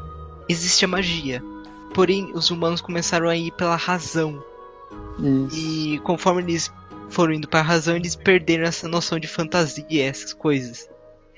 existe 0.49 0.85
a 0.85 0.89
magia. 0.89 1.43
Porém, 1.95 2.31
os 2.35 2.51
humanos 2.51 2.81
começaram 2.81 3.29
a 3.29 3.37
ir 3.37 3.53
pela 3.53 3.77
razão. 3.77 4.43
Isso. 5.19 5.57
E 5.57 5.99
conforme 6.05 6.43
eles 6.43 6.73
foram 7.11 7.33
indo 7.35 7.49
pra 7.49 7.61
razão, 7.61 7.97
eles 7.97 8.15
perderam 8.17 8.65
essa 8.65 8.89
noção 8.89 9.19
de 9.19 9.27
fantasia, 9.27 10.05
essas 10.07 10.33
coisas. 10.33 10.89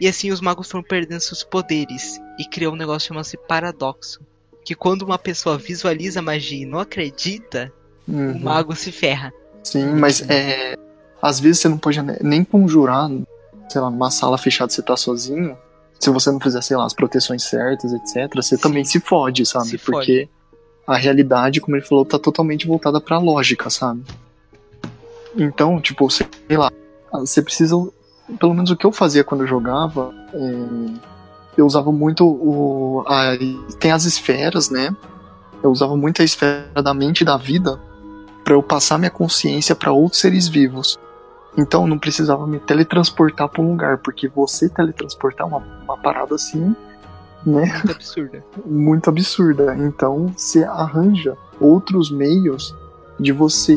E 0.01 0.07
assim 0.09 0.31
os 0.31 0.41
magos 0.41 0.71
foram 0.71 0.85
perdendo 0.85 1.21
seus 1.21 1.43
poderes. 1.43 2.21
E 2.39 2.45
criou 2.45 2.73
um 2.75 2.77
negócio 2.77 3.09
chamado 3.09 3.27
paradoxo. 3.49 4.21
Que 4.65 4.75
quando 4.75 5.03
uma 5.03 5.19
pessoa 5.19 5.59
visualiza 5.59 6.21
a 6.21 6.23
magia 6.23 6.63
e 6.63 6.67
não 6.67 6.79
acredita, 6.79 7.73
o 8.07 8.13
Uhum. 8.13 8.39
mago 8.41 8.75
se 8.77 8.93
ferra. 8.93 9.33
Sim, 9.65 9.87
mas 9.95 10.23
é. 10.29 10.77
Às 11.23 11.39
vezes 11.41 11.61
você 11.61 11.69
não 11.69 11.77
pode 11.79 12.01
ne- 12.03 12.19
nem 12.23 12.43
conjurar, 12.45 13.11
sei 13.71 13.81
lá, 13.81 13.89
numa 13.89 14.11
sala 14.11 14.37
fechada 14.37 14.73
você 14.73 14.83
tá 14.83 14.97
sozinho. 14.97 15.57
Se 15.99 16.11
você 16.11 16.31
não 16.31 16.41
fizer, 16.41 16.61
sei 16.63 16.77
lá, 16.77 16.85
as 16.85 16.95
proteções 16.95 17.45
certas, 17.45 17.93
etc., 17.93 18.35
você 18.35 18.57
Sim. 18.57 18.63
também 18.63 18.85
se 18.85 18.99
fode, 18.99 19.47
sabe? 19.47 19.69
Se 19.69 19.79
Porque 19.79 20.29
a 20.87 20.97
realidade, 20.97 21.61
como 21.61 21.77
ele 21.77 21.85
falou, 21.85 22.05
tá 22.05 22.19
totalmente 22.19 22.67
voltada 22.67 23.01
pra 23.01 23.19
lógica, 23.19 23.71
sabe? 23.71 24.03
Então, 25.37 25.81
tipo, 25.81 26.11
sei 26.11 26.27
lá, 26.51 26.71
você 27.13 27.41
precisa. 27.41 27.77
Pelo 28.39 28.55
menos 28.55 28.71
o 28.71 28.77
que 28.77 28.87
eu 28.87 28.93
fazia 28.93 29.23
quando 29.23 29.43
eu 29.43 29.47
jogava, 29.47 30.13
é, 30.33 30.41
eu 31.57 31.67
usava 31.67 31.93
muito 31.93 32.27
o. 32.27 33.05
A, 33.07 33.37
tem 33.79 33.93
as 33.93 34.05
esferas, 34.05 34.71
né? 34.71 34.95
Eu 35.63 35.71
usava 35.71 35.97
muito 35.97 36.23
a 36.23 36.25
esfera 36.25 36.83
da 36.83 36.95
mente 36.95 37.21
e 37.21 37.25
da 37.25 37.37
vida 37.37 37.79
para 38.43 38.55
eu 38.55 38.63
passar 38.63 38.99
minha 38.99 39.11
consciência 39.11 39.77
para 39.77 39.93
outros 39.93 40.21
seres 40.21 40.49
vivos. 40.49 40.99
Então 41.57 41.83
eu 41.83 41.89
não 41.89 41.99
precisava 41.99 42.47
me 42.47 42.59
teletransportar 42.61 43.49
para 43.49 43.61
um 43.63 43.71
lugar, 43.71 43.99
porque 43.99 44.29
você 44.29 44.69
teletransportar 44.69 45.47
é 45.47 45.51
uma, 45.51 45.63
uma 45.85 45.97
parada 45.97 46.35
assim, 46.35 46.75
né? 47.45 47.67
Muito 47.67 47.91
absurda. 47.93 48.45
Muito 48.65 49.11
absurda. 49.11 49.77
Então 49.79 50.33
você 50.37 50.63
arranja 50.65 51.37
outros 51.61 52.11
meios 52.11 52.75
de 53.19 53.33
você 53.33 53.77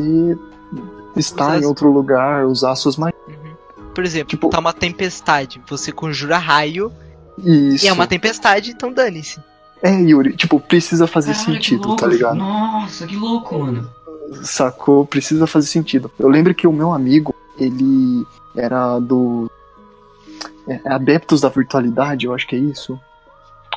estar 1.16 1.44
Usar 1.46 1.56
em 1.56 1.60
as- 1.60 1.64
outro 1.66 1.90
lugar, 1.92 2.46
usar 2.46 2.74
suas 2.76 2.96
magias. 2.96 3.18
Uhum. 3.28 3.84
Por 3.94 4.04
exemplo, 4.04 4.28
Tipo- 4.28 4.48
tá 4.50 4.58
uma 4.58 4.72
tempestade, 4.72 5.60
você 5.68 5.92
conjura 5.92 6.38
raio 6.38 6.92
Isso. 7.38 7.84
e 7.84 7.88
é 7.88 7.92
uma 7.92 8.06
tempestade, 8.06 8.70
então 8.70 8.92
dane-se. 8.92 9.40
É, 9.82 9.90
Yuri, 10.00 10.34
tipo, 10.36 10.58
precisa 10.58 11.06
fazer 11.06 11.34
sentido, 11.34 11.88
louco. 11.88 12.00
tá 12.00 12.06
ligado? 12.06 12.36
Nossa, 12.36 13.06
que 13.06 13.16
louco, 13.16 13.58
mano. 13.58 13.90
Sacou? 14.42 15.04
Precisa 15.06 15.46
fazer 15.46 15.66
sentido. 15.66 16.10
Eu 16.18 16.28
lembro 16.28 16.54
que 16.54 16.66
o 16.66 16.72
meu 16.72 16.92
amigo, 16.92 17.34
ele 17.58 18.26
era 18.56 18.98
do. 18.98 19.50
É, 20.66 20.80
é 20.84 20.92
Adeptos 20.92 21.40
da 21.40 21.48
Virtualidade, 21.48 22.26
eu 22.26 22.34
acho 22.34 22.46
que 22.46 22.56
é 22.56 22.58
isso. 22.58 22.94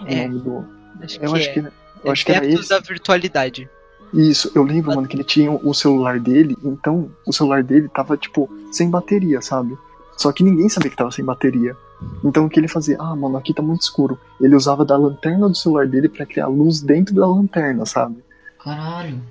O 0.01 0.05
É. 0.07 0.27
nome 0.27 0.39
do- 0.41 0.65
Acho 1.01 1.17
Eu 1.17 1.19
que 1.19 1.25
acho 1.39 1.49
é. 1.49 1.53
que, 1.53 1.59
eu 2.03 2.11
acho 2.11 2.25
que 2.25 2.31
era 2.31 2.39
Adeptos 2.41 2.61
esse. 2.61 2.69
da 2.69 2.79
virtualidade. 2.79 3.69
Isso, 4.13 4.49
eu 4.55 4.63
lembro, 4.63 4.95
mano, 4.95 5.07
que 5.07 5.15
ele 5.15 5.23
tinha 5.23 5.51
o 5.51 5.73
celular 5.73 6.19
dele, 6.19 6.57
então 6.63 7.11
o 7.25 7.33
celular 7.33 7.61
dele 7.61 7.87
tava, 7.89 8.15
tipo, 8.17 8.49
sem 8.71 8.89
bateria, 8.89 9.41
sabe? 9.41 9.77
Só 10.17 10.31
que 10.31 10.43
ninguém 10.43 10.69
sabia 10.69 10.89
que 10.89 10.95
tava 10.97 11.11
sem 11.11 11.23
bateria. 11.25 11.75
Então 12.23 12.45
o 12.45 12.49
que 12.49 12.59
ele 12.59 12.67
fazia? 12.67 12.95
Ah, 12.99 13.15
mano, 13.15 13.37
aqui 13.37 13.53
tá 13.53 13.61
muito 13.61 13.81
escuro. 13.81 14.17
Ele 14.41 14.55
usava 14.55 14.83
da 14.85 14.95
lanterna 14.97 15.47
do 15.49 15.55
celular 15.55 15.87
dele 15.87 16.07
pra 16.09 16.25
criar 16.25 16.47
luz 16.47 16.79
dentro 16.81 17.13
da 17.13 17.27
lanterna, 17.27 17.85
sabe? 17.85 18.23
Caralho. 18.63 19.21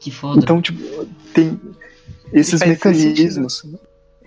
Que 0.00 0.10
foda. 0.10 0.40
Então, 0.40 0.60
tipo, 0.62 0.80
tem 1.34 1.60
esses 2.32 2.58
mecanismos. 2.60 3.64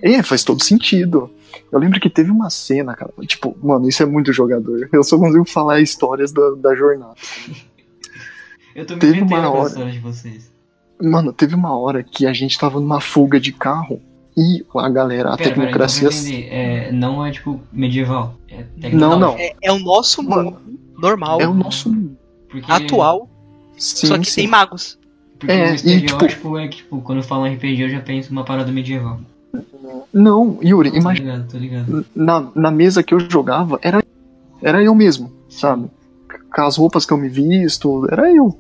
É, 0.02 0.22
faz 0.24 0.44
todo 0.44 0.64
sentido. 0.64 1.30
Eu 1.72 1.80
lembro 1.80 2.00
que 2.00 2.10
teve 2.10 2.32
uma 2.32 2.50
cena, 2.50 2.96
cara. 2.96 3.12
Tipo, 3.26 3.56
mano, 3.64 3.88
isso 3.88 4.04
é 4.04 4.06
muito 4.06 4.32
jogador. 4.34 4.88
Eu 4.92 5.04
só 5.04 5.18
consigo 5.18 5.46
falar 5.46 5.80
histórias 5.82 6.32
da, 6.32 6.52
da 6.52 6.76
jornada. 6.76 7.16
eu 8.76 8.86
tô 8.86 8.94
me 8.96 9.00
teve 9.00 9.22
uma 9.22 9.50
hora- 9.50 9.92
de 9.92 10.00
vocês. 10.00 10.52
Mano, 11.02 11.34
teve 11.34 11.56
uma 11.56 11.78
hora 11.78 12.04
que 12.04 12.26
a 12.26 12.34
gente 12.34 12.58
tava 12.58 12.80
numa 12.80 13.02
fuga 13.02 13.40
de 13.40 13.52
carro 13.52 14.02
e 14.38 14.66
a 14.78 14.90
galera, 14.90 15.34
a 15.34 15.38
Pera, 15.38 15.50
pera, 15.50 15.50
então 15.52 15.64
tecnocracia. 15.66 16.08
entender, 16.08 16.48
é, 16.50 16.92
não 16.92 17.26
é 17.26 17.32
tipo 17.32 17.60
medieval. 17.72 18.38
É 18.50 18.90
não, 18.92 19.20
não. 19.20 19.36
É, 19.38 19.54
é 19.62 19.72
o 19.74 19.80
nosso 19.80 20.24
Mano, 20.24 20.52
mundo 20.52 20.80
normal, 20.98 21.42
É 21.42 21.48
o 21.48 21.54
nosso. 21.54 21.94
Porque, 22.50 22.72
atual, 22.72 23.30
Sim, 23.78 24.08
só 24.08 24.18
que 24.18 24.26
sim. 24.30 24.42
tem 24.42 24.48
magos. 24.48 24.98
Porque 25.38 25.52
É, 25.54 25.66
o 25.68 25.72
e, 25.72 25.76
estereótipo 25.76 26.58
é 26.58 26.68
que, 26.70 26.78
tipo, 26.78 27.02
quando 27.02 27.18
eu 27.20 27.24
falo 27.24 27.46
RPG 27.46 27.82
eu 27.84 27.90
já 27.90 28.00
penso 28.00 28.34
numa 28.34 28.46
parada 28.46 28.72
medieval. 28.72 29.20
Não, 30.14 30.58
Yuri, 30.64 30.92
Tô 30.92 30.98
imagina. 30.98 31.32
ligado, 31.32 31.52
tô 31.52 31.58
ligado. 31.58 32.06
Na, 32.16 32.48
na 32.56 32.72
mesa 32.72 33.04
que 33.04 33.14
eu 33.14 33.20
jogava, 33.20 33.80
era, 33.82 34.04
era 34.62 34.84
eu 34.84 34.96
mesmo, 34.96 35.32
sabe? 35.50 35.90
Com 36.54 36.62
as 36.62 36.78
roupas 36.78 37.06
que 37.06 37.14
eu 37.14 37.18
me 37.18 37.30
visto, 37.30 38.08
era 38.12 38.32
eu. 38.34 38.58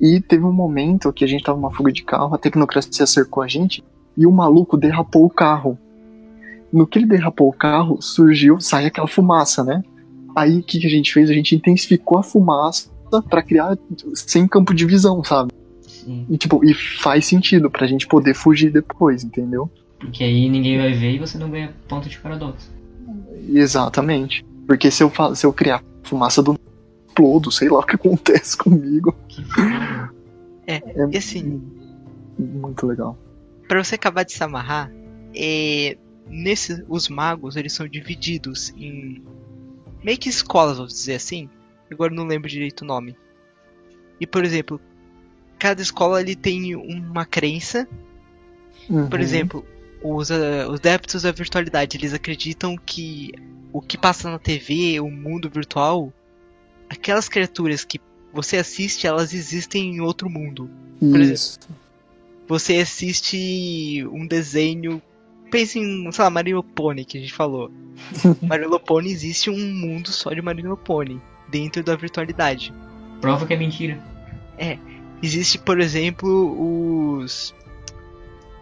E 0.00 0.20
teve 0.20 0.44
um 0.44 0.52
momento 0.52 1.12
que 1.12 1.24
a 1.24 1.28
gente 1.28 1.44
tava 1.44 1.58
numa 1.58 1.72
fuga 1.72 1.92
de 1.92 2.02
carro, 2.02 2.34
a 2.34 2.38
tecnocracia 2.38 3.06
cercou 3.06 3.42
a 3.42 3.48
gente 3.48 3.82
e 4.16 4.26
o 4.26 4.32
maluco 4.32 4.76
derrapou 4.76 5.24
o 5.24 5.30
carro. 5.30 5.78
No 6.72 6.86
que 6.86 6.98
ele 6.98 7.06
derrapou 7.06 7.48
o 7.48 7.52
carro, 7.52 8.00
surgiu, 8.00 8.60
sai 8.60 8.86
aquela 8.86 9.06
fumaça, 9.06 9.62
né? 9.64 9.82
Aí 10.34 10.58
o 10.58 10.62
que, 10.62 10.78
que 10.78 10.86
a 10.86 10.90
gente 10.90 11.12
fez? 11.12 11.30
A 11.30 11.32
gente 11.32 11.54
intensificou 11.54 12.18
a 12.18 12.22
fumaça 12.22 12.90
para 13.30 13.42
criar 13.42 13.78
sem 14.14 14.46
campo 14.46 14.74
de 14.74 14.84
visão, 14.84 15.22
sabe? 15.24 15.50
Sim. 15.80 16.26
E 16.28 16.36
tipo, 16.36 16.62
e 16.64 16.74
faz 16.74 17.24
sentido 17.26 17.70
pra 17.70 17.86
gente 17.86 18.06
poder 18.06 18.34
fugir 18.34 18.70
depois, 18.70 19.24
entendeu? 19.24 19.70
Porque 19.98 20.22
aí 20.24 20.48
ninguém 20.48 20.78
vai 20.78 20.92
ver 20.92 21.12
e 21.14 21.18
você 21.18 21.38
não 21.38 21.50
ganha 21.50 21.74
ponto 21.88 22.08
de 22.08 22.18
paradoxo. 22.18 22.70
Exatamente. 23.48 24.44
Porque 24.66 24.90
se 24.90 25.02
eu, 25.02 25.12
se 25.34 25.46
eu 25.46 25.52
criar 25.52 25.82
fumaça 26.02 26.42
do 26.42 26.58
explodo, 27.08 27.50
sei 27.50 27.68
lá 27.68 27.78
o 27.78 27.82
que 27.82 27.94
acontece 27.96 28.56
comigo. 28.58 29.14
Que 29.28 29.42
foda. 29.44 30.12
E 31.12 31.16
assim, 31.16 31.62
Muito 32.38 32.86
legal. 32.86 33.16
Pra 33.68 33.82
você 33.82 33.94
acabar 33.94 34.24
de 34.24 34.32
se 34.32 34.42
amarrar, 34.42 34.92
é, 35.34 35.96
nesse, 36.28 36.84
os 36.88 37.08
magos 37.08 37.56
eles 37.56 37.72
são 37.72 37.86
divididos 37.88 38.70
em 38.76 39.22
meio 40.04 40.18
que 40.18 40.28
escolas, 40.28 40.76
vamos 40.76 40.92
dizer 40.92 41.14
assim. 41.14 41.48
Agora 41.90 42.12
eu 42.12 42.16
não 42.16 42.26
lembro 42.26 42.48
direito 42.48 42.82
o 42.82 42.84
nome. 42.84 43.16
E 44.20 44.26
por 44.26 44.44
exemplo, 44.44 44.80
cada 45.58 45.80
escola 45.80 46.20
ele 46.20 46.34
tem 46.36 46.74
uma 46.76 47.24
crença. 47.24 47.88
Por 48.88 48.94
Uhum. 49.14 49.18
exemplo, 49.20 49.64
os, 50.02 50.30
ah, 50.30 50.68
os 50.68 50.78
adeptos 50.78 51.22
da 51.22 51.32
virtualidade 51.32 51.96
eles 51.96 52.12
acreditam 52.12 52.76
que 52.76 53.32
o 53.72 53.80
que 53.80 53.98
passa 53.98 54.30
na 54.30 54.38
TV, 54.38 55.00
o 55.00 55.10
mundo 55.10 55.50
virtual, 55.50 56.12
aquelas 56.88 57.28
criaturas 57.28 57.84
que 57.84 58.00
você 58.32 58.56
assiste, 58.56 59.06
elas 59.06 59.34
existem 59.34 59.96
em 59.96 60.00
outro 60.00 60.30
mundo. 60.30 60.70
por 60.98 61.20
Isso. 61.20 61.58
você 62.46 62.76
assiste 62.76 64.06
um 64.10 64.26
desenho. 64.26 65.02
Pense 65.50 65.78
em, 65.78 66.10
sei 66.10 66.24
lá, 66.24 66.30
Mario 66.30 66.62
Pony 66.62 67.04
que 67.04 67.18
a 67.18 67.20
gente 67.20 67.32
falou. 67.32 67.70
Mario 68.42 68.78
Pony 68.80 69.10
existe 69.10 69.50
um 69.50 69.74
mundo 69.74 70.10
só 70.10 70.32
de 70.32 70.42
Mario 70.42 70.76
Pony 70.76 71.20
dentro 71.48 71.82
da 71.82 71.96
virtualidade. 71.96 72.72
Prova 73.20 73.46
que 73.46 73.54
é 73.54 73.56
mentira. 73.56 73.98
Existe, 75.22 75.58
por 75.58 75.80
exemplo, 75.80 77.18
os. 77.18 77.54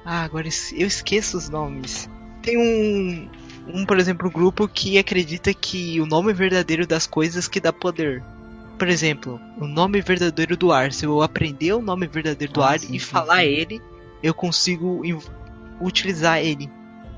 Ah, 0.05 0.23
agora 0.23 0.47
eu 0.73 0.87
esqueço 0.87 1.37
os 1.37 1.49
nomes. 1.49 2.09
Tem 2.43 2.59
um, 2.59 3.29
um, 3.67 3.87
por 3.87 3.99
exemplo, 3.99 4.29
um 4.29 4.33
grupo 4.33 4.69
que 4.69 4.99
acredita 4.99 5.55
que 5.55 6.01
o 6.01 6.07
nome 6.07 6.33
verdadeiro 6.33 6.87
das 6.87 7.07
coisas 7.07 7.49
que 7.49 7.61
dá 7.61 7.73
poder. 7.73 8.23
Por 8.79 8.89
exemplo, 8.89 9.41
o 9.59 9.67
nome 9.67 10.01
verdadeiro 10.03 10.57
do 10.57 10.73
ar. 10.73 10.93
Se 10.93 11.07
eu 11.07 11.23
aprender 11.23 11.73
o 11.73 11.81
nome 11.81 12.07
verdadeiro 12.07 12.53
do 12.53 12.63
Ah, 12.63 12.71
ar 12.71 12.81
sim, 12.81 12.89
e 12.95 13.01
sim, 13.01 13.07
falar 13.07 13.39
sim. 13.43 13.49
ele, 13.49 13.83
eu 14.23 14.35
consigo 14.35 15.01
utilizar 15.81 16.39
ele. 16.39 16.69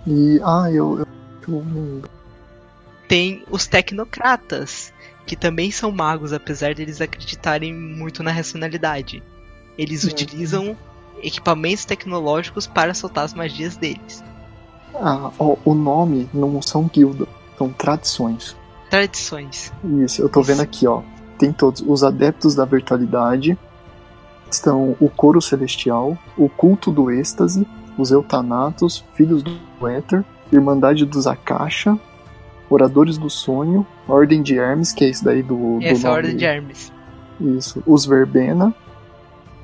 E. 0.06 0.38
Ah, 0.44 0.70
eu. 0.70 0.98
eu, 1.00 1.06
eu. 1.48 2.02
Tem 3.08 3.44
os 3.50 3.66
tecnocratas, 3.66 4.92
que 5.26 5.34
também 5.36 5.70
são 5.70 5.90
magos, 5.92 6.32
apesar 6.32 6.74
de 6.74 6.82
eles 6.82 7.00
acreditarem 7.00 7.72
muito 7.72 8.22
na 8.22 8.30
racionalidade. 8.32 9.22
Eles 9.78 10.04
Uhum. 10.04 10.10
utilizam 10.10 10.76
equipamentos 11.22 11.84
tecnológicos 11.84 12.66
para 12.66 12.94
soltar 12.94 13.24
as 13.24 13.34
magias 13.34 13.76
deles. 13.76 14.22
Ah, 14.94 15.30
ó, 15.38 15.56
o 15.64 15.74
nome 15.74 16.28
não 16.32 16.60
são 16.62 16.84
guildas, 16.92 17.28
são 17.58 17.68
tradições. 17.70 18.56
Tradições. 18.90 19.72
Isso, 20.04 20.22
eu 20.22 20.28
tô 20.28 20.42
vendo 20.42 20.62
aqui, 20.62 20.86
ó. 20.86 21.02
Tem 21.38 21.52
todos 21.52 21.84
os 21.86 22.02
adeptos 22.02 22.54
da 22.54 22.64
virtualidade, 22.64 23.58
estão 24.50 24.96
o 25.00 25.08
coro 25.10 25.42
celestial, 25.42 26.16
o 26.36 26.48
culto 26.48 26.90
do 26.90 27.10
êxtase, 27.10 27.66
os 27.98 28.10
eutanatos, 28.10 29.04
filhos 29.14 29.42
do 29.42 29.58
éter, 29.86 30.24
irmandade 30.52 31.04
dos 31.04 31.26
Akasha, 31.26 31.98
oradores 32.70 33.18
do 33.18 33.28
sonho, 33.28 33.86
ordem 34.08 34.42
de 34.42 34.56
Hermes, 34.58 34.92
que 34.92 35.04
é 35.04 35.10
isso 35.10 35.24
daí 35.24 35.42
do, 35.42 35.78
do 35.78 35.84
Essa 35.84 36.06
é 36.06 36.10
a 36.10 36.14
nome- 36.14 36.16
ordem 36.16 36.36
de 36.36 36.44
Hermes. 36.44 36.92
Isso, 37.40 37.82
os 37.86 38.06
verbena 38.06 38.74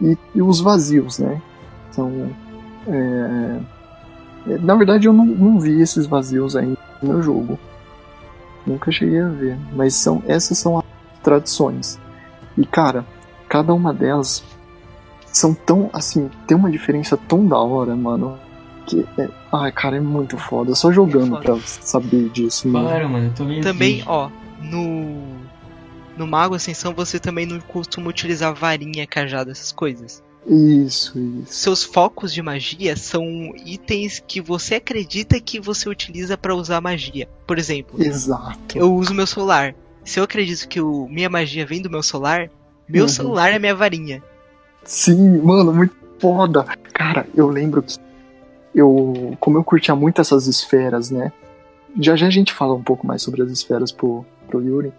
e, 0.03 0.19
e 0.35 0.43
os 0.43 0.61
vazios, 0.61 1.19
né? 1.19 1.41
São. 1.93 2.31
é, 2.89 3.61
é, 4.49 4.59
Na 4.59 4.75
verdade, 4.75 5.07
eu 5.07 5.13
não, 5.13 5.25
não 5.25 5.61
vi 5.61 5.81
esses 5.81 6.07
vazios 6.07 6.57
aí 6.57 6.77
no 7.01 7.09
meu 7.09 7.23
jogo. 7.23 7.59
Nunca 8.67 8.91
cheguei 8.91 9.21
a 9.21 9.29
ver. 9.29 9.57
Mas 9.75 9.95
são 9.95 10.23
essas 10.27 10.59
são 10.59 10.79
as 10.79 10.85
tradições. 11.23 11.99
E 12.59 12.67
cara, 12.67 13.07
cada 13.49 13.73
uma 13.73 13.95
delas 13.95 14.43
são 15.27 15.55
tão 15.55 15.89
assim, 15.93 16.29
tem 16.47 16.57
uma 16.57 16.71
diferença 16.71 17.17
tão 17.17 17.47
da 17.47 17.59
hora, 17.59 17.95
mano. 17.97 18.39
Que 18.87 19.07
é, 19.17 19.29
ai, 19.53 19.71
cara, 19.71 19.97
é 19.97 20.01
muito 20.01 20.37
foda. 20.37 20.75
Só 20.75 20.91
jogando 20.91 21.31
foda. 21.31 21.43
pra 21.43 21.59
saber 21.61 22.29
disso, 22.31 22.69
mano. 22.69 22.89
Claro, 22.89 23.09
mano, 23.09 23.27
eu 23.27 23.33
tô 23.35 23.63
Também, 23.63 24.03
ó, 24.07 24.29
no. 24.61 25.52
No 26.17 26.27
Mago 26.27 26.55
Ascensão 26.55 26.95
você 26.95 27.19
também 27.19 27.47
não 27.47 27.61
costuma 27.61 28.09
utilizar 28.09 28.55
varinha, 28.55 29.07
cajado, 29.07 29.51
essas 29.51 29.73
coisas. 29.73 30.23
Isso, 30.47 31.19
isso. 31.19 31.53
Seus 31.55 31.85
focos 31.85 32.33
de 32.33 32.43
magia 32.43 32.97
são 32.97 33.25
itens 33.65 34.23
que 34.27 34.41
você 34.41 34.75
acredita 34.75 35.41
que 35.41 35.61
você 35.61 35.89
utiliza 35.89 36.37
para 36.37 36.55
usar 36.55 36.81
magia. 36.81 37.29
Por 37.47 37.59
exemplo, 37.59 38.03
Exato. 38.03 38.77
eu 38.77 38.93
uso 38.93 39.15
meu 39.15 39.27
celular. 39.27 39.75
Se 40.05 40.19
eu 40.19 40.25
acredito 40.25 40.67
que 40.67 40.81
o, 40.81 41.07
minha 41.09 41.31
magia 41.31 41.65
vem 41.65 41.81
do 41.81 41.89
meu 41.89 42.03
celular, 42.03 42.51
meu 42.89 43.05
Uhum. 43.05 43.09
celular 43.09 43.53
é 43.53 43.59
minha 43.59 43.75
varinha. 43.75 44.21
Sim, 44.85 45.39
mano, 45.43 45.73
muito 45.73 45.95
foda. 46.19 46.65
Cara, 46.93 47.25
eu 47.37 47.49
lembro 47.49 47.81
que 47.83 47.97
eu, 48.75 49.37
como 49.39 49.59
eu 49.59 49.65
curtia 49.65 49.95
muito 49.95 50.21
essas 50.21 50.49
esferas, 50.49 51.09
né? 51.11 51.33
Já 52.01 52.17
já 52.17 52.27
a 52.27 52.31
gente 52.31 52.53
fala 52.53 52.75
um 52.75 52.83
pouco 52.83 53.07
mais 53.07 53.23
sobre 53.23 53.43
as 53.43 53.51
esferas 53.51 53.93
pro, 53.93 54.25
pro 54.49 54.61
Yuri, 54.61 54.93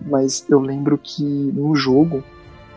mas 0.00 0.44
eu 0.48 0.60
lembro 0.60 0.98
que 1.02 1.24
no 1.24 1.74
jogo 1.74 2.22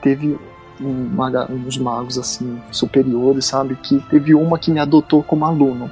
teve 0.02 0.38
um 0.82 1.10
uns 1.50 1.78
magos 1.78 2.18
assim 2.18 2.60
superiores, 2.72 3.46
sabe? 3.46 3.76
Que 3.76 4.00
teve 4.10 4.34
uma 4.34 4.58
que 4.58 4.72
me 4.72 4.80
adotou 4.80 5.22
como 5.22 5.46
aluno. 5.46 5.90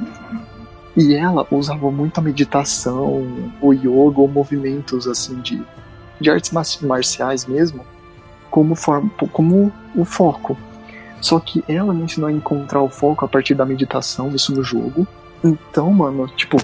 E 0.95 1.13
ela 1.13 1.45
usava 1.51 1.91
muito 1.91 2.17
a 2.17 2.23
meditação, 2.23 3.51
o 3.61 3.73
yoga, 3.73 4.21
ou 4.21 4.27
movimentos 4.27 5.07
assim 5.07 5.39
de, 5.41 5.61
de 6.19 6.29
artes 6.29 6.51
mar- 6.51 6.65
marciais 6.81 7.45
mesmo, 7.45 7.81
como, 8.49 8.75
forma, 8.75 9.09
como 9.31 9.71
o 9.95 10.03
foco. 10.05 10.57
Só 11.21 11.39
que 11.39 11.63
ela 11.67 11.93
me 11.93 12.03
ensinou 12.03 12.29
a 12.29 12.31
encontrar 12.31 12.81
o 12.81 12.89
foco 12.89 13.25
a 13.25 13.27
partir 13.27 13.53
da 13.53 13.65
meditação, 13.65 14.29
isso 14.29 14.53
no 14.55 14.63
jogo. 14.63 15.07
Então, 15.43 15.91
mano, 15.91 16.27
tipo, 16.29 16.57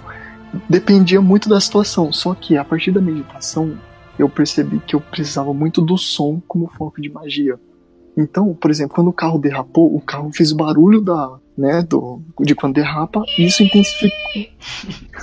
dependia 0.70 1.22
muito 1.22 1.50
da 1.50 1.60
situação. 1.60 2.12
Só 2.12 2.34
que 2.34 2.58
a 2.58 2.64
partir 2.64 2.92
da 2.92 3.02
meditação, 3.02 3.78
eu 4.18 4.30
percebi 4.30 4.80
que 4.80 4.96
eu 4.96 5.02
precisava 5.02 5.54
muito 5.54 5.82
do 5.82 5.98
som 5.98 6.42
como 6.48 6.68
foco 6.68 7.02
de 7.02 7.10
magia. 7.10 7.60
Então, 8.16 8.54
por 8.54 8.70
exemplo, 8.70 8.94
quando 8.96 9.08
o 9.10 9.14
carro 9.14 9.40
derrapou, 9.40 9.96
o 9.96 10.00
carro 10.00 10.32
fez 10.32 10.52
o 10.52 10.56
barulho 10.56 11.02
da, 11.02 11.38
né, 11.58 11.82
do, 11.82 12.22
de 12.42 12.54
quando 12.54 12.76
derrapa, 12.76 13.24
e 13.38 13.46
isso 13.46 13.64
intensificou. 13.64 14.46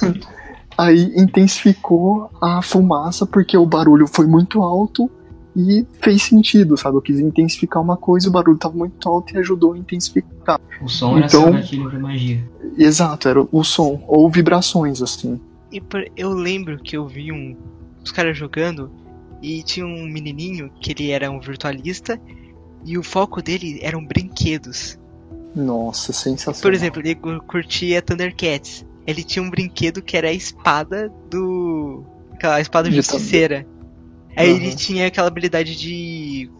Aí 0.76 1.12
intensificou 1.16 2.30
a 2.40 2.62
fumaça 2.62 3.26
porque 3.26 3.56
o 3.56 3.66
barulho 3.66 4.06
foi 4.06 4.26
muito 4.26 4.62
alto 4.62 5.10
e 5.54 5.84
fez 6.00 6.22
sentido, 6.22 6.76
sabe? 6.76 6.96
Eu 6.96 7.02
quis 7.02 7.18
intensificar 7.20 7.82
uma 7.82 7.96
coisa, 7.96 8.28
o 8.28 8.32
barulho 8.32 8.54
estava 8.56 8.74
muito 8.76 9.06
alto 9.08 9.34
e 9.34 9.38
ajudou 9.38 9.74
a 9.74 9.78
intensificar. 9.78 10.58
O 10.80 10.88
som 10.88 11.18
era 11.18 11.26
Então- 11.26 11.42
seu 11.42 11.52
gatilho 11.52 11.90
pra 11.90 11.98
magia. 11.98 12.48
Exato, 12.78 13.28
era 13.28 13.46
o 13.52 13.62
som, 13.64 14.02
ou 14.08 14.30
vibrações, 14.30 15.02
assim. 15.02 15.38
E 15.70 15.80
por- 15.80 16.04
eu 16.16 16.30
lembro 16.30 16.78
que 16.78 16.96
eu 16.96 17.06
vi 17.06 17.30
um, 17.30 17.56
os 18.04 18.10
caras 18.12 18.36
jogando 18.36 18.90
e 19.42 19.62
tinha 19.62 19.86
um 19.86 20.04
menininho 20.06 20.70
que 20.80 20.92
ele 20.92 21.10
era 21.10 21.30
um 21.30 21.40
virtualista 21.40 22.20
e 22.84 22.96
o 22.98 23.02
foco 23.02 23.42
dele 23.42 23.78
eram 23.82 24.04
brinquedos. 24.04 24.98
Nossa, 25.54 26.12
sensacional. 26.12 26.60
Por 26.62 26.72
exemplo, 26.74 27.00
ele 27.00 27.14
cu- 27.14 27.40
curtia 27.42 28.00
Thundercats. 28.00 28.86
Ele 29.06 29.24
tinha 29.24 29.42
um 29.42 29.50
brinquedo 29.50 30.00
que 30.02 30.16
era 30.16 30.28
a 30.28 30.32
espada 30.32 31.12
do. 31.30 32.04
aquela 32.32 32.60
espada 32.60 32.88
De 32.88 32.94
justiceira. 32.96 33.66
Aí 34.36 34.50
Aham. 34.50 34.56
ele 34.60 34.74
tinha 34.76 35.06
aquela 35.08 35.26
habilidade 35.28 35.74
de. 35.76 36.50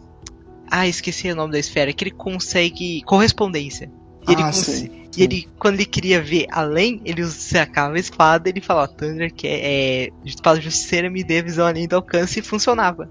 Ah, 0.69 0.87
esqueci 0.87 1.31
o 1.31 1.35
nome 1.35 1.53
da 1.53 1.59
esfera. 1.59 1.93
Que 1.93 2.03
ele 2.03 2.11
consegue. 2.11 3.01
correspondência. 3.03 3.89
E 4.27 4.31
ele, 4.33 4.41
ah, 4.41 4.45
cons- 4.45 4.65
sim. 4.65 4.89
e 5.17 5.23
ele, 5.23 5.47
quando 5.57 5.75
ele 5.75 5.85
queria 5.85 6.21
ver 6.21 6.45
além, 6.51 7.01
ele 7.05 7.25
sacava 7.25 7.95
a 7.95 7.99
espada 7.99 8.47
e 8.47 8.51
ele 8.51 8.61
falava: 8.61 8.87
Thunder, 8.87 9.33
que 9.33 9.47
é, 9.47 10.05
é 10.05 10.09
espada 10.23 10.61
justiceira, 10.61 11.09
me 11.09 11.23
dê 11.23 11.39
a 11.39 11.43
visão 11.43 11.65
além 11.67 11.87
do 11.87 11.95
alcance 11.95 12.39
e 12.39 12.43
funcionava. 12.43 13.09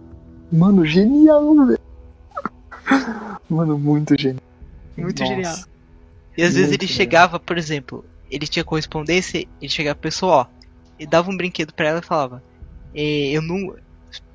Mano, 0.52 0.84
genial, 0.86 1.54
velho. 1.66 1.78
Mano, 3.48 3.78
muito 3.78 4.14
genial. 4.18 4.40
Muito 4.96 5.20
Nossa. 5.20 5.34
genial. 5.34 5.56
E 6.36 6.42
às 6.42 6.54
vezes 6.54 6.68
Muito 6.70 6.82
ele 6.82 6.86
legal. 6.92 6.96
chegava, 6.96 7.40
por 7.40 7.58
exemplo, 7.58 8.04
ele 8.30 8.46
tinha 8.46 8.64
correspondência, 8.64 9.46
ele 9.60 9.68
chegava 9.70 9.94
pra 9.96 10.08
pessoa, 10.08 10.32
ó, 10.36 10.46
e 10.98 11.06
dava 11.06 11.30
um 11.30 11.36
brinquedo 11.36 11.72
pra 11.74 11.88
ela 11.88 11.98
e 12.00 12.02
falava, 12.06 12.42
"É, 12.94 13.30
eu 13.30 13.42
não. 13.42 13.74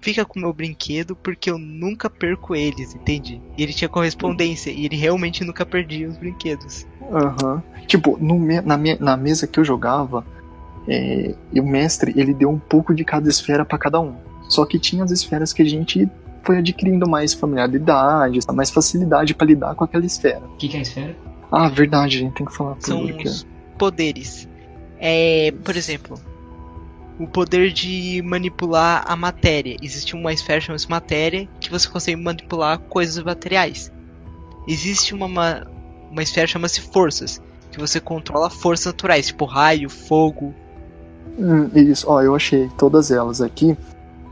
Fica 0.02 0.24
com 0.26 0.40
o 0.40 0.42
meu 0.42 0.54
brinquedo 0.54 1.16
porque 1.16 1.50
eu 1.50 1.58
nunca 1.58 2.10
perco 2.10 2.56
eles, 2.56 2.94
entende? 2.96 3.42
E 3.58 3.64
ele 3.64 3.74
tinha 3.74 3.90
correspondência 3.90 4.70
e 4.72 4.86
ele 4.86 4.96
realmente 4.96 5.44
nunca 5.44 5.66
perdia 5.66 6.08
os 6.08 6.18
brinquedos. 6.18 6.86
Aham. 7.12 7.62
Tipo, 7.88 8.18
no 8.22 8.38
me- 8.40 8.62
na, 8.62 8.78
me- 8.78 8.98
na 9.00 9.16
mesa 9.18 9.48
que 9.48 9.60
eu 9.60 9.66
jogava, 9.66 10.26
é, 10.88 11.34
e 11.52 11.60
o 11.60 11.66
mestre, 11.66 12.14
ele 12.16 12.34
deu 12.34 12.50
um 12.50 12.60
pouco 12.60 12.94
de 12.94 13.04
cada 13.04 13.28
esfera 13.30 13.66
pra 13.66 13.78
cada 13.78 14.00
um. 14.00 14.16
Só 14.50 14.66
que 14.66 14.78
tinha 14.80 15.04
as 15.04 15.12
esferas 15.12 15.52
que 15.52 15.62
a 15.62 15.66
gente 15.66 16.08
foi 16.44 16.60
adquirindo 16.60 17.10
mais 17.10 17.34
familiaridade, 17.34 18.40
mais 18.54 18.70
facilidade 18.70 19.34
pra 19.34 19.48
lidar 19.48 19.74
com 19.76 19.84
aquela 19.84 20.06
esfera. 20.06 20.42
O 20.46 20.58
que, 20.58 20.68
que 20.68 20.76
é 20.76 20.80
a 20.80 20.84
esfera? 20.84 21.16
Ah, 21.52 21.68
verdade, 21.70 22.18
a 22.18 22.20
gente 22.20 22.34
tem 22.36 22.46
que 22.46 22.54
falar 22.56 22.76
São 22.80 23.08
é. 23.08 23.14
os 23.24 23.48
poderes. 23.78 24.48
É, 25.00 25.52
por 25.64 25.76
exemplo, 25.76 26.20
o 27.20 27.28
poder 27.28 27.72
de 27.72 28.22
manipular 28.24 29.03
a 29.07 29.16
matéria. 29.16 29.78
Existe 29.82 30.16
uma 30.16 30.34
esfera 30.34 30.59
chamada 30.61 30.84
matéria 30.89 31.47
que 31.59 31.70
você 31.70 31.88
consegue 31.88 32.22
manipular 32.22 32.80
coisas 32.80 33.24
materiais. 33.24 33.91
Existe 34.68 35.13
uma, 35.13 35.28
ma- 35.28 35.66
uma 36.11 36.24
esfera 36.24 36.47
chamada 36.47 36.74
forças, 36.91 37.41
que 37.72 37.80
você 37.80 37.99
controla 37.99 38.49
forças 38.49 38.88
naturais, 38.88 39.28
tipo 39.28 39.45
raio, 39.45 39.89
fogo, 39.89 40.53
Hum, 41.38 41.70
isso, 41.76 42.09
ó, 42.09 42.22
eu 42.22 42.34
achei 42.34 42.70
todas 42.78 43.11
elas 43.11 43.41
aqui. 43.41 43.78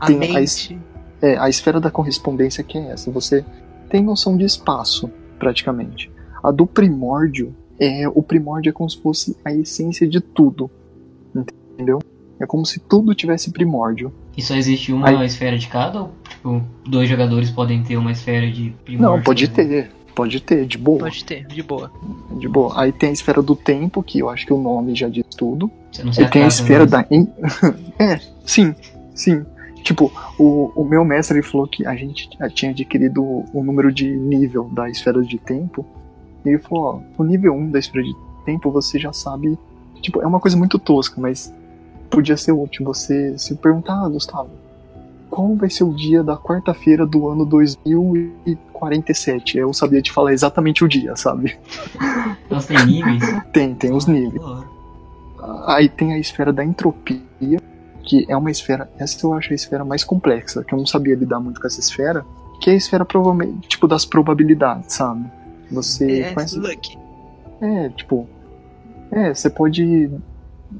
a 0.00 0.06
Tem 0.06 0.16
a 0.16 0.18
mente. 0.20 0.78
É, 1.20 1.36
a 1.36 1.48
esfera 1.50 1.78
da 1.78 1.90
correspondência 1.90 2.64
que 2.64 2.78
é 2.78 2.92
essa. 2.92 3.10
Você 3.10 3.44
tem 3.90 4.02
noção 4.02 4.36
de 4.38 4.44
espaço, 4.44 5.10
praticamente. 5.38 6.10
A 6.42 6.50
do 6.50 6.66
primórdio 6.66 7.54
é 7.78 8.08
o 8.08 8.22
primórdio 8.22 8.70
é 8.70 8.72
como 8.72 8.88
se 8.88 8.98
fosse 9.02 9.36
a 9.44 9.52
essência 9.52 10.08
de 10.08 10.20
tudo. 10.20 10.70
Entendeu? 11.74 11.98
É 12.40 12.46
como 12.46 12.66
se 12.66 12.80
tudo 12.80 13.14
tivesse 13.14 13.50
primórdio. 13.52 14.12
E 14.36 14.42
só 14.42 14.54
existe 14.56 14.92
uma 14.92 15.08
Aí- 15.08 15.24
esfera 15.26 15.56
de 15.56 15.68
cada? 15.68 16.02
Ou, 16.02 16.10
tipo, 16.28 16.62
dois 16.86 17.08
jogadores 17.08 17.50
podem 17.50 17.82
ter 17.82 17.96
uma 17.96 18.12
esfera 18.12 18.50
de 18.50 18.74
primórdio? 18.84 19.16
Não, 19.16 19.22
pode 19.22 19.44
exemplo? 19.44 19.64
ter. 19.64 19.90
Pode 20.14 20.40
ter, 20.40 20.64
de 20.64 20.78
boa. 20.78 21.00
Pode 21.00 21.24
ter, 21.24 21.44
de 21.46 21.62
boa. 21.62 21.90
De 22.38 22.48
boa. 22.48 22.80
Aí 22.80 22.92
tem 22.92 23.10
a 23.10 23.12
esfera 23.12 23.42
do 23.42 23.56
tempo, 23.56 24.00
que 24.00 24.20
eu 24.20 24.28
acho 24.30 24.46
que 24.46 24.52
o 24.52 24.58
nome 24.58 24.94
já 24.94 25.08
diz 25.08 25.24
tudo. 25.36 25.68
Você 25.90 26.04
não 26.04 26.12
se 26.12 26.22
Aí 26.22 26.30
tem 26.30 26.44
a 26.44 26.46
esfera 26.46 26.84
né? 26.84 26.90
da. 26.90 27.06
é, 27.98 28.20
sim, 28.46 28.72
sim. 29.12 29.44
Tipo, 29.82 30.12
o, 30.38 30.70
o 30.76 30.84
meu 30.84 31.04
mestre 31.04 31.42
falou 31.42 31.66
que 31.66 31.84
a 31.84 31.96
gente 31.96 32.28
tinha 32.54 32.70
adquirido 32.70 33.22
o 33.52 33.62
número 33.64 33.92
de 33.92 34.08
nível 34.16 34.64
da 34.72 34.88
esfera 34.88 35.20
de 35.20 35.36
tempo. 35.36 35.84
E 36.44 36.48
ele 36.50 36.58
falou: 36.58 37.02
ó, 37.18 37.22
o 37.22 37.24
nível 37.24 37.52
1 37.52 37.70
da 37.72 37.78
esfera 37.80 38.04
de 38.04 38.14
tempo 38.44 38.70
você 38.70 38.98
já 39.00 39.12
sabe. 39.12 39.58
Tipo, 40.00 40.22
é 40.22 40.26
uma 40.26 40.38
coisa 40.38 40.56
muito 40.56 40.78
tosca, 40.78 41.20
mas 41.20 41.52
podia 42.10 42.36
ser 42.36 42.52
útil 42.52 42.84
você 42.84 43.36
se 43.38 43.54
perguntar, 43.56 44.04
ah, 44.04 44.08
Gustavo, 44.08 44.50
qual 45.30 45.54
vai 45.56 45.68
ser 45.68 45.84
o 45.84 45.92
dia 45.94 46.22
da 46.22 46.36
quarta-feira 46.36 47.04
do 47.06 47.28
ano 47.28 47.44
2047? 47.44 49.58
Eu 49.58 49.72
sabia 49.72 50.00
te 50.00 50.12
falar 50.12 50.32
exatamente 50.32 50.84
o 50.84 50.88
dia, 50.88 51.16
sabe? 51.16 51.56
Elas 52.50 52.66
têm 52.66 52.86
níveis? 52.86 53.22
Tem, 53.52 53.74
tem 53.74 53.92
os 53.92 54.06
níveis. 54.06 54.42
Aí 55.66 55.88
tem 55.88 56.12
a 56.12 56.18
esfera 56.18 56.52
da 56.52 56.64
entropia, 56.64 57.20
que 58.02 58.24
é 58.28 58.36
uma 58.36 58.50
esfera, 58.50 58.90
essa 58.98 59.26
eu 59.26 59.32
acho 59.34 59.52
a 59.52 59.54
esfera 59.54 59.84
mais 59.84 60.04
complexa, 60.04 60.62
que 60.62 60.72
eu 60.74 60.78
não 60.78 60.86
sabia 60.86 61.14
lidar 61.14 61.40
muito 61.40 61.60
com 61.60 61.66
essa 61.66 61.80
esfera, 61.80 62.24
que 62.60 62.70
é 62.70 62.74
a 62.74 62.76
esfera 62.76 63.04
provavelmente, 63.04 63.68
tipo, 63.68 63.88
das 63.88 64.04
probabilidades, 64.06 64.94
sabe? 64.94 65.24
Você 65.70 66.20
É, 66.20 66.32
conhece. 66.34 66.58
Lucky. 66.58 66.98
É, 67.60 67.88
tipo. 67.90 68.28
É, 69.10 69.34
você 69.34 69.50
pode, 69.50 70.10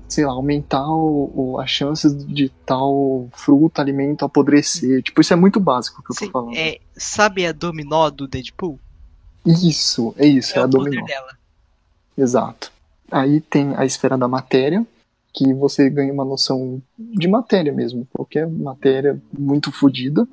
sei 0.09 0.25
lá, 0.27 0.33
aumentar 0.33 0.87
o, 0.89 1.31
o- 1.55 1.61
as 1.61 1.71
chances 1.71 2.15
de 2.27 2.49
tal 2.67 3.29
fruta, 3.33 3.81
alimento 3.83 4.25
apodrecer. 4.25 5.03
Tipo, 5.03 5.21
isso 5.21 5.33
é 5.33 5.37
muito 5.37 5.59
básico 5.61 6.03
que 6.03 6.13
eu 6.13 6.17
tô 6.17 6.25
Sim, 6.25 6.31
falando. 6.31 6.57
é, 6.57 6.79
sabe 6.97 7.47
a 7.47 7.53
dominó 7.53 8.09
do 8.11 8.27
Deadpool? 8.29 8.79
Isso, 9.47 10.15
é 10.17 10.27
isso, 10.27 10.59
é, 10.59 10.63
a 10.63 10.65
o 10.65 10.69
dominó. 10.69 11.05
dela. 11.05 11.33
Exato. 12.17 12.73
Aí 13.11 13.41
tem 13.41 13.75
a 13.77 13.85
esfera 13.85 14.17
da 14.17 14.27
matéria, 14.29 14.87
que 15.33 15.53
você 15.53 15.91
ganha 15.91 16.13
uma 16.13 16.25
noção 16.25 16.81
de 16.99 17.27
matéria 17.29 17.73
mesmo, 17.73 18.07
qualquer 18.13 18.49
matéria 18.49 19.21
muito 19.37 19.71
fodida. 19.73 20.27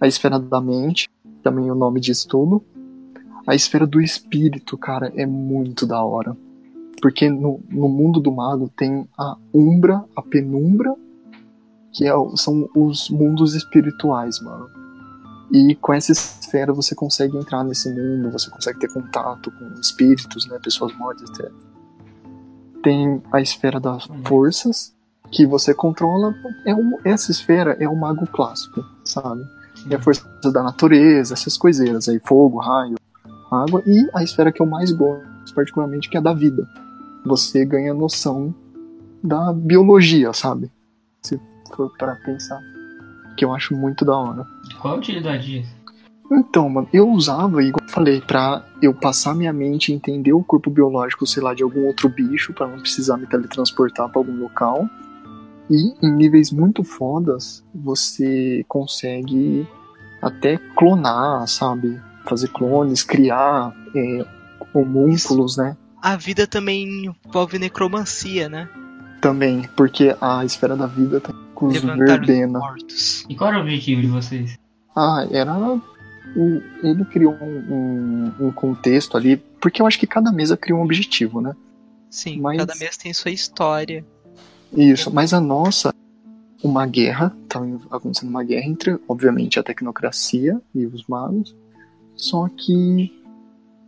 A 0.00 0.06
esfera 0.06 0.38
da 0.38 0.60
mente, 0.60 1.08
também 1.42 1.70
o 1.70 1.74
nome 1.74 1.98
diz 2.00 2.24
tudo. 2.24 2.62
A 3.46 3.54
esfera 3.54 3.86
do 3.86 4.00
espírito, 4.00 4.76
cara, 4.76 5.10
é 5.16 5.24
muito 5.26 5.86
da 5.86 6.02
hora. 6.02 6.36
Porque 7.00 7.28
no, 7.30 7.60
no 7.68 7.88
mundo 7.88 8.20
do 8.20 8.32
mago 8.32 8.70
tem 8.76 9.08
a 9.16 9.36
umbra, 9.54 10.04
a 10.16 10.22
penumbra, 10.22 10.94
que 11.92 12.06
é, 12.06 12.12
são 12.36 12.68
os 12.74 13.08
mundos 13.08 13.54
espirituais, 13.54 14.40
mano. 14.40 14.68
E 15.50 15.74
com 15.76 15.94
essa 15.94 16.12
esfera 16.12 16.72
você 16.72 16.94
consegue 16.94 17.36
entrar 17.36 17.64
nesse 17.64 17.90
mundo, 17.90 18.30
você 18.30 18.50
consegue 18.50 18.78
ter 18.80 18.92
contato 18.92 19.50
com 19.52 19.80
espíritos, 19.80 20.46
né, 20.46 20.58
pessoas 20.62 20.94
mortas, 20.96 21.30
etc. 21.30 21.50
Tem 22.82 23.22
a 23.32 23.40
esfera 23.40 23.80
das 23.80 24.06
forças, 24.24 24.94
que 25.30 25.46
você 25.46 25.74
controla. 25.74 26.34
É 26.64 26.74
um, 26.74 26.98
essa 27.04 27.30
esfera 27.30 27.76
é 27.78 27.88
o 27.88 27.96
mago 27.96 28.26
clássico, 28.26 28.84
sabe? 29.04 29.42
É 29.90 29.94
a 29.94 30.02
força 30.02 30.24
da 30.52 30.62
natureza, 30.62 31.34
essas 31.34 31.56
coiseiras 31.56 32.08
aí, 32.08 32.20
fogo, 32.24 32.58
raio, 32.58 32.96
água. 33.50 33.82
E 33.86 34.08
a 34.14 34.22
esfera 34.22 34.52
que 34.52 34.60
eu 34.60 34.66
mais 34.66 34.92
gosto, 34.92 35.54
particularmente, 35.54 36.08
que 36.08 36.16
é 36.16 36.20
a 36.20 36.22
da 36.22 36.32
vida. 36.32 36.68
Você 37.28 37.62
ganha 37.66 37.92
noção 37.92 38.54
da 39.22 39.52
biologia, 39.52 40.32
sabe? 40.32 40.70
Se 41.22 41.38
for 41.76 41.92
para 41.98 42.16
pensar. 42.16 42.58
Que 43.36 43.44
eu 43.44 43.54
acho 43.54 43.76
muito 43.76 44.02
da 44.02 44.16
hora. 44.16 44.46
Qual 44.80 44.94
a 44.94 44.96
utilidade 44.96 45.46
disso? 45.46 45.76
Então, 46.32 46.68
mano, 46.68 46.88
eu 46.92 47.08
usava, 47.10 47.62
igual 47.62 47.84
eu 47.86 47.92
falei, 47.92 48.20
pra 48.20 48.64
eu 48.82 48.94
passar 48.94 49.34
minha 49.34 49.52
mente 49.52 49.92
e 49.92 49.94
entender 49.94 50.32
o 50.32 50.42
corpo 50.42 50.70
biológico, 50.70 51.26
sei 51.26 51.42
lá, 51.42 51.54
de 51.54 51.62
algum 51.62 51.86
outro 51.86 52.08
bicho, 52.08 52.54
pra 52.54 52.66
não 52.66 52.78
precisar 52.78 53.18
me 53.18 53.26
teletransportar 53.26 54.08
pra 54.08 54.20
algum 54.20 54.36
local. 54.38 54.88
E 55.70 55.94
em 56.02 56.10
níveis 56.10 56.50
muito 56.50 56.82
fodas, 56.82 57.62
você 57.74 58.64
consegue 58.66 59.68
até 60.22 60.58
clonar, 60.76 61.46
sabe? 61.46 62.00
Fazer 62.26 62.48
clones, 62.48 63.02
criar 63.02 63.72
é, 63.94 64.26
homúnculos, 64.74 65.58
né? 65.58 65.76
A 66.02 66.16
vida 66.16 66.46
também 66.46 67.06
envolve 67.26 67.58
necromancia, 67.58 68.48
né? 68.48 68.68
Também, 69.20 69.68
porque 69.76 70.14
a 70.20 70.44
esfera 70.44 70.76
da 70.76 70.86
vida 70.86 71.20
tem 71.20 71.34
com 71.54 71.66
os 71.66 71.80
verbena. 71.80 72.58
mortos. 72.60 73.24
E 73.28 73.34
qual 73.34 73.50
era 73.50 73.58
o 73.58 73.62
objetivo 73.62 74.00
de 74.02 74.06
vocês? 74.06 74.56
Ah, 74.94 75.26
era. 75.30 75.52
o- 76.36 76.62
Ele 76.82 77.04
criou 77.06 77.34
um, 77.40 77.74
um- 78.38 78.46
um 78.48 78.52
contexto 78.52 79.16
ali, 79.16 79.38
porque 79.60 79.80
eu 79.82 79.86
acho 79.86 79.98
que 79.98 80.06
cada 80.06 80.30
mesa 80.30 80.56
cria 80.58 80.76
um 80.76 80.82
objetivo, 80.82 81.40
né? 81.40 81.54
Sim, 82.10 82.40
Mas- 82.40 82.58
cada 82.58 82.74
mês 82.76 82.96
tem 82.96 83.12
sua 83.14 83.30
história. 83.30 84.04
Isso, 84.72 85.10
mas 85.12 85.32
a 85.32 85.40
nossa, 85.40 85.92
uma 86.62 86.86
guerra, 86.86 87.34
tá 87.48 87.58
acontecendo 87.90 88.28
uma 88.28 88.44
guerra 88.44 88.66
entre, 88.66 88.98
obviamente, 89.08 89.58
a 89.58 89.62
tecnocracia 89.62 90.60
e 90.74 90.84
os 90.86 91.04
magos, 91.08 91.56
só 92.14 92.46
que 92.48 93.10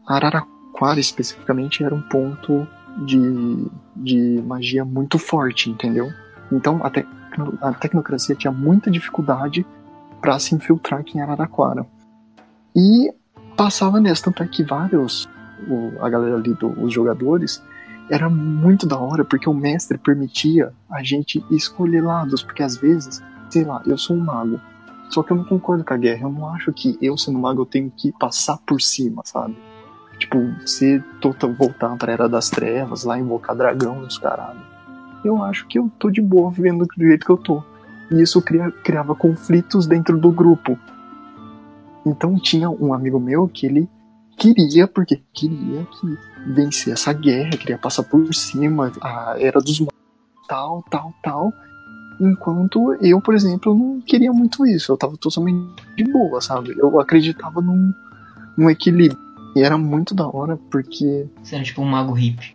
Araraquara 0.06 0.59
especificamente 1.00 1.84
era 1.84 1.94
um 1.94 2.00
ponto 2.02 2.66
de, 3.04 3.66
de 3.96 4.42
magia 4.46 4.84
muito 4.84 5.18
forte, 5.18 5.70
entendeu? 5.70 6.10
Então 6.50 6.80
a, 6.82 7.68
a 7.68 7.72
tecnocracia 7.74 8.34
tinha 8.34 8.52
muita 8.52 8.90
dificuldade 8.90 9.66
para 10.20 10.38
se 10.38 10.54
infiltrar 10.54 11.00
aqui 11.00 11.18
em 11.18 11.20
Araraquara. 11.20 11.86
E 12.74 13.12
passava 13.56 14.00
nessa, 14.00 14.24
tanto 14.24 14.42
é 14.42 14.46
que 14.46 14.62
vários, 14.62 15.28
o- 15.68 16.02
a 16.04 16.08
galera 16.08 16.36
ali, 16.36 16.54
do, 16.54 16.68
os 16.82 16.92
jogadores, 16.92 17.62
era 18.08 18.28
muito 18.28 18.86
da 18.86 18.98
hora, 18.98 19.24
porque 19.24 19.48
o 19.48 19.54
mestre 19.54 19.96
permitia 19.96 20.72
a 20.90 21.02
gente 21.02 21.44
escolher 21.50 22.02
lados, 22.02 22.42
porque 22.42 22.62
às 22.62 22.76
vezes, 22.76 23.22
sei 23.48 23.64
lá, 23.64 23.82
eu 23.86 23.96
sou 23.96 24.16
um 24.16 24.20
mago, 24.24 24.60
só 25.08 25.22
que 25.22 25.32
eu 25.32 25.36
não 25.36 25.44
concordo 25.44 25.84
com 25.84 25.94
a 25.94 25.96
guerra, 25.96 26.22
eu 26.22 26.30
não 26.32 26.48
acho 26.48 26.72
que 26.72 26.98
eu 27.00 27.16
sendo 27.16 27.38
mago 27.38 27.62
eu 27.62 27.66
tenho 27.66 27.90
que 27.96 28.12
passar 28.12 28.58
por 28.66 28.80
cima, 28.80 29.22
sabe? 29.24 29.56
Tipo, 30.20 30.38
você 30.64 31.02
tota- 31.20 31.48
voltar 31.48 31.96
pra 31.96 32.12
Era 32.12 32.28
das 32.28 32.48
Trevas, 32.50 33.04
lá 33.04 33.18
invocar 33.18 33.56
dragão 33.56 34.00
nos 34.02 34.18
caralho. 34.18 34.60
Eu 35.24 35.42
acho 35.42 35.66
que 35.66 35.78
eu 35.78 35.90
tô 35.98 36.10
de 36.10 36.20
boa 36.20 36.50
vivendo 36.50 36.86
do 36.86 37.04
jeito 37.04 37.24
que 37.26 37.32
eu 37.32 37.36
tô. 37.38 37.62
E 38.10 38.20
isso 38.20 38.40
cria- 38.42 38.70
criava 38.70 39.14
conflitos 39.14 39.86
dentro 39.86 40.18
do 40.18 40.30
grupo. 40.30 40.78
Então 42.04 42.36
tinha 42.36 42.68
um 42.70 42.92
amigo 42.94 43.18
meu 43.18 43.48
que 43.48 43.66
ele 43.66 43.88
queria, 44.36 44.86
porque 44.86 45.22
queria 45.32 45.86
que 45.86 46.18
vencer 46.54 46.92
essa 46.92 47.12
guerra, 47.12 47.50
queria 47.50 47.78
passar 47.78 48.02
por 48.02 48.32
cima, 48.34 48.90
a 49.02 49.34
era 49.38 49.60
dos 49.60 49.82
tal, 50.48 50.84
tal, 50.90 51.12
tal. 51.22 51.52
Enquanto 52.20 52.94
eu, 53.00 53.20
por 53.20 53.34
exemplo, 53.34 53.74
não 53.74 54.00
queria 54.02 54.32
muito 54.32 54.66
isso. 54.66 54.92
Eu 54.92 54.96
tava 54.98 55.16
totalmente 55.16 55.82
de 55.96 56.04
boa, 56.04 56.40
sabe? 56.40 56.74
Eu 56.76 57.00
acreditava 57.00 57.60
num, 57.62 57.92
num 58.56 58.68
equilíbrio. 58.68 59.18
E 59.56 59.62
era 59.62 59.76
muito 59.76 60.14
da 60.14 60.26
hora, 60.28 60.58
porque. 60.70 61.26
Você 61.42 61.54
era 61.56 61.64
tipo 61.64 61.82
um 61.82 61.86
mago 61.86 62.12
hippie. 62.12 62.54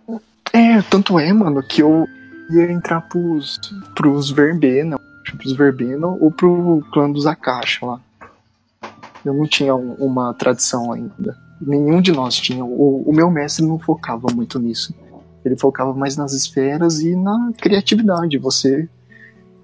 É, 0.53 0.81
tanto 0.83 1.19
é, 1.19 1.31
mano, 1.33 1.61
que 1.61 1.81
eu 1.81 2.07
ia 2.51 2.71
entrar 2.71 3.01
pros, 3.01 3.59
pros 3.93 4.29
verbena, 4.29 4.97
pros 5.37 5.53
Verbena 5.53 6.07
ou 6.07 6.31
pro 6.31 6.83
clã 6.93 7.11
dos 7.11 7.25
Akasha 7.25 7.85
lá. 7.85 7.99
Eu 9.25 9.33
não 9.33 9.47
tinha 9.47 9.75
um- 9.75 9.93
uma 9.95 10.33
tradição 10.33 10.91
ainda. 10.91 11.35
Nenhum 11.59 11.99
de 12.01 12.11
nós 12.11 12.35
tinha. 12.35 12.63
O, 12.63 13.03
o 13.09 13.13
meu 13.13 13.29
mestre 13.31 13.65
não 13.65 13.79
focava 13.79 14.27
muito 14.33 14.59
nisso. 14.59 14.93
Ele 15.43 15.57
focava 15.57 15.93
mais 15.93 16.15
nas 16.15 16.31
esferas 16.33 16.99
e 17.01 17.15
na 17.15 17.51
criatividade. 17.59 18.37
Você. 18.37 18.87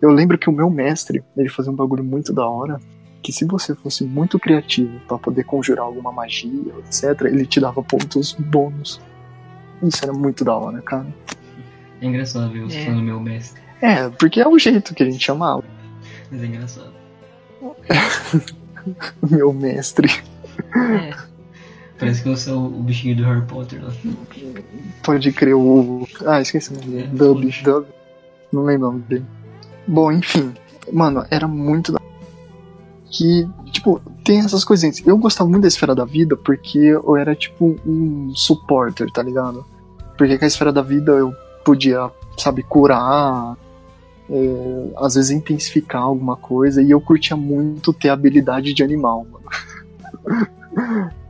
Eu 0.02 0.10
lembro 0.10 0.38
que 0.38 0.50
o 0.50 0.54
meu 0.54 0.70
mestre, 0.70 1.24
ele 1.38 1.48
fazia 1.50 1.72
um 1.72 1.76
bagulho 1.76 2.04
muito 2.04 2.34
da 2.34 2.48
hora. 2.48 2.80
Que 3.22 3.32
se 3.32 3.46
você 3.46 3.76
fosse 3.76 4.04
muito 4.04 4.40
criativo 4.40 5.00
pra 5.08 5.18
poder 5.18 5.44
conjurar 5.44 5.86
alguma 5.86 6.12
magia, 6.12 6.74
etc., 6.80 7.22
ele 7.26 7.46
te 7.46 7.60
dava 7.60 7.82
pontos 7.84 8.34
bônus. 8.34 9.00
Isso 9.84 10.04
era 10.04 10.14
muito 10.14 10.44
da 10.44 10.56
hora, 10.56 10.82
cara. 10.82 11.08
É 12.02 12.06
engraçado 12.06 12.52
ver 12.52 12.64
os 12.64 12.74
É. 12.76 12.86
do 12.92 13.02
meu 13.02 13.20
mestre. 13.20 13.62
É, 13.82 14.10
porque 14.10 14.40
é 14.42 14.48
o 14.48 14.58
jeito 14.58 14.94
que 14.96 15.04
a 15.04 15.06
gente 15.06 15.24
chamava. 15.24 15.64
Mas 16.32 16.42
é 16.42 16.46
engraçado. 16.46 16.92
Meu 19.30 19.54
mestre. 19.54 20.10
É, 20.76 21.14
Parece 22.00 22.24
que 22.24 22.30
eu 22.30 22.36
sou 22.38 22.66
o 22.66 22.82
bichinho 22.82 23.16
do 23.18 23.24
Harry 23.24 23.46
Potter 23.46 23.84
lá. 23.84 23.92
Pode 25.04 25.32
crer 25.32 25.54
o. 25.56 26.08
Ah, 26.26 26.42
esqueci 26.42 26.72
o 26.74 26.78
nome 26.78 26.88
dele. 26.88 27.04
É, 27.04 27.08
Dub. 27.08 27.52
Dub. 27.64 27.86
Não 28.52 28.64
lembro 28.64 28.88
o 28.88 28.92
nome 28.94 29.04
dele. 29.04 29.26
Bom, 29.88 30.12
enfim. 30.12 30.52
Mano, 30.92 31.24
era 31.30 31.48
muito 31.48 31.92
da. 31.92 32.01
Que, 33.12 33.48
tipo, 33.72 34.02
tem 34.24 34.40
essas 34.40 34.64
coisinhas. 34.64 35.06
Eu 35.06 35.18
gostava 35.18 35.50
muito 35.50 35.64
da 35.64 35.68
Esfera 35.68 35.94
da 35.94 36.06
Vida 36.06 36.38
porque 36.38 36.80
eu 36.80 37.18
era, 37.18 37.36
tipo, 37.36 37.76
um 37.86 38.32
supporter, 38.34 39.12
tá 39.12 39.22
ligado? 39.22 39.66
Porque 40.18 40.38
com 40.38 40.46
a 40.46 40.48
Esfera 40.48 40.72
da 40.72 40.82
Vida 40.82 41.12
eu 41.12 41.34
podia, 41.66 42.10
sabe, 42.38 42.64
curar. 42.64 43.58
é, 44.30 44.94
às 44.98 45.16
vezes 45.16 45.32
intensificar 45.32 46.04
alguma 46.04 46.38
coisa. 46.38 46.82
E 46.82 46.90
eu 46.90 47.02
curtia 47.02 47.36
muito 47.36 47.92
ter 47.92 48.10
habilidade 48.10 48.74
de 48.74 48.82
animal, 48.84 49.28
mano. 49.30 51.12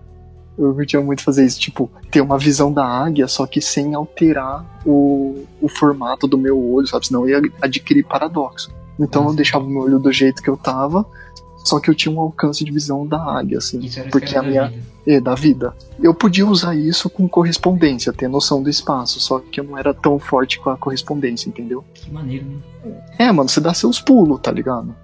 Eu 0.58 0.76
curtia 0.76 1.02
muito 1.02 1.24
fazer 1.24 1.46
isso, 1.46 1.60
tipo, 1.60 1.90
ter 2.12 2.22
uma 2.22 2.38
visão 2.38 2.72
da 2.72 2.86
águia, 2.86 3.28
só 3.28 3.48
que 3.48 3.60
sem 3.60 3.96
alterar 3.96 4.64
o, 4.86 5.44
o 5.60 5.68
formato 5.68 6.28
do 6.28 6.38
meu 6.38 6.60
olho, 6.74 6.86
sabe? 6.86 7.08
Senão 7.08 7.28
eu 7.28 7.42
ia 7.44 7.52
adquirir 7.62 8.04
paradoxo. 8.04 8.70
Então 9.00 9.22
eu 9.22 9.26
Nossa. 9.26 9.38
deixava 9.38 9.66
o 9.66 9.70
meu 9.70 9.82
olho 9.82 9.98
do 9.98 10.12
jeito 10.12 10.44
que 10.44 10.50
eu 10.50 10.58
tava, 10.58 11.04
só 11.64 11.80
que 11.80 11.90
eu 11.90 11.96
tinha 11.96 12.14
um 12.14 12.20
alcance 12.20 12.64
de 12.64 12.72
visão 12.72 13.06
da 13.06 13.22
águia, 13.22 13.60
assim, 13.60 13.80
porque 14.12 14.36
a 14.36 14.44
minha. 14.44 14.68
vida. 14.68 14.92
É, 15.04 15.20
da 15.20 15.34
vida. 15.34 15.76
Eu 16.00 16.14
podia 16.14 16.46
usar 16.46 16.76
isso 16.76 17.10
com 17.10 17.28
correspondência, 17.28 18.14
ter 18.14 18.28
noção 18.28 18.62
do 18.62 18.70
espaço, 18.70 19.20
só 19.20 19.40
que 19.40 19.60
eu 19.60 19.64
não 19.64 19.76
era 19.76 19.96
tão 19.96 20.20
forte 20.20 20.60
com 20.60 20.70
a 20.70 20.78
correspondência, 20.78 21.50
entendeu? 21.50 21.84
Que 21.92 22.12
maneiro, 22.12 22.46
né? 22.46 23.02
É, 23.18 23.32
mano, 23.32 23.50
você 23.50 23.60
dá 23.60 23.74
seus 23.74 24.00
pulos, 24.00 24.40
tá 24.40 24.52
ligado? 24.52 24.96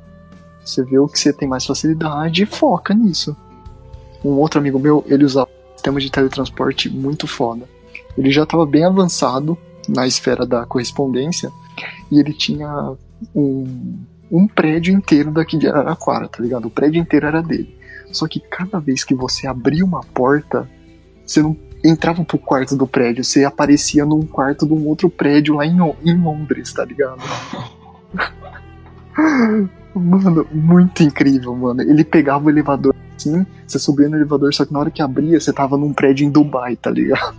Você 0.63 0.83
vê 0.83 0.99
o 0.99 1.07
que 1.07 1.19
você 1.19 1.33
tem 1.33 1.47
mais 1.47 1.65
facilidade 1.65 2.43
e 2.43 2.45
foca 2.45 2.93
nisso. 2.93 3.35
Um 4.23 4.33
outro 4.33 4.59
amigo 4.59 4.77
meu, 4.77 5.03
ele 5.07 5.25
usava 5.25 5.49
um 5.49 5.73
sistema 5.73 5.99
de 5.99 6.11
teletransporte 6.11 6.89
muito 6.91 7.25
foda. 7.25 7.67
Ele 8.15 8.31
já 8.31 8.43
estava 8.43 8.67
bem 8.67 8.83
avançado 8.83 9.57
na 9.87 10.05
esfera 10.05 10.45
da 10.45 10.65
correspondência 10.65 11.51
e 12.11 12.19
ele 12.19 12.33
tinha 12.33 12.95
um, 13.33 13.99
um 14.31 14.47
prédio 14.47 14.93
inteiro 14.93 15.31
daqui 15.31 15.57
de 15.57 15.67
Araraquara, 15.67 16.27
tá 16.27 16.41
ligado? 16.41 16.65
O 16.65 16.71
prédio 16.71 17.01
inteiro 17.01 17.27
era 17.27 17.41
dele. 17.41 17.77
Só 18.11 18.27
que 18.27 18.39
cada 18.39 18.79
vez 18.79 19.03
que 19.03 19.13
você 19.13 19.47
abria 19.47 19.83
uma 19.83 20.01
porta, 20.01 20.69
você 21.25 21.41
não 21.41 21.55
entrava 21.83 22.23
pro 22.23 22.37
quarto 22.37 22.75
do 22.75 22.87
prédio, 22.87 23.23
você 23.23 23.45
aparecia 23.45 24.05
num 24.05 24.21
quarto 24.21 24.65
de 24.65 24.73
um 24.73 24.87
outro 24.87 25.09
prédio 25.09 25.55
lá 25.55 25.65
em, 25.65 25.77
em 26.03 26.17
Londres, 26.17 26.73
tá 26.73 26.83
ligado? 26.85 27.21
Mano, 29.95 30.45
muito 30.51 31.01
incrível, 31.01 31.55
mano. 31.55 31.81
Ele 31.81 32.03
pegava 32.03 32.45
o 32.45 32.49
elevador 32.51 32.93
assim, 33.15 33.45
você 33.65 33.79
subia 33.79 34.07
no 34.07 34.15
elevador, 34.15 34.53
só 34.53 34.63
que 34.63 34.71
na 34.71 34.79
hora 34.79 34.91
que 34.91 35.01
abria, 35.01 35.39
você 35.39 35.51
tava 35.51 35.75
num 35.75 35.91
prédio 35.91 36.23
em 36.25 36.29
Dubai, 36.29 36.75
tá 36.75 36.91
ligado? 36.91 37.35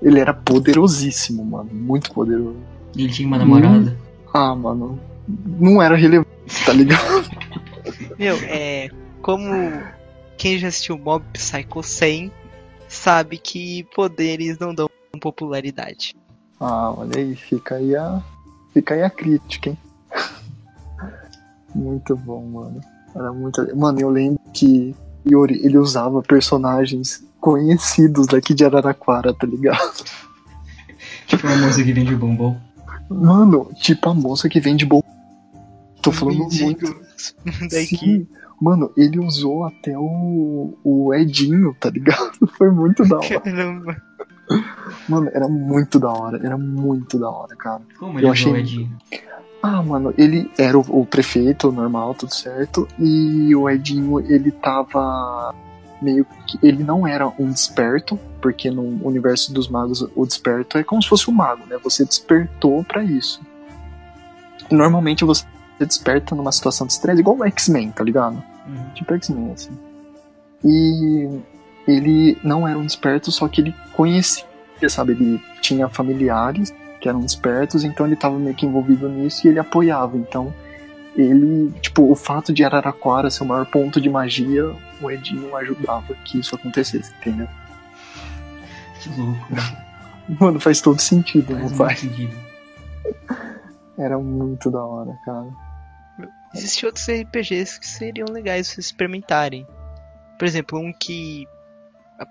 Ele 0.00 0.20
era 0.20 0.32
poderosíssimo, 0.32 1.44
mano. 1.44 1.70
Muito 1.72 2.12
poderoso. 2.12 2.56
E 2.96 3.02
ele 3.02 3.12
tinha 3.12 3.26
uma 3.26 3.38
namorada. 3.38 3.96
Ah, 4.32 4.54
mano. 4.54 4.98
Não 5.26 5.82
era 5.82 5.96
relevante, 5.96 6.64
tá 6.64 6.72
ligado? 6.72 7.28
Meu, 8.18 8.36
é. 8.44 8.90
Como 9.20 9.48
quem 10.36 10.58
já 10.58 10.68
assistiu 10.68 10.96
Mob 10.98 11.24
Psycho 11.32 11.82
100 11.82 12.32
sabe 12.88 13.38
que 13.38 13.84
poderes 13.94 14.58
não 14.58 14.74
dão 14.74 14.88
popularidade. 15.20 16.14
Ah, 16.60 16.92
olha 16.96 17.18
aí, 17.18 17.34
fica 17.34 17.76
aí 17.76 17.94
a. 17.94 18.22
Fica 18.72 18.94
aí 18.94 19.02
a 19.02 19.10
crítica, 19.10 19.70
hein? 19.70 19.78
Muito 21.74 22.16
bom, 22.16 22.44
mano. 22.46 22.80
Era 23.14 23.32
muito. 23.32 23.76
Mano, 23.76 24.00
eu 24.00 24.10
lembro 24.10 24.40
que 24.52 24.94
Yori, 25.28 25.60
ele 25.64 25.78
usava 25.78 26.22
personagens 26.22 27.24
conhecidos 27.40 28.26
daqui 28.26 28.54
de 28.54 28.64
Araraquara, 28.64 29.34
tá 29.34 29.46
ligado? 29.46 30.04
Tipo 31.26 31.46
uma 31.46 31.56
moça 31.56 31.82
que 31.82 31.92
vende 31.92 32.14
bombom. 32.16 32.56
Mano, 33.10 33.70
tipo 33.74 34.08
a 34.08 34.14
moça 34.14 34.48
que 34.48 34.60
vende 34.60 34.84
bom. 34.84 35.02
Tô 36.02 36.12
falando 36.12 36.38
Mendigo 36.40 36.64
muito. 36.64 36.86
daqui. 37.70 37.96
Sim. 37.96 38.26
Mano, 38.60 38.90
ele 38.96 39.18
usou 39.20 39.64
até 39.64 39.96
o, 39.96 40.76
o 40.82 41.14
Edinho, 41.14 41.74
tá 41.78 41.90
ligado? 41.90 42.32
Foi 42.58 42.70
muito 42.70 43.06
da 43.06 43.16
hora. 43.18 43.40
Caramba. 43.40 43.96
Mano, 45.08 45.30
era 45.32 45.48
muito 45.48 45.98
da 46.00 46.10
hora. 46.10 46.38
Era 46.44 46.58
muito 46.58 47.18
da 47.18 47.30
hora, 47.30 47.54
cara. 47.56 47.82
Como 47.98 48.18
ele 48.18 48.26
Eu 48.26 48.32
usou 48.32 48.52
o 48.52 48.56
achei- 48.56 48.60
Edinho? 48.60 48.98
Ah, 49.62 49.82
mano, 49.82 50.14
ele 50.16 50.48
era 50.56 50.78
o, 50.78 50.84
o 51.00 51.04
prefeito 51.06 51.70
normal, 51.72 52.14
tudo 52.14 52.32
certo. 52.34 52.86
E 52.98 53.54
o 53.54 53.68
Edinho, 53.68 54.20
ele 54.20 54.50
tava 54.52 55.54
meio 56.00 56.26
que. 56.46 56.58
Ele 56.62 56.82
não 56.82 57.06
era 57.06 57.26
um 57.38 57.50
desperto, 57.50 58.18
porque 58.40 58.70
no 58.70 58.82
universo 59.06 59.52
dos 59.52 59.68
magos 59.68 60.06
o 60.14 60.26
desperto 60.26 60.78
é 60.78 60.84
como 60.84 61.02
se 61.02 61.08
fosse 61.08 61.30
um 61.30 61.34
mago, 61.34 61.66
né? 61.66 61.76
Você 61.82 62.04
despertou 62.04 62.84
pra 62.84 63.02
isso. 63.02 63.40
Normalmente 64.70 65.24
você 65.24 65.44
desperta 65.78 66.34
numa 66.34 66.52
situação 66.52 66.86
de 66.86 66.92
estresse, 66.92 67.20
igual 67.20 67.36
o 67.36 67.44
X-Men, 67.44 67.90
tá 67.90 68.04
ligado? 68.04 68.42
Uhum. 68.66 68.90
Tipo 68.94 69.14
X-Men, 69.14 69.52
assim. 69.52 69.72
E 70.64 71.40
ele 71.86 72.36
não 72.42 72.66
era 72.66 72.78
um 72.78 72.84
desperto, 72.84 73.30
só 73.30 73.48
que 73.48 73.60
ele 73.60 73.74
conhecia, 73.94 74.44
sabe? 74.88 75.12
Ele 75.12 75.40
tinha 75.60 75.88
familiares 75.88 76.74
que 77.00 77.08
eram 77.08 77.20
despertos, 77.20 77.84
então 77.84 78.06
ele 78.06 78.16
tava 78.16 78.38
meio 78.38 78.54
que 78.54 78.66
envolvido 78.66 79.08
nisso 79.08 79.46
e 79.46 79.50
ele 79.50 79.58
apoiava. 79.58 80.16
Então, 80.16 80.52
ele, 81.16 81.72
tipo, 81.80 82.10
o 82.10 82.14
fato 82.14 82.52
de 82.52 82.64
Araraquara 82.64 83.30
ser 83.30 83.44
o 83.44 83.46
maior 83.46 83.66
ponto 83.66 84.00
de 84.00 84.10
magia, 84.10 84.74
o 85.00 85.10
Edinho 85.10 85.54
ajudava 85.56 86.14
que 86.24 86.38
isso 86.40 86.54
acontecesse, 86.54 87.12
entendeu? 87.20 87.48
Que 89.00 89.08
louco. 89.20 89.46
né? 89.54 89.86
Mano, 90.40 90.60
faz 90.60 90.80
todo 90.80 91.00
sentido, 91.00 91.54
não 91.56 91.68
Faz 91.70 91.76
faz? 91.78 92.02
muito 92.04 92.16
sentido. 92.16 92.48
Era 93.96 94.18
muito 94.18 94.70
da 94.70 94.84
hora, 94.84 95.18
cara. 95.24 95.48
Existem 96.54 96.86
outros 96.86 97.06
RPGs 97.08 97.78
que 97.80 97.86
seriam 97.86 98.26
legais 98.30 98.68
vocês 98.68 98.86
experimentarem. 98.86 99.66
Por 100.38 100.46
exemplo, 100.46 100.78
um 100.78 100.92
que 100.92 101.46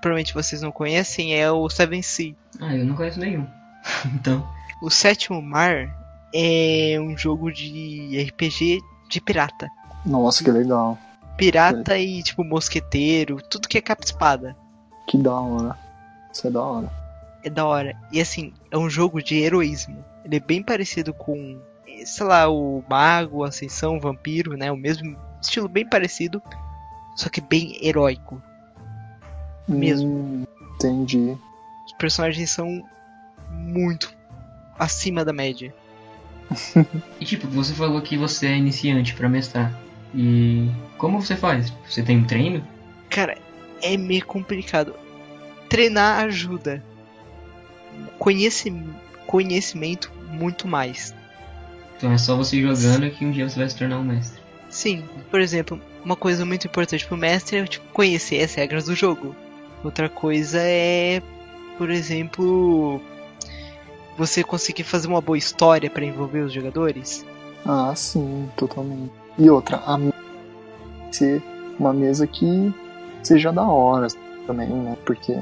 provavelmente 0.02 0.34
vocês 0.34 0.62
não 0.62 0.72
conhecem 0.72 1.36
é 1.40 1.52
o 1.52 1.70
Seven 1.70 2.02
Sea. 2.02 2.34
Ah, 2.60 2.76
eu 2.76 2.86
não 2.86 2.96
conheço 2.96 3.20
nenhum. 3.20 3.48
então. 4.14 4.48
O 4.82 4.90
Sétimo 4.90 5.42
Mar 5.42 5.90
é 6.34 6.98
um 7.00 7.18
jogo 7.18 7.52
de 7.52 8.28
RPG 8.30 8.80
de 9.10 9.22
pirata. 9.22 9.68
Nossa, 10.06 10.44
que 10.44 10.52
legal. 10.52 10.98
Pirata 11.38 11.98
e 11.98 12.24
tipo 12.24 12.44
mosqueteiro, 12.44 13.42
tudo 13.50 13.68
que 13.68 13.78
é 13.78 13.82
capa-espada. 13.82 14.56
Que 15.08 15.18
da 15.18 15.34
hora. 15.34 15.78
Isso 16.34 16.48
é 16.48 16.52
da 16.52 16.62
hora. 16.62 16.92
É 17.44 17.50
da 17.50 17.66
hora. 17.66 17.96
E 18.12 18.20
assim, 18.20 18.54
é 18.72 18.78
um 18.78 18.90
jogo 18.90 19.22
de 19.22 19.36
heroísmo. 19.36 20.04
Ele 20.26 20.36
é 20.36 20.40
bem 20.40 20.62
parecido 20.62 21.14
com, 21.14 21.60
sei 22.04 22.26
lá, 22.26 22.50
o 22.50 22.84
Mago, 22.90 23.44
Ascensão, 23.44 23.98
o 23.98 24.00
Vampiro, 24.00 24.58
né? 24.58 24.72
O 24.72 24.78
mesmo 24.78 25.16
estilo 25.42 25.70
bem 25.70 25.88
parecido, 25.88 26.42
só 27.16 27.30
que 27.30 27.40
bem 27.40 27.78
heróico. 27.82 28.42
Mesmo. 29.68 30.10
Hum, 30.10 30.44
entendi. 30.76 31.38
Os 31.86 31.94
personagens 31.94 32.50
são 32.50 32.84
muito 33.50 34.14
acima 34.78 35.24
da 35.24 35.34
média. 35.34 35.74
E 37.20 37.26
tipo, 37.26 37.48
você 37.48 37.74
falou 37.74 38.02
que 38.02 38.16
você 38.16 38.48
é 38.48 38.58
iniciante 38.58 39.14
pra 39.14 39.28
mestrar. 39.28 39.74
E 40.18 40.68
como 40.98 41.22
você 41.22 41.36
faz? 41.36 41.72
Você 41.88 42.02
tem 42.02 42.18
um 42.18 42.24
treino? 42.24 42.66
Cara, 43.08 43.38
é 43.84 43.96
meio 43.96 44.26
complicado. 44.26 44.96
Treinar 45.70 46.26
ajuda. 46.26 46.84
Conheci... 48.18 48.74
Conhecimento, 49.28 50.12
muito 50.32 50.68
mais. 50.68 51.14
Então 51.98 52.12
é 52.12 52.18
só 52.18 52.36
você 52.36 52.62
jogando 52.62 53.12
que 53.12 53.26
um 53.26 53.32
dia 53.32 53.48
você 53.48 53.60
vai 53.60 53.70
se 53.70 53.76
tornar 53.76 54.00
um 54.00 54.04
mestre. 54.04 54.42
Sim, 54.70 55.04
por 55.30 55.40
exemplo, 55.40 55.80
uma 56.04 56.16
coisa 56.16 56.46
muito 56.46 56.66
importante 56.66 57.06
pro 57.06 57.18
mestre 57.18 57.58
é 57.58 57.66
tipo, 57.66 57.86
conhecer 57.92 58.42
as 58.42 58.56
regras 58.56 58.86
do 58.86 58.96
jogo. 58.96 59.36
Outra 59.84 60.10
coisa 60.10 60.60
é, 60.62 61.22
por 61.78 61.90
exemplo, 61.90 63.02
você 64.18 64.44
conseguir 64.44 64.84
fazer 64.84 65.08
uma 65.08 65.22
boa 65.22 65.38
história 65.38 65.90
para 65.90 66.06
envolver 66.06 66.40
os 66.40 66.54
jogadores. 66.54 67.26
Ah, 67.66 67.94
sim, 67.96 68.50
totalmente. 68.56 69.12
E 69.38 69.50
outra, 69.50 69.78
a 69.86 69.98
mesa 69.98 70.18
ser 71.12 71.44
uma 71.80 71.94
mesa 71.94 72.26
que 72.28 72.74
seja 73.24 73.52
da 73.52 73.68
hora 73.68 74.08
também, 74.46 74.68
né? 74.70 74.98
Porque, 75.06 75.38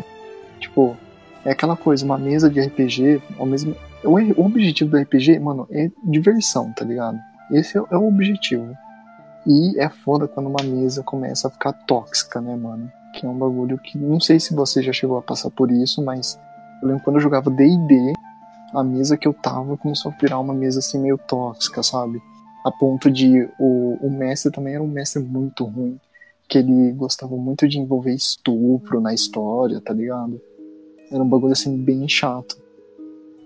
tipo, 0.59 0.95
é 1.43 1.51
aquela 1.51 1.75
coisa, 1.75 2.05
uma 2.05 2.17
mesa 2.17 2.49
de 2.49 2.59
RPG, 2.59 3.21
ao 3.37 3.45
mesmo. 3.45 3.75
O, 4.03 4.11
o 4.41 4.45
objetivo 4.45 4.91
do 4.91 4.97
RPG, 4.97 5.39
mano, 5.39 5.67
é 5.71 5.89
diversão, 6.03 6.71
tá 6.73 6.83
ligado? 6.83 7.17
Esse 7.51 7.77
é, 7.77 7.81
é 7.91 7.97
o 7.97 8.07
objetivo. 8.07 8.75
E 9.45 9.79
é 9.79 9.89
foda 9.89 10.27
quando 10.27 10.47
uma 10.47 10.63
mesa 10.63 11.03
começa 11.03 11.47
a 11.47 11.51
ficar 11.51 11.73
tóxica, 11.73 12.41
né, 12.41 12.55
mano? 12.55 12.91
Que 13.13 13.25
é 13.25 13.29
um 13.29 13.37
bagulho 13.37 13.77
que. 13.77 13.97
Não 13.97 14.19
sei 14.19 14.39
se 14.39 14.53
você 14.53 14.81
já 14.81 14.91
chegou 14.91 15.17
a 15.17 15.21
passar 15.21 15.51
por 15.51 15.71
isso, 15.71 16.03
mas 16.03 16.39
eu 16.81 16.87
lembro 16.87 17.03
quando 17.03 17.17
eu 17.17 17.21
jogava 17.21 17.49
DD, 17.49 18.13
a 18.73 18.83
mesa 18.83 19.15
que 19.15 19.27
eu 19.27 19.33
tava 19.33 19.77
começou 19.77 20.11
a 20.11 20.15
virar 20.19 20.39
uma 20.39 20.53
mesa 20.53 20.79
assim 20.79 20.99
meio 20.99 21.17
tóxica, 21.17 21.83
sabe? 21.83 22.19
A 22.65 22.71
ponto 22.71 23.11
de 23.11 23.47
o, 23.59 23.95
o 24.01 24.09
mestre 24.09 24.51
também 24.51 24.73
era 24.73 24.81
um 24.81 24.87
mestre 24.87 25.21
muito 25.21 25.63
ruim. 25.63 25.99
Que 26.49 26.57
ele 26.57 26.91
gostava 26.93 27.37
muito 27.37 27.67
de 27.67 27.77
envolver 27.79 28.13
estupro 28.13 28.99
na 28.99 29.13
história, 29.13 29.79
tá 29.79 29.93
ligado? 29.93 30.41
Era 31.11 31.23
um 31.23 31.29
bagulho 31.29 31.53
assim 31.53 31.77
bem 31.77 32.09
chato. 32.09 32.57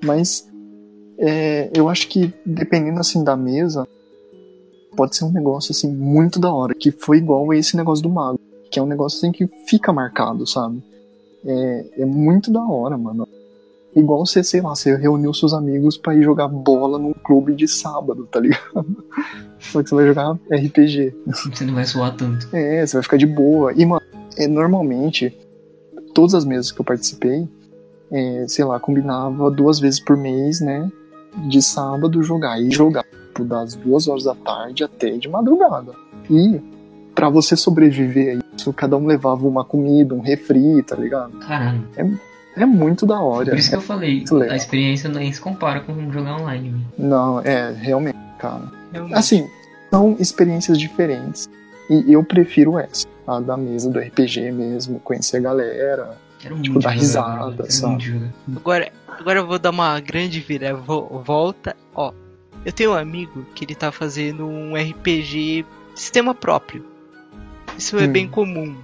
Mas 0.01 0.49
é, 1.17 1.69
eu 1.75 1.89
acho 1.89 2.07
que 2.07 2.33
dependendo 2.45 3.01
assim 3.01 3.21
da 3.21 3.35
mesa, 3.35 3.85
pode 4.95 5.17
ser 5.17 5.25
um 5.25 5.31
negócio 5.31 5.71
assim 5.73 5.91
muito 5.91 6.39
da 6.39 6.53
hora, 6.53 6.73
que 6.73 6.89
foi 6.89 7.17
igual 7.17 7.51
a 7.51 7.57
esse 7.57 7.75
negócio 7.75 8.01
do 8.01 8.09
mago, 8.09 8.39
que 8.71 8.79
é 8.79 8.81
um 8.81 8.87
negócio 8.87 9.17
assim 9.17 9.33
que 9.33 9.45
fica 9.67 9.91
marcado, 9.91 10.47
sabe? 10.47 10.81
É, 11.45 12.01
é 12.03 12.05
muito 12.05 12.49
da 12.49 12.63
hora, 12.63 12.97
mano. 12.97 13.27
Igual 13.95 14.25
você, 14.25 14.43
sei 14.43 14.61
lá, 14.61 14.75
você 14.75 14.95
reuniu 14.95 15.33
seus 15.33 15.53
amigos 15.53 15.97
para 15.97 16.15
ir 16.15 16.23
jogar 16.23 16.47
bola 16.47 16.99
num 16.99 17.13
clube 17.13 17.55
de 17.55 17.67
sábado, 17.67 18.27
tá 18.31 18.39
ligado? 18.39 19.03
Só 19.59 19.81
que 19.81 19.89
você 19.89 19.95
vai 19.95 20.07
jogar 20.07 20.37
RPG. 20.51 21.15
Você 21.25 21.65
não 21.65 21.73
vai 21.73 21.85
suar 21.85 22.15
tanto. 22.15 22.47
É, 22.55 22.85
você 22.85 22.97
vai 22.97 23.03
ficar 23.03 23.17
de 23.17 23.25
boa. 23.25 23.73
E, 23.73 23.85
mano, 23.85 24.01
é, 24.37 24.47
normalmente, 24.47 25.35
todas 26.13 26.33
as 26.33 26.45
mesas 26.45 26.71
que 26.71 26.79
eu 26.79 26.85
participei, 26.85 27.47
é, 28.11 28.45
sei 28.47 28.63
lá, 28.63 28.79
combinava 28.79 29.49
duas 29.51 29.79
vezes 29.79 29.99
por 29.99 30.15
mês, 30.15 30.61
né? 30.61 30.89
De 31.47 31.61
sábado 31.61 32.21
jogar. 32.23 32.61
E 32.61 32.71
jogar 32.71 33.03
tipo, 33.39 33.43
das 33.43 33.75
duas 33.75 34.07
horas 34.07 34.23
da 34.23 34.35
tarde 34.35 34.83
até 34.83 35.17
de 35.17 35.27
madrugada. 35.27 35.93
E 36.29 36.61
para 37.15 37.29
você 37.29 37.55
sobreviver 37.55 38.37
a 38.37 38.55
isso, 38.55 38.71
cada 38.71 38.95
um 38.97 39.05
levava 39.05 39.47
uma 39.47 39.65
comida, 39.65 40.13
um 40.13 40.21
refri, 40.21 40.81
tá 40.83 40.95
ligado? 40.95 41.37
Caralho. 41.39 41.87
É 41.95 42.03
muito 42.65 43.05
da 43.05 43.19
hora. 43.21 43.49
Por 43.51 43.57
isso 43.59 43.69
que 43.69 43.75
eu 43.75 43.79
é 43.79 43.83
falei, 43.83 44.23
a 44.49 44.55
experiência 44.55 45.09
nem 45.09 45.31
se 45.31 45.39
compara 45.41 45.79
com 45.81 46.11
jogar 46.11 46.37
online. 46.37 46.71
né? 46.71 46.79
Não, 46.97 47.39
é, 47.41 47.71
realmente, 47.71 48.17
cara. 48.37 48.63
Realmente. 48.91 49.17
Assim, 49.17 49.49
são 49.91 50.15
experiências 50.19 50.77
diferentes. 50.77 51.49
E 51.89 52.13
eu 52.13 52.23
prefiro 52.23 52.77
essa, 52.77 53.07
a 53.25 53.39
da 53.39 53.57
mesa 53.57 53.89
do 53.89 53.99
RPG 53.99 54.51
mesmo, 54.51 54.99
conhecer 54.99 55.37
a 55.37 55.39
galera. 55.41 56.17
Quero 56.39 56.55
muito 56.55 56.67
Tipo, 56.69 56.79
dar 56.79 56.89
jogar, 56.91 56.99
risada. 57.01 57.55
Quero 57.63 57.71
sabe? 57.71 58.09
muito. 58.11 58.33
Agora, 58.57 58.91
agora 59.07 59.39
eu 59.39 59.47
vou 59.47 59.59
dar 59.59 59.71
uma 59.71 59.99
grande 59.99 60.39
vira 60.39 60.75
vo- 60.75 61.21
volta. 61.25 61.75
Ó, 61.95 62.13
eu 62.65 62.71
tenho 62.71 62.91
um 62.91 62.95
amigo 62.95 63.45
que 63.55 63.65
ele 63.65 63.73
tá 63.75 63.91
fazendo 63.91 64.45
um 64.47 64.75
RPG 64.75 65.65
sistema 65.95 66.33
próprio. 66.35 66.85
Isso 67.77 67.97
é 67.97 68.05
Hum. 68.05 68.11
bem 68.11 68.27
comum 68.27 68.65
em 68.67 68.77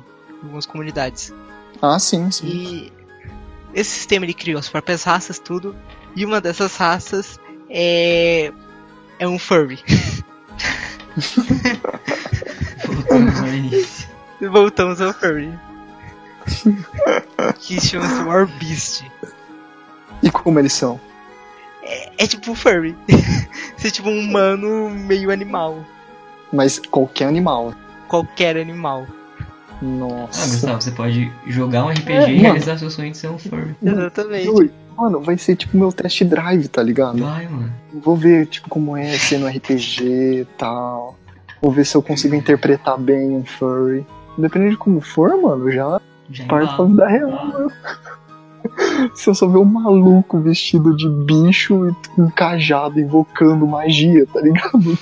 algumas 0.44 0.66
comunidades. 0.66 1.34
Ah, 1.82 2.00
sim, 2.00 2.30
sim. 2.32 2.48
E 2.48 2.92
esse 3.76 3.92
sistema 3.92 4.26
ele 4.26 4.34
criou 4.34 4.58
as 4.58 4.70
próprias 4.70 5.04
raças, 5.04 5.38
tudo. 5.38 5.76
E 6.16 6.26
uma 6.26 6.40
dessas 6.40 6.78
raças 6.78 7.38
é 7.70 8.52
é 9.20 9.28
um 9.28 9.38
furry. 9.38 9.84
Voltamos 12.86 13.40
ao 13.40 13.48
início. 13.48 14.10
Voltamos 14.50 15.02
ao 15.02 15.14
furry. 15.14 15.54
que 17.60 17.82
chama-se 17.82 18.24
War 18.24 18.48
Beast. 18.60 19.04
E 20.24 20.32
como 20.32 20.58
eles 20.60 20.74
são? 20.74 21.00
É 22.18 22.26
tipo 22.26 22.52
um 22.52 22.56
furry. 22.56 22.96
Você 23.78 23.90
é 23.90 23.92
tipo 23.92 24.10
um 24.10 24.20
humano 24.20 24.90
meio 24.90 25.32
animal. 25.32 25.86
Mas 26.52 26.80
qualquer 26.80 27.28
animal. 27.28 27.76
Qualquer 28.08 28.58
animal. 28.58 29.06
Ah, 29.82 29.86
Nossa. 29.86 30.52
Gustavo, 30.52 30.82
você 30.82 30.92
pode 30.92 31.32
jogar 31.48 31.86
um 31.86 31.90
RPG 31.90 32.12
É, 32.12 32.30
e 32.30 32.36
mano. 32.36 32.42
realizar 32.44 32.78
seu 32.78 32.90
sonho 32.90 33.12
de 33.12 33.18
ser 33.18 33.30
um 33.30 33.38
furry. 33.38 33.76
Exatamente. 33.84 34.50
Ui, 34.50 34.72
Mano, 34.98 35.20
vai 35.22 35.38
ser 35.38 35.58
tipo 35.58 35.76
meu 35.78 35.92
test 35.92 36.24
drive, 36.24 36.70
tá 36.70 36.82
ligado? 36.82 37.18
Vai, 37.22 37.46
mano. 37.48 37.70
Vou 37.94 38.16
ver, 38.16 38.46
tipo, 38.48 38.70
como 38.70 38.96
é 38.96 39.12
ser 39.18 39.38
no 39.40 39.48
RPG 39.48 40.04
e 40.42 40.48
tal. 40.58 41.18
Vou 41.62 41.70
ver 41.72 41.86
se 41.86 41.96
eu 41.98 42.02
consigo 42.02 42.34
interpretar 42.34 42.98
bem 42.98 43.32
um 43.32 43.44
furry. 43.44 44.06
Dependendo 44.38 44.72
de 44.72 44.78
como 44.78 45.02
for, 45.02 45.36
mano, 45.42 45.70
já 45.70 46.00
Já 46.32 46.46
parto 46.46 46.76
pra 46.78 46.86
vida 46.86 47.08
real, 47.08 47.30
mano. 47.32 47.72
Se 49.14 49.30
eu 49.30 49.36
só 49.36 49.48
ver 49.48 49.58
um 49.60 49.66
maluco 49.66 50.40
vestido 50.40 50.96
de 50.96 51.08
bicho 51.08 51.88
e 51.90 52.10
com 52.16 52.24
um 52.24 52.30
cajado 52.30 53.00
invocando 53.00 53.68
magia, 53.68 54.26
tá 54.34 54.42
ligado? 54.42 54.98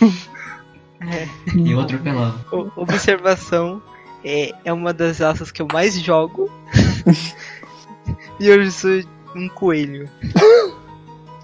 É. 1.01 1.27
E 1.55 1.71
eu 1.71 1.79
atropelava. 1.79 2.35
O- 2.51 2.69
Observação 2.81 3.81
é, 4.23 4.53
é 4.65 4.73
uma 4.73 4.93
das 4.93 5.19
raças 5.19 5.51
que 5.51 5.61
eu 5.61 5.67
mais 5.71 5.99
jogo. 5.99 6.51
e 8.39 8.49
hoje 8.49 8.71
sou 8.71 8.91
um 9.35 9.49
coelho. 9.49 10.09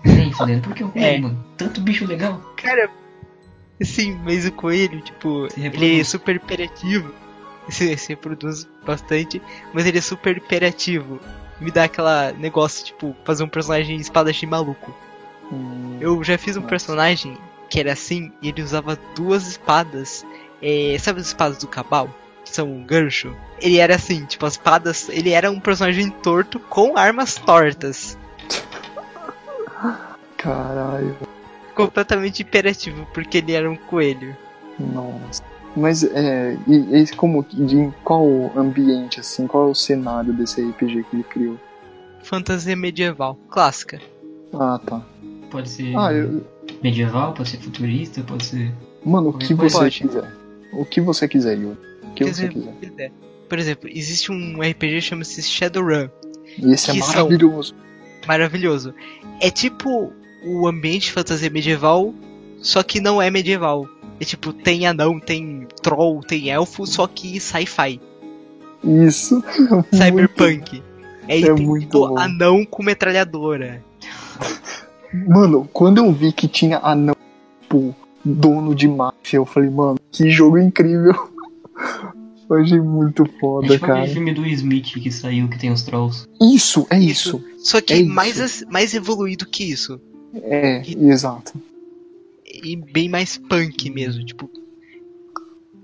Nem 0.03 0.31
fodendo, 0.31 0.61
por 0.61 0.73
que 0.73 0.83
o 0.83 0.89
coelho, 0.89 1.05
É. 1.07 1.19
mano? 1.19 1.45
Tanto 1.57 1.81
bicho 1.81 2.05
legal. 2.05 2.39
Cara, 2.55 2.89
sim, 3.81 4.17
mas 4.23 4.45
o 4.45 4.51
coelho, 4.51 5.01
tipo, 5.01 5.47
ele 5.57 5.99
é 5.99 6.03
super 6.03 6.35
hiperativo. 6.35 7.13
Se, 7.69 7.95
se 7.97 8.09
reproduz 8.09 8.67
bastante, 8.83 9.39
mas 9.73 9.85
ele 9.85 9.99
é 9.99 10.01
super 10.01 10.35
hiperativo. 10.37 11.19
Me 11.61 11.69
dá 11.69 11.83
aquela 11.83 12.31
negócio, 12.31 12.83
tipo, 12.85 13.15
fazer 13.25 13.43
um 13.43 13.47
personagem 13.49 13.97
espadachim 13.97 14.47
maluco. 14.47 14.91
Hum, 15.51 15.97
Eu 15.99 16.23
já 16.23 16.37
fiz 16.37 16.55
um 16.55 16.61
Nossa. 16.61 16.69
personagem 16.69 17.37
que 17.69 17.79
era 17.79 17.93
assim, 17.93 18.31
e 18.41 18.49
ele 18.49 18.63
usava 18.63 18.97
duas 19.15 19.45
espadas. 19.47 20.25
É, 20.61 20.97
sabe 20.99 21.19
as 21.19 21.27
espadas 21.27 21.59
do 21.59 21.67
Cabal? 21.67 22.09
São 22.51 22.67
um 22.67 22.83
gancho? 22.83 23.35
Ele 23.61 23.77
era 23.77 23.95
assim, 23.95 24.25
tipo, 24.25 24.45
as 24.45 24.53
espadas. 24.53 25.07
Ele 25.09 25.29
era 25.31 25.51
um 25.51 25.59
personagem 25.59 26.09
torto 26.09 26.59
com 26.59 26.97
armas 26.97 27.35
tortas. 27.35 28.17
Caralho, 30.37 31.15
Completamente 31.75 32.41
hiperativo, 32.41 33.07
porque 33.13 33.37
ele 33.37 33.53
era 33.53 33.69
um 33.69 33.75
coelho. 33.75 34.35
nossa. 34.79 35.41
Mas 35.77 36.03
é. 36.03 36.57
E, 36.67 36.75
e 37.03 37.07
como. 37.15 37.45
De, 37.47 37.77
em 37.77 37.93
qual 38.03 38.25
ambiente, 38.57 39.19
assim? 39.19 39.45
Qual 39.45 39.67
é 39.67 39.71
o 39.71 39.75
cenário 39.75 40.33
desse 40.33 40.61
RPG 40.61 41.03
que 41.03 41.15
ele 41.15 41.23
criou? 41.23 41.57
Fantasia 42.23 42.75
medieval, 42.75 43.37
clássica. 43.51 44.01
Ah, 44.53 44.79
tá. 44.83 44.99
Pode 45.51 45.69
ser 45.69 45.95
Ah, 45.95 46.11
eu. 46.11 46.43
medieval, 46.83 47.33
pode 47.33 47.49
ser 47.49 47.57
futurista, 47.57 48.21
pode 48.23 48.45
ser. 48.45 48.73
Mano, 49.05 49.29
o 49.29 49.33
que 49.37 49.53
Pode. 49.55 49.71
você 49.71 49.89
quiser. 49.91 50.31
O 50.73 50.83
que 50.83 50.99
você 50.99 51.27
quiser, 51.27 51.57
Yuri. 51.57 51.77
Que 52.15 52.23
você 52.25 52.47
dizer, 52.49 52.53
quiser. 52.81 53.11
Por 53.47 53.57
exemplo, 53.59 53.89
existe 53.91 54.31
um 54.31 54.61
RPG 54.61 54.95
que 54.95 55.01
chama-se 55.01 55.41
Shadowrun. 55.41 56.09
E 56.57 56.71
esse 56.73 56.91
é 56.91 56.93
que 56.93 56.99
são- 57.01 57.07
maravilhoso. 57.29 57.75
Maravilhoso. 58.27 58.93
É 59.41 59.49
tipo 59.49 60.11
o 60.45 60.67
ambiente 60.67 61.03
de 61.07 61.11
fantasia 61.13 61.49
medieval, 61.49 62.13
só 62.61 62.83
que 62.83 62.99
não 62.99 63.21
é 63.21 63.29
medieval. 63.31 63.87
É 64.19 64.25
tipo, 64.25 64.51
tem 64.53 64.85
anão, 64.85 65.19
tem 65.19 65.65
troll, 65.81 66.21
tem 66.21 66.49
elfo, 66.49 66.85
só 66.85 67.07
que 67.07 67.39
sci-fi. 67.39 67.99
Isso. 68.83 69.41
Cyberpunk. 69.93 70.83
Aí 71.27 71.43
É 71.43 71.53
tem 71.53 71.65
muito 71.65 71.83
tipo 71.85 72.07
bom. 72.09 72.17
anão 72.19 72.65
com 72.65 72.83
metralhadora. 72.83 73.83
Mano, 75.27 75.67
quando 75.73 75.97
eu 75.99 76.11
vi 76.11 76.31
que 76.31 76.47
tinha 76.47 76.79
anão, 76.79 77.15
tipo, 77.61 77.95
dono 78.23 78.75
de 78.75 78.87
máfia, 78.87 79.37
eu 79.37 79.45
falei, 79.45 79.69
mano, 79.69 79.97
que 80.11 80.29
jogo 80.29 80.57
incrível. 80.57 81.13
Achei 82.51 82.79
muito 82.81 83.23
É 83.23 83.39
foda, 83.39 83.67
tipo 83.67 83.85
cara. 83.85 83.99
aquele 83.99 84.13
filme 84.13 84.33
do 84.33 84.45
Smith 84.47 84.93
que 84.93 85.11
saiu, 85.11 85.47
que 85.47 85.59
tem 85.59 85.71
os 85.71 85.83
trolls. 85.83 86.25
Isso, 86.41 86.87
é 86.89 86.99
isso. 86.99 87.43
Só 87.59 87.79
que 87.79 87.93
É 87.93 87.97
isso. 87.97 88.09
mais, 88.11 88.39
as- 88.41 88.65
mais 88.69 88.93
evoluído 88.95 89.45
que 89.45 89.63
isso. 89.63 89.99
É, 90.33 90.81
exato. 90.87 91.53
E 92.45 92.75
bem 92.75 93.07
mais 93.07 93.37
punk 93.37 93.89
mesmo. 93.91 94.25
Tipo, 94.25 94.49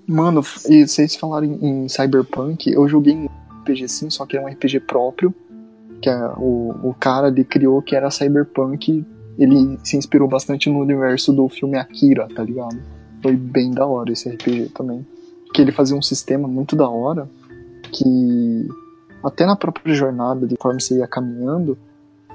Mano, 0.07 0.41
e 0.69 0.87
vocês 0.87 1.15
falaram 1.15 1.45
em, 1.47 1.83
em 1.85 1.89
Cyberpunk, 1.89 2.69
eu 2.71 2.87
joguei 2.87 3.15
um 3.15 3.25
RPG 3.61 3.87
sim, 3.87 4.09
só 4.11 4.25
que 4.25 4.37
é 4.37 4.41
um 4.41 4.47
RPG 4.47 4.79
próprio. 4.81 5.33
Que 6.01 6.09
é 6.09 6.27
o, 6.37 6.75
o 6.89 6.93
cara 6.99 7.27
ele 7.29 7.43
criou 7.43 7.81
que 7.81 7.95
era 7.95 8.11
Cyberpunk. 8.11 9.03
Ele 9.37 9.77
se 9.83 9.97
inspirou 9.97 10.27
bastante 10.27 10.69
no 10.69 10.79
universo 10.79 11.33
do 11.33 11.47
filme 11.49 11.77
Akira, 11.77 12.27
tá 12.35 12.43
ligado? 12.43 12.77
Foi 13.21 13.35
bem 13.35 13.71
da 13.71 13.85
hora 13.85 14.11
esse 14.11 14.29
RPG 14.29 14.69
também. 14.75 15.05
Que 15.55 15.61
ele 15.61 15.71
fazia 15.71 15.95
um 15.95 16.01
sistema 16.01 16.47
muito 16.47 16.75
da 16.75 16.89
hora. 16.89 17.29
Que 17.91 18.67
até 19.23 19.45
na 19.45 19.55
própria 19.55 19.95
jornada, 19.95 20.45
de 20.45 20.57
conforme 20.57 20.81
você 20.81 20.97
ia 20.97 21.07
caminhando, 21.07 21.77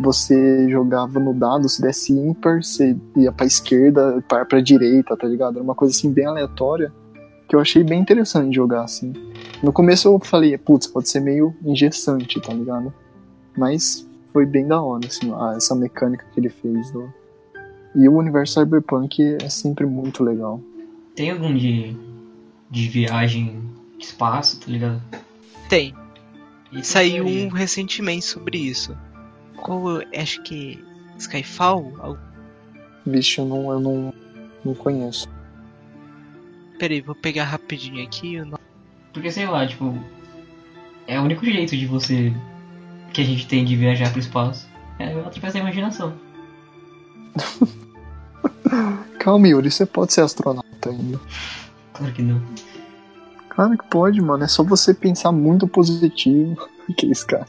você 0.01 0.69
jogava 0.71 1.21
no 1.21 1.35
dado, 1.35 1.69
se 1.69 1.83
desse 1.83 2.15
ímpar, 2.15 2.63
você 2.63 2.97
ia 3.15 3.31
pra 3.31 3.45
esquerda, 3.45 4.25
par 4.27 4.47
pra 4.47 4.61
direita, 4.61 5.15
tá 5.15 5.27
ligado? 5.27 5.57
Era 5.57 5.63
uma 5.63 5.75
coisa 5.75 5.95
assim 5.95 6.11
bem 6.11 6.25
aleatória, 6.25 6.91
que 7.47 7.55
eu 7.55 7.61
achei 7.61 7.85
bem 7.85 8.01
interessante 8.01 8.57
jogar 8.57 8.85
assim. 8.85 9.13
No 9.63 9.71
começo 9.73 10.09
eu 10.09 10.19
falei, 10.19 10.57
putz, 10.57 10.87
pode 10.87 11.11
ser 11.11 11.21
meio 11.21 11.55
engessante, 11.63 12.41
tá 12.41 12.55
ligado? 12.55 12.93
Mas 13.55 14.09
foi 14.33 14.47
bem 14.47 14.67
da 14.67 14.81
hora, 14.81 15.07
assim, 15.07 15.31
essa 15.57 15.75
mecânica 15.75 16.25
que 16.33 16.41
ele 16.41 16.49
fez. 16.49 16.91
E 17.95 18.09
o 18.09 18.17
universo 18.17 18.59
Cyberpunk 18.59 19.37
é 19.43 19.49
sempre 19.51 19.85
muito 19.85 20.25
legal. 20.25 20.61
Tem 21.15 21.31
algum 21.31 21.55
de, 21.55 21.95
de 22.71 22.89
viagem 22.89 23.61
de 23.99 24.05
espaço, 24.05 24.61
tá 24.61 24.67
ligado? 24.69 25.03
Tem. 25.69 25.95
E 26.73 26.85
Saiu 26.85 27.27
um 27.27 27.49
recentemente 27.49 28.25
sobre 28.25 28.59
isso. 28.59 28.97
Qual, 29.57 30.01
eu 30.01 30.07
acho 30.17 30.43
que 30.43 30.83
Skyfall? 31.19 32.17
Vixe, 33.05 33.39
eu 33.39 33.45
não, 33.45 33.71
eu 33.73 33.81
não, 33.81 34.15
não 34.65 34.75
conheço. 34.75 35.29
Peraí, 36.79 37.01
vou 37.01 37.15
pegar 37.15 37.45
rapidinho 37.45 38.03
aqui. 38.05 38.39
o 38.39 38.45
nome. 38.45 38.63
Porque 39.13 39.31
sei 39.31 39.47
lá, 39.47 39.67
tipo. 39.67 39.99
É 41.07 41.19
o 41.19 41.25
único 41.25 41.45
jeito 41.45 41.77
de 41.77 41.87
você. 41.87 42.33
que 43.13 43.21
a 43.21 43.25
gente 43.25 43.47
tem 43.47 43.65
de 43.65 43.75
viajar 43.77 44.11
pro 44.11 44.21
espaço. 44.21 44.69
É 44.99 45.13
através 45.13 45.55
da 45.55 45.61
imaginação. 45.61 46.15
Calma, 49.19 49.49
Yuri, 49.49 49.71
você 49.71 49.85
pode 49.85 50.13
ser 50.13 50.23
astronauta 50.23 50.91
ainda. 50.91 51.21
Claro 52.01 52.15
que 52.15 52.23
não. 52.23 52.41
Claro 53.51 53.77
que 53.79 53.85
pode, 53.89 54.21
mano. 54.23 54.43
É 54.45 54.49
só 54.49 54.63
você 54.63 54.95
pensar 54.95 55.31
muito 55.33 55.69
positivo. 55.69 56.57
que 56.97 57.11
esse 57.11 57.27
cara. 57.27 57.47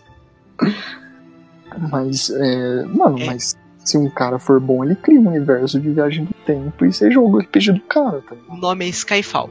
Mas, 1.89 2.29
é. 2.29 2.83
Mano, 2.85 3.19
É. 3.19 3.25
mas 3.27 3.57
se 3.83 3.97
um 3.97 4.09
cara 4.09 4.37
for 4.37 4.59
bom, 4.59 4.83
ele 4.83 4.95
cria 4.95 5.19
um 5.19 5.27
universo 5.27 5.79
de 5.79 5.89
viagem 5.89 6.25
do 6.25 6.33
tempo 6.45 6.85
e 6.85 6.91
você 6.93 7.09
joga 7.09 7.37
o 7.37 7.39
RPG 7.39 7.71
do 7.73 7.79
cara, 7.81 8.21
tá? 8.21 8.35
O 8.49 8.55
nome 8.57 8.85
é 8.85 8.89
Skyfall. 8.89 9.49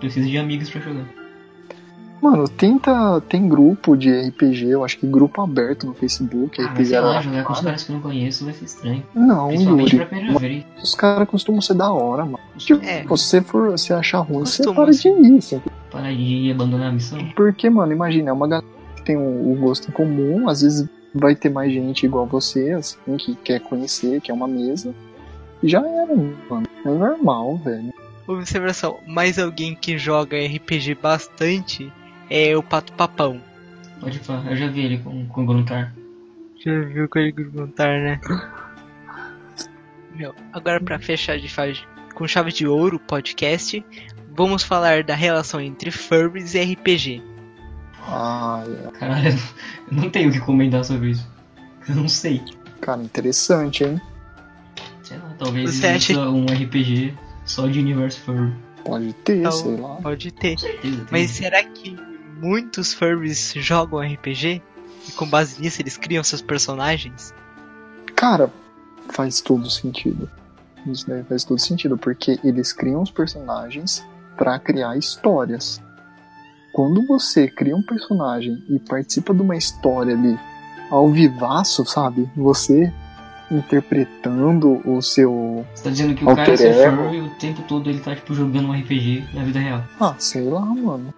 Preciso 0.00 0.28
de 0.28 0.36
amigos 0.38 0.68
pra 0.70 0.80
jogar. 0.80 1.04
Mano, 2.22 2.48
tenta. 2.48 3.20
Tem 3.28 3.48
grupo 3.48 3.96
de 3.96 4.08
RPG, 4.28 4.68
eu 4.68 4.84
acho 4.84 4.96
que 4.98 5.06
grupo 5.08 5.42
aberto 5.42 5.86
no 5.86 5.92
Facebook. 5.94 6.60
Ah, 6.60 6.64
mas 6.64 6.72
RPG 6.74 6.84
sei 6.86 7.00
lá, 7.00 7.20
jogar 7.20 7.44
com 7.44 7.52
os 7.52 7.60
caras 7.60 7.82
que 7.82 7.90
eu 7.90 7.94
não 7.96 8.02
conheço 8.02 8.44
vai 8.44 8.54
ser 8.54 8.64
estranho. 8.64 9.02
Não, 9.12 9.48
Principalmente 9.48 9.96
pra 9.96 10.18
Yuri. 10.18 10.38
vez. 10.38 10.64
Os 10.82 10.94
caras 10.94 11.28
costumam 11.28 11.60
ser 11.60 11.74
da 11.74 11.90
hora, 11.90 12.24
mano. 12.24 12.38
Tipo, 12.56 12.84
É. 12.84 13.02
se 13.02 13.08
você 13.08 13.42
for 13.42 13.76
se 13.78 13.92
achar 13.92 14.20
ruim, 14.20 14.46
você 14.46 14.62
Costuma, 14.62 14.84
para 14.84 14.92
de 14.92 15.08
ir. 15.08 15.38
assim. 15.38 15.60
Parar 15.90 16.12
de 16.12 16.20
ir 16.22 16.46
e 16.46 16.50
abandonar 16.52 16.90
a 16.90 16.92
missão. 16.92 17.18
Porque, 17.34 17.68
mano, 17.68 17.92
imagina, 17.92 18.30
é 18.30 18.32
uma 18.32 18.46
galera 18.46 18.66
que 18.96 19.02
tem 19.02 19.16
o, 19.16 19.52
o 19.52 19.56
gosto 19.56 19.88
em 19.88 19.92
comum, 19.92 20.48
às 20.48 20.62
vezes 20.62 20.88
vai 21.12 21.34
ter 21.34 21.50
mais 21.50 21.72
gente 21.72 22.06
igual 22.06 22.24
você, 22.24 22.70
assim, 22.70 22.96
que 23.18 23.34
quer 23.34 23.58
conhecer, 23.60 24.20
que 24.20 24.30
é 24.30 24.34
uma 24.34 24.46
mesa. 24.46 24.94
E 25.62 25.68
já 25.68 25.80
era, 25.80 26.14
mano. 26.48 26.66
É 26.84 26.88
normal, 26.88 27.56
velho. 27.58 27.92
Observação: 28.28 28.98
mais 29.08 29.38
alguém 29.38 29.74
que 29.74 29.98
joga 29.98 30.36
RPG 30.38 30.94
bastante 31.02 31.92
é 32.34 32.56
o 32.56 32.62
Pato 32.62 32.92
Papão. 32.94 33.40
Pode 34.00 34.18
falar, 34.20 34.50
eu 34.50 34.56
já 34.56 34.66
vi 34.68 34.80
ele 34.80 34.98
com, 34.98 35.26
com 35.26 35.42
o 35.42 35.46
Gruntar. 35.46 35.94
Já 36.64 36.80
viu 36.80 37.08
com 37.08 37.18
ele 37.18 37.32
perguntar, 37.32 38.00
né? 38.00 38.20
Meu, 40.14 40.34
agora 40.52 40.80
pra 40.80 40.98
fechar 40.98 41.38
de 41.38 41.48
faz 41.48 41.82
com 42.14 42.26
chave 42.28 42.52
de 42.52 42.66
ouro 42.66 42.96
o 42.96 43.00
podcast, 43.00 43.84
vamos 44.36 44.62
falar 44.62 45.02
da 45.02 45.14
relação 45.14 45.60
entre 45.60 45.90
furries 45.90 46.54
e 46.54 46.60
RPG. 46.62 47.22
Ah, 48.06 48.62
é. 48.66 48.90
Caralho, 48.98 49.28
eu 49.90 49.96
não 49.96 50.10
tenho 50.10 50.28
o 50.28 50.32
que 50.32 50.40
comentar 50.40 50.84
sobre 50.84 51.10
isso. 51.10 51.26
Eu 51.88 51.94
não 51.96 52.08
sei. 52.08 52.42
Cara, 52.80 53.02
interessante, 53.02 53.84
hein? 53.84 54.00
Sei 55.02 55.16
lá, 55.16 55.34
talvez 55.38 55.70
Você 55.74 55.86
exista 55.86 56.12
acha- 56.20 56.28
um 56.30 56.44
RPG 56.46 57.14
só 57.44 57.66
de 57.66 57.78
universo 57.78 58.20
furry. 58.20 58.52
Pode 58.84 59.12
ter, 59.14 59.38
Então- 59.38 59.52
sei 59.52 59.76
lá. 59.76 59.94
Pode 59.96 60.30
ter. 60.32 60.52
Com 60.52 60.58
certeza. 60.58 61.06
Mas 61.10 61.30
será 61.30 61.62
que 61.64 61.96
muitos 62.42 62.92
furries 62.92 63.54
jogam 63.56 64.00
RPG? 64.00 64.60
E 65.08 65.12
com 65.12 65.26
base 65.26 65.60
nisso 65.60 65.80
eles 65.80 65.96
criam 65.96 66.24
seus 66.24 66.42
personagens? 66.42 67.32
Cara, 68.16 68.50
faz 69.10 69.40
todo 69.40 69.70
sentido. 69.70 70.28
Isso 70.86 71.08
daí 71.08 71.22
faz 71.22 71.44
todo 71.44 71.60
sentido, 71.60 71.96
porque 71.96 72.38
eles 72.42 72.72
criam 72.72 73.02
os 73.02 73.10
personagens 73.10 74.04
pra 74.36 74.58
criar 74.58 74.96
histórias. 74.96 75.80
Quando 76.72 77.06
você 77.06 77.48
cria 77.48 77.76
um 77.76 77.82
personagem 77.82 78.64
e 78.68 78.78
participa 78.78 79.32
de 79.32 79.42
uma 79.42 79.56
história 79.56 80.14
ali 80.14 80.38
ao 80.90 81.08
vivaço, 81.10 81.84
sabe? 81.84 82.28
Você 82.36 82.92
interpretando 83.50 84.80
o 84.88 85.00
seu. 85.02 85.64
Você 85.74 85.84
tá 85.84 85.90
dizendo 85.90 86.14
que 86.14 86.24
o 86.24 86.30
Alter 86.30 86.56
cara 86.56 86.62
ego. 86.62 87.02
furry 87.02 87.20
o 87.20 87.30
tempo 87.34 87.62
todo 87.62 87.90
ele 87.90 88.00
tá 88.00 88.16
tipo 88.16 88.34
jogando 88.34 88.68
um 88.68 88.72
RPG 88.72 89.26
na 89.34 89.44
vida 89.44 89.58
real. 89.58 89.84
Ah, 90.00 90.14
sei 90.18 90.44
lá, 90.44 90.64
mano. 90.64 91.12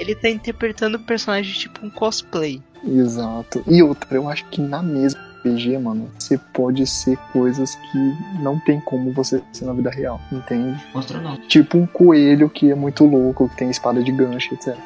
Ele 0.00 0.14
tá 0.14 0.28
interpretando 0.28 0.96
o 0.96 1.00
personagem 1.00 1.52
tipo 1.52 1.84
um 1.84 1.90
cosplay. 1.90 2.60
Exato. 2.84 3.62
E 3.66 3.82
outra, 3.82 4.16
eu 4.16 4.28
acho 4.28 4.46
que 4.46 4.60
na 4.60 4.82
mesma 4.82 5.30
RPG, 5.40 5.78
mano, 5.78 6.10
você 6.18 6.38
pode 6.52 6.86
ser 6.86 7.16
coisas 7.32 7.74
que 7.74 7.98
não 8.42 8.58
tem 8.60 8.80
como 8.80 9.12
você 9.12 9.42
ser 9.52 9.64
na 9.64 9.72
vida 9.72 9.90
real, 9.90 10.20
entende? 10.30 10.78
Um 10.94 10.98
astronauta. 10.98 11.42
Tipo 11.48 11.78
um 11.78 11.86
coelho 11.86 12.48
que 12.48 12.70
é 12.70 12.74
muito 12.74 13.04
louco, 13.04 13.48
que 13.48 13.56
tem 13.56 13.70
espada 13.70 14.02
de 14.02 14.12
gancho, 14.12 14.54
etc. 14.54 14.76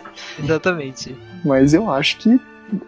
Exatamente. 0.42 1.16
Mas 1.44 1.74
eu 1.74 1.90
acho 1.90 2.18
que 2.18 2.40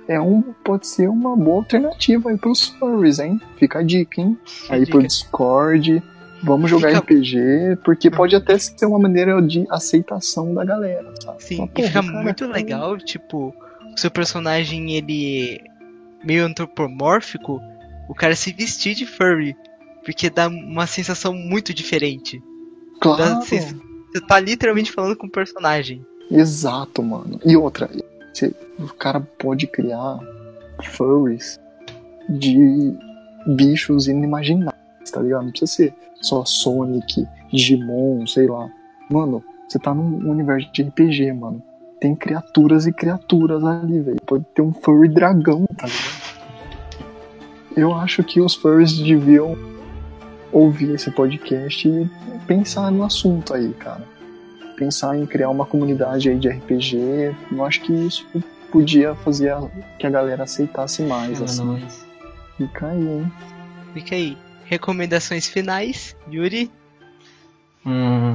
é 0.08 0.20
um, 0.20 0.42
pode 0.64 0.86
ser 0.86 1.08
uma 1.08 1.36
boa 1.36 1.58
alternativa 1.58 2.30
aí 2.30 2.36
pros 2.36 2.66
furries, 2.66 3.18
hein? 3.18 3.40
Fica 3.56 3.80
a 3.80 3.82
dica, 3.82 4.20
hein? 4.20 4.38
Aí 4.68 4.80
dica. 4.80 4.92
pro 4.92 5.06
Discord, 5.06 6.02
vamos 6.42 6.70
jogar 6.70 6.88
Fica- 6.88 6.98
RPG, 7.00 7.76
porque 7.84 8.10
pode 8.10 8.34
até 8.36 8.58
ser 8.58 8.86
uma 8.86 8.98
maneira 8.98 9.40
de 9.42 9.66
aceitação 9.70 10.52
da 10.54 10.64
galera, 10.64 11.12
sabe? 11.22 11.42
Sim, 11.42 11.56
Mas, 11.58 11.68
e 11.68 11.72
porra, 11.72 11.86
fica 11.88 12.02
cara, 12.02 12.22
muito 12.22 12.40
cara, 12.46 12.52
legal, 12.52 12.98
tipo, 12.98 13.54
o 13.94 13.98
seu 14.00 14.10
personagem 14.10 14.92
ele 14.92 15.60
meio 16.24 16.44
antropomórfico, 16.44 17.60
o 18.08 18.14
cara 18.14 18.34
se 18.36 18.52
vestir 18.52 18.94
de 18.94 19.06
furry, 19.06 19.56
porque 20.04 20.30
dá 20.30 20.48
uma 20.48 20.86
sensação 20.86 21.32
muito 21.34 21.72
diferente. 21.74 22.42
Claro, 23.00 23.22
Dá- 23.22 23.40
Você 23.40 23.58
você 24.12 24.20
tá 24.26 24.40
literalmente 24.40 24.90
falando 24.92 25.14
com 25.16 25.26
o 25.26 25.30
personagem. 25.30 26.04
exato, 26.30 27.02
mano. 27.02 27.38
E 27.44 27.56
outra, 27.56 27.90
você- 28.32 28.54
o 28.78 28.86
cara 28.94 29.20
pode 29.20 29.66
criar 29.66 30.18
furries 30.82 31.60
de 32.28 32.94
bichos 33.46 34.08
inimagináveis, 34.08 34.75
tá 35.10 35.20
ligado? 35.20 35.44
Não 35.44 35.50
precisa 35.50 35.72
ser 35.72 35.94
só 36.20 36.44
Sonic, 36.44 37.26
Digimon, 37.52 38.26
sei 38.26 38.46
lá. 38.46 38.68
Mano, 39.10 39.42
você 39.68 39.78
tá 39.78 39.94
num 39.94 40.30
universo 40.30 40.70
de 40.72 40.82
RPG, 40.82 41.32
mano. 41.32 41.62
Tem 42.00 42.14
criaturas 42.14 42.86
e 42.86 42.92
criaturas 42.92 43.64
ali, 43.64 44.00
velho. 44.00 44.20
Pode 44.26 44.44
ter 44.54 44.62
um 44.62 44.72
furry 44.72 45.08
dragão, 45.08 45.66
tá 45.76 45.86
ligado? 45.86 46.26
Eu 47.76 47.94
acho 47.94 48.22
que 48.24 48.40
os 48.40 48.54
furries 48.54 48.98
deviam 48.98 49.56
ouvir 50.52 50.90
esse 50.94 51.10
podcast 51.10 51.86
e 51.88 52.08
pensar 52.46 52.90
no 52.90 53.04
assunto 53.04 53.52
aí, 53.54 53.72
cara. 53.74 54.02
Pensar 54.76 55.16
em 55.18 55.26
criar 55.26 55.50
uma 55.50 55.66
comunidade 55.66 56.28
aí 56.30 56.38
de 56.38 56.48
RPG. 56.48 57.34
Eu 57.52 57.64
acho 57.64 57.80
que 57.82 57.92
isso 57.92 58.26
podia 58.70 59.14
fazer 59.16 59.50
a- 59.50 59.68
que 59.98 60.06
a 60.06 60.10
galera 60.10 60.44
aceitasse 60.44 61.02
mais, 61.02 61.40
É, 61.40 61.44
assim. 61.44 61.64
nós. 61.64 62.06
Fica 62.56 62.88
aí, 62.88 63.06
hein? 63.08 63.32
Fica 63.94 64.14
aí. 64.14 64.36
Recomendações 64.68 65.46
finais, 65.46 66.16
Yuri. 66.30 66.70
Hum, 67.84 68.34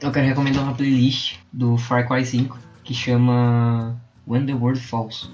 eu 0.00 0.10
quero 0.10 0.26
recomendar 0.26 0.62
uma 0.62 0.74
playlist 0.74 1.36
do 1.52 1.76
Far 1.76 2.08
Cry 2.08 2.24
5 2.24 2.58
que 2.84 2.94
chama 2.94 3.94
When 4.26 4.46
the 4.46 4.54
World 4.54 4.80
Falls. 4.80 5.28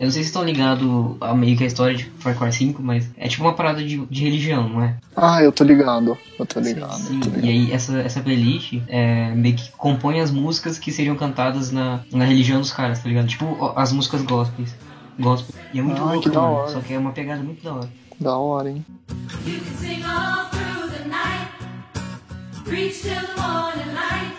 Eu 0.00 0.04
não 0.04 0.12
sei 0.12 0.22
se 0.22 0.28
estão 0.28 0.44
ligados 0.44 1.16
a 1.20 1.34
meio 1.34 1.56
que 1.56 1.64
a 1.64 1.66
história 1.66 1.96
de 1.96 2.04
Far 2.18 2.36
Cry 2.38 2.52
5, 2.52 2.80
mas 2.82 3.10
é 3.16 3.26
tipo 3.28 3.42
uma 3.44 3.54
parada 3.54 3.82
de, 3.82 3.98
de 4.06 4.22
religião, 4.24 4.68
não 4.68 4.82
é? 4.82 4.96
Ah, 5.16 5.42
eu 5.42 5.50
tô 5.50 5.64
ligado. 5.64 6.16
Eu 6.38 6.46
tô 6.46 6.62
Sim, 6.62 6.74
ligado. 6.74 6.94
Sim, 6.94 7.20
tô 7.20 7.28
e 7.28 7.32
ligado. 7.32 7.48
aí 7.48 7.72
essa, 7.72 7.98
essa 8.00 8.20
playlist 8.20 8.74
é, 8.88 9.30
meio 9.34 9.56
que 9.56 9.70
compõe 9.72 10.20
as 10.20 10.30
músicas 10.30 10.78
que 10.78 10.92
seriam 10.92 11.16
cantadas 11.16 11.70
na, 11.72 12.00
na 12.12 12.24
religião 12.24 12.60
dos 12.60 12.72
caras, 12.72 13.00
tá 13.02 13.08
ligado? 13.08 13.26
Tipo 13.28 13.72
as 13.76 13.92
músicas 13.92 14.22
gospels. 14.22 14.72
Gospel. 15.18 15.54
E 15.74 15.80
é 15.80 15.82
muito 15.82 16.00
Ah, 16.00 16.12
louco, 16.12 16.28
mano. 16.28 16.40
hora. 16.40 16.68
Só 16.72 16.80
que 16.80 16.92
é 16.94 16.98
uma 16.98 17.10
pegada 17.10 17.42
muito 17.42 17.62
da 17.64 17.74
hora. 17.74 17.88
Da 18.20 18.36
hora, 18.36 18.70
hein? 18.70 18.84
You 19.46 19.60
can 19.60 19.76
sing 19.76 20.04
all 20.04 20.48
through 20.50 20.90
the 20.90 21.08
night, 21.08 21.48
preach 22.64 23.02
till 23.02 23.14
the 23.14 23.40
morning 23.40 23.94
light. 23.94 24.32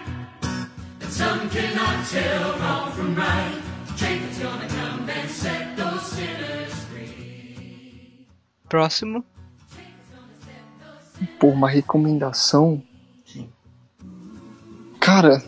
But 1.00 1.10
some 1.10 1.50
cannot 1.50 2.06
tell 2.10 2.60
wrong 2.60 2.92
from 2.92 3.16
right. 3.16 3.62
Jacob's 3.96 4.40
gonna 4.40 4.68
come 4.68 5.10
and 5.10 5.30
set 5.30 5.76
those 5.78 6.04
sinners 6.06 6.74
free. 6.92 8.28
Próximo. 8.68 9.24
Pô, 11.40 11.48
uma 11.48 11.70
recomendação. 11.70 12.82
Sim. 13.26 13.50
Cara, 15.00 15.42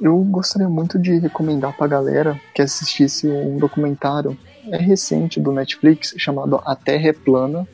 Eu 0.00 0.16
gostaria 0.24 0.68
muito 0.68 0.98
de 0.98 1.18
recomendar 1.18 1.76
pra 1.76 1.86
galera 1.86 2.40
que 2.54 2.62
assistisse 2.62 3.28
um 3.28 3.58
documentário 3.58 4.34
recente 4.78 5.40
do 5.40 5.52
Netflix 5.52 6.14
chamado 6.16 6.60
A 6.64 6.74
Terra 6.74 7.08
é 7.08 7.12
Plana. 7.12 7.66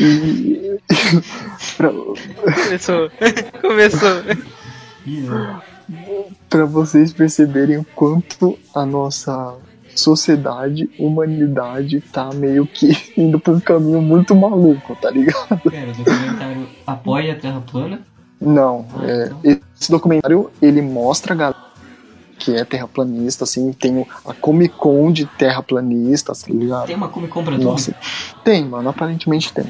E 0.00 0.78
Começou. 1.76 3.10
Começou. 3.60 4.22
Pra 6.48 6.64
vocês 6.64 7.12
perceberem 7.12 7.78
o 7.78 7.84
quanto 7.84 8.58
a 8.74 8.86
nossa 8.86 9.56
sociedade, 9.94 10.88
humanidade 10.98 12.00
tá 12.00 12.30
meio 12.32 12.66
que 12.66 12.96
indo 13.20 13.38
pra 13.38 13.52
um 13.52 13.60
caminho 13.60 14.00
muito 14.00 14.34
maluco, 14.34 14.96
tá 14.96 15.10
ligado? 15.10 15.58
Pera, 15.68 15.90
o 15.90 15.94
documentário 15.94 16.68
apoia 16.86 17.32
a 17.32 17.36
Terra 17.36 17.60
plana? 17.60 18.00
Não, 18.40 18.86
é, 19.02 19.58
esse 19.78 19.90
documentário 19.90 20.50
ele 20.62 20.80
mostra 20.80 21.34
a 21.34 21.36
galera 21.36 21.69
que 22.40 22.56
é 22.56 22.64
terraplanista, 22.64 23.44
assim, 23.44 23.70
tem 23.72 24.06
a 24.26 24.32
Comic 24.32 24.74
Con 24.74 25.12
de 25.12 25.26
terraplanistas, 25.26 26.42
tá 26.42 26.52
ligado? 26.52 26.86
Tem 26.86 26.96
uma 26.96 27.08
Comic 27.08 27.30
Con 27.32 27.44
pra. 27.44 27.58
Nossa, 27.58 27.94
tem, 28.42 28.64
mano, 28.64 28.88
aparentemente 28.88 29.52
tem. 29.52 29.66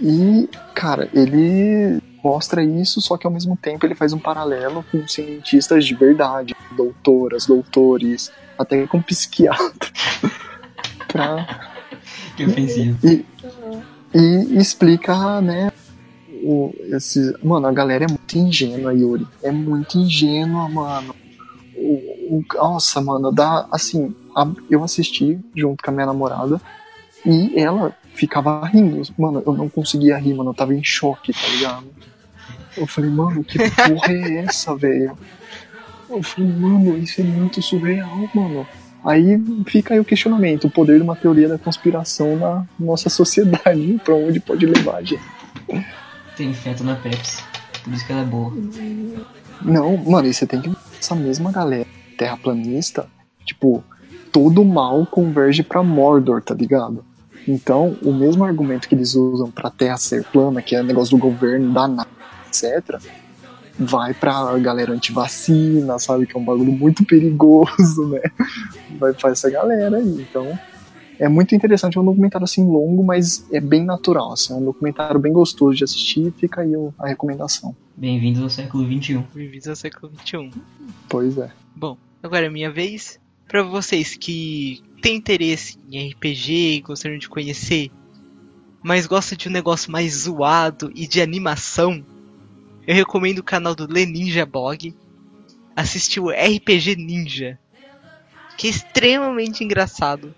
E, 0.00 0.48
cara, 0.74 1.08
ele 1.12 2.00
mostra 2.24 2.64
isso, 2.64 3.00
só 3.00 3.18
que 3.18 3.26
ao 3.26 3.32
mesmo 3.32 3.56
tempo 3.56 3.84
ele 3.84 3.94
faz 3.94 4.12
um 4.12 4.18
paralelo 4.18 4.84
com 4.90 5.06
cientistas 5.06 5.84
de 5.84 5.94
verdade, 5.94 6.56
doutoras, 6.74 7.46
doutores, 7.46 8.32
até 8.58 8.86
com 8.86 9.02
psiquiatra. 9.02 9.90
pra, 11.08 11.68
Que 12.34 12.46
ofensivo. 12.46 12.98
e, 13.04 13.26
e 14.14 14.56
explica, 14.56 15.40
né, 15.42 15.70
o, 16.42 16.74
esse, 16.84 17.36
mano, 17.42 17.66
a 17.66 17.72
galera 17.72 18.04
é 18.04 18.08
muito 18.08 18.38
ingênua, 18.38 18.94
Yuri. 18.94 19.26
É 19.42 19.52
muito 19.52 19.98
ingênua, 19.98 20.68
mano. 20.68 21.14
O, 21.84 22.44
nossa, 22.54 23.00
mano, 23.00 23.32
dá, 23.32 23.66
assim, 23.70 24.14
a- 24.36 24.46
eu 24.70 24.82
assisti 24.84 25.38
junto 25.54 25.82
com 25.82 25.90
a 25.90 25.94
minha 25.94 26.06
namorada 26.06 26.60
e 27.26 27.52
ela 27.58 27.92
ficava 28.14 28.64
rindo. 28.66 29.02
Mano, 29.18 29.42
eu 29.44 29.52
não 29.52 29.68
conseguia 29.68 30.16
rir, 30.16 30.34
mano, 30.34 30.50
eu 30.50 30.54
tava 30.54 30.74
em 30.74 30.84
choque, 30.84 31.32
tá 31.32 31.48
ligado? 31.48 31.86
Eu 32.76 32.86
falei, 32.86 33.10
mano, 33.10 33.42
que 33.44 33.58
porra 33.58 34.12
é 34.12 34.36
essa, 34.44 34.74
velho? 34.76 35.16
Eu 36.08 36.22
falei, 36.22 36.50
mano, 36.50 36.96
isso 36.98 37.20
é 37.20 37.24
muito 37.24 37.60
surreal, 37.62 38.28
mano. 38.34 38.66
Aí 39.04 39.42
fica 39.66 39.94
aí 39.94 40.00
o 40.00 40.04
questionamento, 40.04 40.66
o 40.66 40.70
poder 40.70 40.96
de 40.98 41.02
uma 41.02 41.16
teoria 41.16 41.48
da 41.48 41.58
conspiração 41.58 42.36
na 42.36 42.64
nossa 42.78 43.10
sociedade, 43.10 44.00
pra 44.04 44.14
onde 44.14 44.38
pode 44.38 44.64
levar 44.64 44.96
a 44.98 45.02
gente. 45.02 45.22
Tem 46.36 46.52
feto 46.54 46.84
na 46.84 46.94
Pepsi. 46.94 47.42
Por 47.82 47.92
isso 47.92 48.06
que 48.06 48.12
ela 48.12 48.22
é 48.22 48.24
boa. 48.24 48.52
Não, 49.60 49.96
mano, 49.96 50.28
e 50.28 50.32
você 50.34 50.46
tem 50.46 50.60
que 50.60 50.70
essa 51.02 51.14
mesma 51.14 51.50
galera 51.50 51.86
terraplanista, 52.16 53.06
tipo, 53.44 53.82
todo 54.30 54.64
mal 54.64 55.04
converge 55.04 55.62
pra 55.62 55.82
Mordor, 55.82 56.40
tá 56.42 56.54
ligado? 56.54 57.04
Então, 57.46 57.96
o 58.02 58.12
mesmo 58.12 58.44
argumento 58.44 58.88
que 58.88 58.94
eles 58.94 59.16
usam 59.16 59.50
pra 59.50 59.68
Terra 59.68 59.96
ser 59.96 60.24
plana, 60.24 60.62
que 60.62 60.76
é 60.76 60.82
negócio 60.82 61.16
do 61.16 61.20
governo, 61.20 61.72
da 61.72 61.88
NASA, 61.88 62.08
etc., 62.48 63.00
vai 63.78 64.14
pra 64.14 64.56
galera 64.58 64.92
antivacina, 64.92 65.98
sabe? 65.98 66.26
Que 66.26 66.36
é 66.36 66.40
um 66.40 66.44
bagulho 66.44 66.70
muito 66.70 67.04
perigoso, 67.04 68.06
né? 68.08 68.20
Vai 68.98 69.12
pra 69.12 69.30
essa 69.30 69.50
galera 69.50 69.96
aí. 69.96 70.20
Então, 70.20 70.56
é 71.22 71.28
muito 71.28 71.54
interessante. 71.54 71.96
É 71.96 72.00
um 72.00 72.04
documentário 72.04 72.44
assim 72.44 72.66
longo, 72.66 73.04
mas 73.04 73.46
é 73.52 73.60
bem 73.60 73.84
natural. 73.84 74.32
Assim, 74.32 74.52
é 74.52 74.56
um 74.56 74.64
documentário 74.64 75.20
bem 75.20 75.32
gostoso 75.32 75.76
de 75.76 75.84
assistir. 75.84 76.32
Fica 76.36 76.62
aí 76.62 76.72
a 76.98 77.06
recomendação. 77.06 77.76
Bem-vindos 77.96 78.42
ao 78.42 78.50
século 78.50 78.84
XXI. 78.84 79.24
Bem-vindos 79.32 79.68
ao 79.68 79.76
século 79.76 80.12
XXI. 80.18 80.50
Pois 81.08 81.38
é. 81.38 81.52
Bom, 81.76 81.96
agora 82.20 82.46
é 82.46 82.50
minha 82.50 82.72
vez. 82.72 83.20
Pra 83.46 83.62
vocês 83.62 84.16
que 84.16 84.82
têm 85.00 85.16
interesse 85.16 85.78
em 85.88 86.10
RPG 86.10 86.52
e 86.52 86.80
gostariam 86.80 87.18
de 87.18 87.28
conhecer, 87.28 87.92
mas 88.82 89.06
gostam 89.06 89.38
de 89.38 89.48
um 89.48 89.52
negócio 89.52 89.92
mais 89.92 90.22
zoado 90.22 90.90
e 90.92 91.06
de 91.06 91.20
animação, 91.20 92.04
eu 92.84 92.96
recomendo 92.96 93.38
o 93.38 93.44
canal 93.44 93.76
do 93.76 93.86
Leninja 93.86 94.44
Blog. 94.44 94.92
Assistir 95.76 96.18
o 96.18 96.30
RPG 96.30 96.96
Ninja, 96.96 97.58
que 98.58 98.66
é 98.66 98.70
extremamente 98.70 99.62
engraçado. 99.62 100.34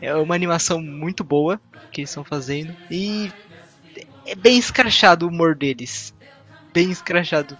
É 0.00 0.14
uma 0.14 0.34
animação 0.34 0.80
muito 0.80 1.22
boa 1.22 1.60
que 1.92 2.00
eles 2.00 2.10
estão 2.10 2.24
fazendo 2.24 2.74
e 2.90 3.30
é 4.26 4.34
bem 4.34 4.58
escrachado 4.58 5.26
o 5.26 5.28
humor 5.28 5.54
deles. 5.54 6.14
Bem 6.72 6.90
escrachado. 6.90 7.56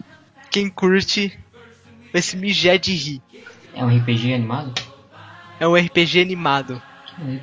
Quem 0.51 0.69
curte 0.69 1.39
vai 2.13 2.23
se 2.23 2.37
mijar 2.37 2.79
de 2.79 2.93
rir. 2.95 3.23
É 3.75 3.85
um 3.85 3.97
RPG 3.99 4.33
animado? 4.35 4.81
É 5.59 5.67
um 5.69 5.75
RPG 5.75 6.21
animado. 6.21 6.81
É. 7.21 7.41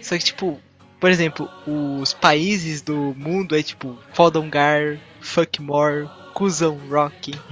Só 0.00 0.16
que, 0.16 0.24
tipo, 0.24 0.60
por 1.00 1.10
exemplo, 1.10 1.48
os 1.66 2.12
países 2.12 2.80
do 2.80 3.14
mundo 3.16 3.56
é 3.56 3.62
tipo 3.62 3.98
Fodongar, 4.12 4.98
Fuckmore, 5.20 6.08
Cusão 6.32 6.78
Rock. 6.88 7.32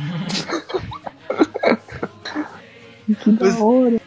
Que 3.22 3.32
da 3.32 3.46
Os- 3.46 3.60
hora. 3.60 4.00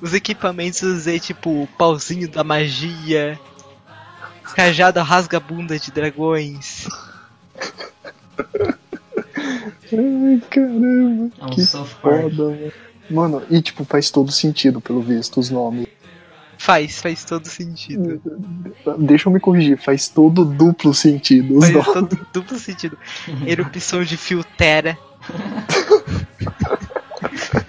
Os 0.00 0.12
equipamentos 0.12 1.06
é 1.06 1.18
tipo 1.18 1.66
pauzinho 1.78 2.28
da 2.28 2.44
magia, 2.44 3.38
cajado 4.54 5.00
rasga-bunda 5.00 5.78
de 5.78 5.90
dragões. 5.90 6.86
Ai, 9.92 10.42
caramba. 10.50 11.30
É 11.40 11.44
um 11.44 11.50
Que 11.50 11.66
foda, 11.66 12.44
mano. 12.44 12.72
Mano, 13.10 13.42
e 13.50 13.60
tipo, 13.60 13.84
faz 13.84 14.10
todo 14.10 14.32
sentido, 14.32 14.80
pelo 14.80 15.02
visto, 15.02 15.38
os 15.38 15.50
nomes. 15.50 15.86
Faz, 16.56 17.02
faz 17.02 17.22
todo 17.24 17.46
sentido. 17.46 18.20
Deixa 18.98 19.28
eu 19.28 19.32
me 19.32 19.38
corrigir, 19.38 19.76
faz 19.78 20.08
todo 20.08 20.42
duplo 20.44 20.94
sentido 20.94 21.58
os 21.58 21.64
Faz 21.68 21.74
nomes. 21.74 21.92
todo 21.92 22.26
duplo 22.32 22.58
sentido. 22.58 22.98
Erupção 23.46 24.02
de 24.02 24.16
Filtera. 24.16 24.96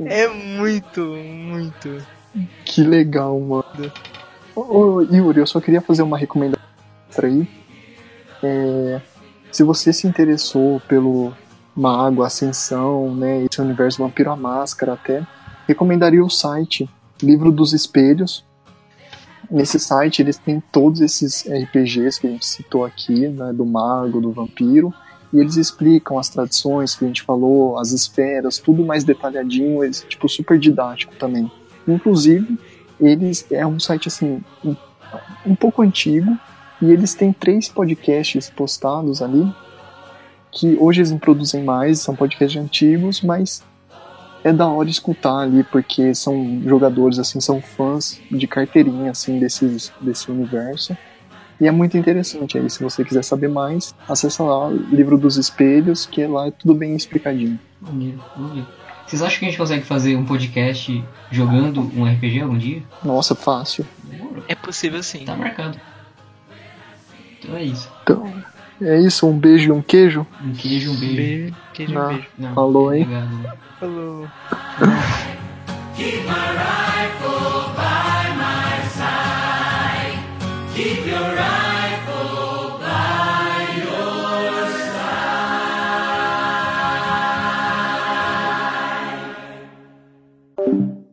é 0.00 0.28
muito, 0.28 1.00
muito. 1.00 2.04
Que 2.64 2.82
legal, 2.82 3.38
mano. 3.40 3.92
Ô, 4.54 4.60
ô, 4.60 5.02
Yuri, 5.02 5.40
eu 5.40 5.46
só 5.46 5.60
queria 5.60 5.80
fazer 5.80 6.02
uma 6.02 6.18
recomendação 6.18 6.60
aí. 7.22 7.48
É, 8.42 9.00
se 9.50 9.62
você 9.62 9.92
se 9.92 10.06
interessou 10.06 10.80
pelo 10.80 11.32
Mago, 11.74 12.22
Ascensão, 12.22 13.14
né, 13.14 13.44
esse 13.44 13.60
universo 13.60 14.02
Vampiro 14.02 14.30
à 14.30 14.36
Máscara 14.36 14.94
até, 14.94 15.26
recomendaria 15.66 16.24
o 16.24 16.30
site 16.30 16.88
Livro 17.22 17.50
dos 17.50 17.72
Espelhos. 17.72 18.44
Nesse 19.50 19.78
site 19.78 20.20
eles 20.20 20.36
têm 20.36 20.60
todos 20.72 21.00
esses 21.00 21.46
RPGs 21.46 22.20
que 22.20 22.26
a 22.26 22.30
gente 22.30 22.46
citou 22.46 22.84
aqui, 22.84 23.28
né, 23.28 23.52
do 23.52 23.64
Mago, 23.64 24.20
do 24.20 24.30
Vampiro, 24.30 24.92
e 25.32 25.38
eles 25.38 25.56
explicam 25.56 26.18
as 26.18 26.28
tradições 26.28 26.94
que 26.94 27.04
a 27.04 27.08
gente 27.08 27.22
falou, 27.22 27.78
as 27.78 27.92
esferas, 27.92 28.58
tudo 28.58 28.84
mais 28.84 29.04
detalhadinho, 29.04 29.84
eles, 29.84 30.04
tipo, 30.08 30.28
super 30.28 30.58
didático 30.58 31.14
também. 31.16 31.50
Inclusive, 31.86 32.58
eles 33.00 33.46
é 33.50 33.66
um 33.66 33.78
site 33.78 34.08
assim 34.08 34.42
um, 34.64 34.74
um 35.46 35.54
pouco 35.54 35.82
antigo 35.82 36.36
e 36.80 36.90
eles 36.90 37.14
têm 37.14 37.32
três 37.32 37.68
podcasts 37.68 38.50
postados 38.50 39.22
ali 39.22 39.52
que 40.50 40.76
hoje 40.80 41.00
eles 41.00 41.10
não 41.10 41.18
produzem 41.18 41.62
mais, 41.62 42.00
são 42.00 42.16
podcasts 42.16 42.60
antigos, 42.60 43.20
mas 43.20 43.62
é 44.42 44.52
da 44.52 44.66
hora 44.66 44.88
escutar 44.88 45.40
ali 45.40 45.62
porque 45.64 46.14
são 46.14 46.62
jogadores 46.64 47.18
assim, 47.18 47.40
são 47.40 47.60
fãs 47.60 48.20
de 48.30 48.46
carteirinha 48.46 49.10
assim 49.10 49.38
desses 49.38 49.92
desse 50.00 50.30
universo. 50.30 50.96
E 51.60 51.66
é 51.66 51.70
muito 51.72 51.96
interessante 51.98 52.56
aí, 52.56 52.70
se 52.70 52.82
você 52.82 53.04
quiser 53.04 53.22
saber 53.24 53.48
mais, 53.48 53.94
acessa 54.08 54.42
lá 54.44 54.68
o 54.68 54.72
Livro 54.76 55.18
dos 55.18 55.36
Espelhos, 55.36 56.06
que 56.06 56.24
lá 56.26 56.46
é 56.46 56.50
tudo 56.52 56.72
bem 56.74 56.94
explicadinho. 56.94 57.58
Maneiro. 57.80 58.20
Vocês 59.06 59.22
acham 59.22 59.38
que 59.40 59.44
a 59.46 59.48
gente 59.48 59.58
consegue 59.58 59.84
fazer 59.84 60.14
um 60.16 60.24
podcast 60.24 61.02
jogando 61.30 61.80
um 61.96 62.04
RPG 62.04 62.42
algum 62.42 62.58
dia? 62.58 62.82
Nossa, 63.02 63.34
fácil. 63.34 63.84
É 64.46 64.54
possível 64.54 65.02
sim. 65.02 65.24
Tá 65.24 65.34
marcado. 65.34 65.80
Então 67.40 67.56
é 67.56 67.64
isso. 67.64 67.90
Então, 68.02 68.32
é 68.82 69.00
isso, 69.00 69.26
um 69.26 69.36
beijo 69.38 69.68
e 69.70 69.72
um 69.72 69.82
queijo. 69.82 70.26
Um 70.44 70.52
queijo, 70.52 70.92
um 70.92 70.96
beijo. 70.96 71.16
Beijo, 71.16 71.54
queijo, 71.74 71.98
Ah. 71.98 72.08
beijo. 72.08 72.26
Não, 72.38 72.54
Falou, 72.54 72.94
hein? 72.94 73.02
obrigado, 73.02 73.36
né? 73.38 73.52
Falou. 73.80 74.28
Keep 75.96 76.24
my 76.26 78.07